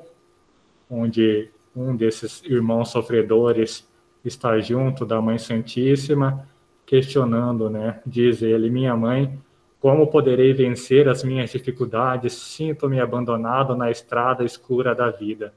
onde 0.89 1.49
um 1.73 1.95
desses 1.95 2.43
irmãos 2.43 2.91
sofredores 2.91 3.87
está 4.25 4.59
junto 4.59 5.05
da 5.05 5.21
Mãe 5.21 5.39
Santíssima 5.39 6.45
questionando, 6.85 7.69
né? 7.69 8.01
Diz 8.05 8.41
ele: 8.41 8.69
Minha 8.69 8.95
mãe, 8.95 9.37
como 9.79 10.07
poderei 10.07 10.53
vencer 10.53 11.09
as 11.09 11.23
minhas 11.23 11.49
dificuldades? 11.49 12.33
Sinto-me 12.33 12.99
abandonado 12.99 13.75
na 13.75 13.91
estrada 13.91 14.43
escura 14.43 14.95
da 14.95 15.09
vida. 15.09 15.53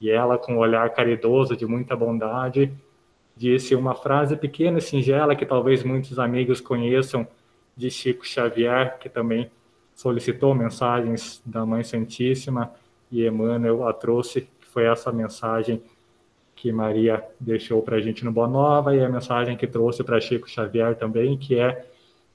E 0.00 0.10
ela, 0.10 0.38
com 0.38 0.54
um 0.54 0.58
olhar 0.58 0.88
caridoso 0.90 1.56
de 1.56 1.66
muita 1.66 1.94
bondade, 1.94 2.72
disse 3.36 3.74
uma 3.74 3.94
frase 3.94 4.36
pequena 4.36 4.78
e 4.78 4.82
singela 4.82 5.36
que 5.36 5.46
talvez 5.46 5.84
muitos 5.84 6.18
amigos 6.18 6.60
conheçam 6.60 7.26
de 7.76 7.90
Chico 7.90 8.26
Xavier, 8.26 8.98
que 8.98 9.08
também 9.08 9.50
solicitou 9.94 10.54
mensagens 10.54 11.42
da 11.44 11.64
Mãe 11.64 11.84
Santíssima 11.84 12.72
e 13.10 13.26
Emmanuel 13.26 13.86
a 13.86 13.92
trouxe, 13.92 14.42
que 14.42 14.66
foi 14.66 14.84
essa 14.84 15.12
mensagem 15.12 15.82
que 16.62 16.70
Maria 16.70 17.20
deixou 17.40 17.82
para 17.82 17.96
a 17.96 18.00
gente 18.00 18.24
no 18.24 18.30
Boa 18.30 18.46
Nova 18.46 18.94
e 18.94 19.04
a 19.04 19.08
mensagem 19.08 19.56
que 19.56 19.66
trouxe 19.66 20.04
para 20.04 20.20
Chico 20.20 20.48
Xavier 20.48 20.94
também, 20.94 21.36
que 21.36 21.58
é 21.58 21.84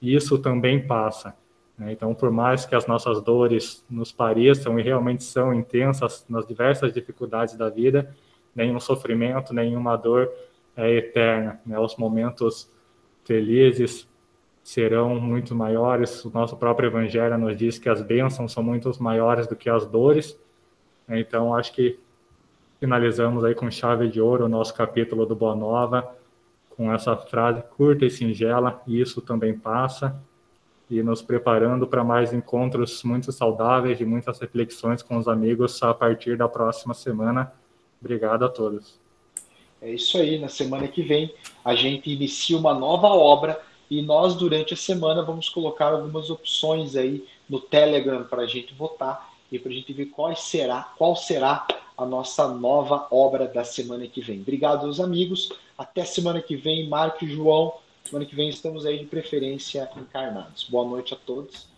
isso 0.02 0.38
também 0.38 0.86
passa. 0.86 1.34
Né? 1.78 1.94
Então, 1.94 2.14
por 2.14 2.30
mais 2.30 2.66
que 2.66 2.76
as 2.76 2.86
nossas 2.86 3.22
dores 3.22 3.86
nos 3.90 4.12
pareçam 4.12 4.78
e 4.78 4.84
realmente 4.84 5.24
são 5.24 5.54
intensas 5.54 6.26
nas 6.28 6.46
diversas 6.46 6.92
dificuldades 6.92 7.56
da 7.56 7.70
vida, 7.70 8.14
nenhum 8.54 8.82
sofrimento, 8.82 9.54
nenhuma 9.54 9.96
dor 9.96 10.30
é 10.76 10.92
eterna. 10.96 11.62
Né? 11.66 11.80
Os 11.80 11.96
momentos 11.96 12.70
felizes 13.24 14.10
serão 14.62 15.16
muito 15.22 15.56
maiores. 15.56 16.26
O 16.26 16.30
nosso 16.32 16.58
próprio 16.58 16.88
Evangelho 16.88 17.38
nos 17.38 17.56
diz 17.56 17.80
que 17.80 17.88
as 17.88 18.02
bênçãos 18.02 18.52
são 18.52 18.62
muito 18.62 18.92
maiores 19.02 19.48
do 19.48 19.56
que 19.56 19.70
as 19.70 19.86
dores. 19.86 20.38
Então, 21.08 21.56
acho 21.56 21.72
que 21.72 21.98
finalizamos 22.80 23.44
aí 23.44 23.56
com 23.56 23.70
chave 23.70 24.08
de 24.08 24.22
ouro 24.22 24.46
o 24.46 24.50
nosso 24.50 24.74
capítulo 24.74 25.26
do 25.26 25.36
Boa 25.36 25.56
Nova, 25.56 26.16
com 26.76 26.94
essa 26.94 27.16
frase 27.16 27.64
curta 27.76 28.06
e 28.06 28.10
singela, 28.10 28.82
isso 28.88 29.22
também 29.22 29.58
passa, 29.58 30.16
e 30.90 31.02
nos 31.02 31.22
preparando 31.22 31.88
para 31.88 32.04
mais 32.04 32.34
encontros 32.34 33.04
muito 33.04 33.32
saudáveis 33.32 34.00
e 34.00 34.06
muitas 34.06 34.40
reflexões 34.40 35.02
com 35.02 35.18
os 35.18 35.28
amigos 35.28 35.82
a 35.84 35.94
partir 35.94 36.38
da 36.38 36.48
próxima 36.48 36.94
semana, 36.94 37.52
Obrigado 38.00 38.46
a 38.46 38.50
todos. 38.50 39.00
É 39.82 39.92
isso 39.92 40.18
aí. 40.18 40.40
Na 40.40 40.48
semana 40.48 40.88
que 40.88 41.02
vem 41.02 41.34
a 41.64 41.76
gente 41.76 42.10
inicia 42.12 42.58
uma 42.58 42.74
nova 42.74 43.08
obra 43.08 43.60
e 43.90 44.02
nós 44.02 44.36
durante 44.36 44.74
a 44.74 44.78
semana 44.78 45.24
vamos 45.24 45.50
colocar 45.50 45.88
algumas 45.88 46.30
opções 46.30 46.96
aí 46.96 47.26
no 47.50 47.60
Telegram 47.60 48.24
para 48.24 48.44
a 48.44 48.48
gente 48.48 48.74
votar 48.74 49.34
e 49.52 49.58
para 49.58 49.72
a 49.72 49.74
gente 49.74 49.94
ver 49.94 50.08
qual 50.08 50.36
será, 50.36 50.94
qual 50.98 51.16
será 51.16 51.66
a 51.98 52.06
nossa 52.06 52.48
nova 52.48 53.08
obra 53.10 53.48
da 53.48 53.64
semana 53.64 54.08
que 54.08 54.22
vem. 54.22 54.42
Obrigado 54.42 54.86
aos 54.86 55.00
amigos. 55.00 55.50
Até 55.78 56.06
semana 56.06 56.42
que 56.42 56.56
vem, 56.56 56.88
Marco 56.88 57.26
e 57.26 57.30
João. 57.30 57.74
Semana 58.04 58.26
que 58.26 58.36
vem 58.36 58.50
estamos 58.50 58.86
aí 58.86 59.00
de 59.00 59.06
preferência 59.06 59.90
encarnados. 59.98 60.66
Boa 60.70 60.88
noite 60.88 61.14
a 61.14 61.18
todos 61.18 61.77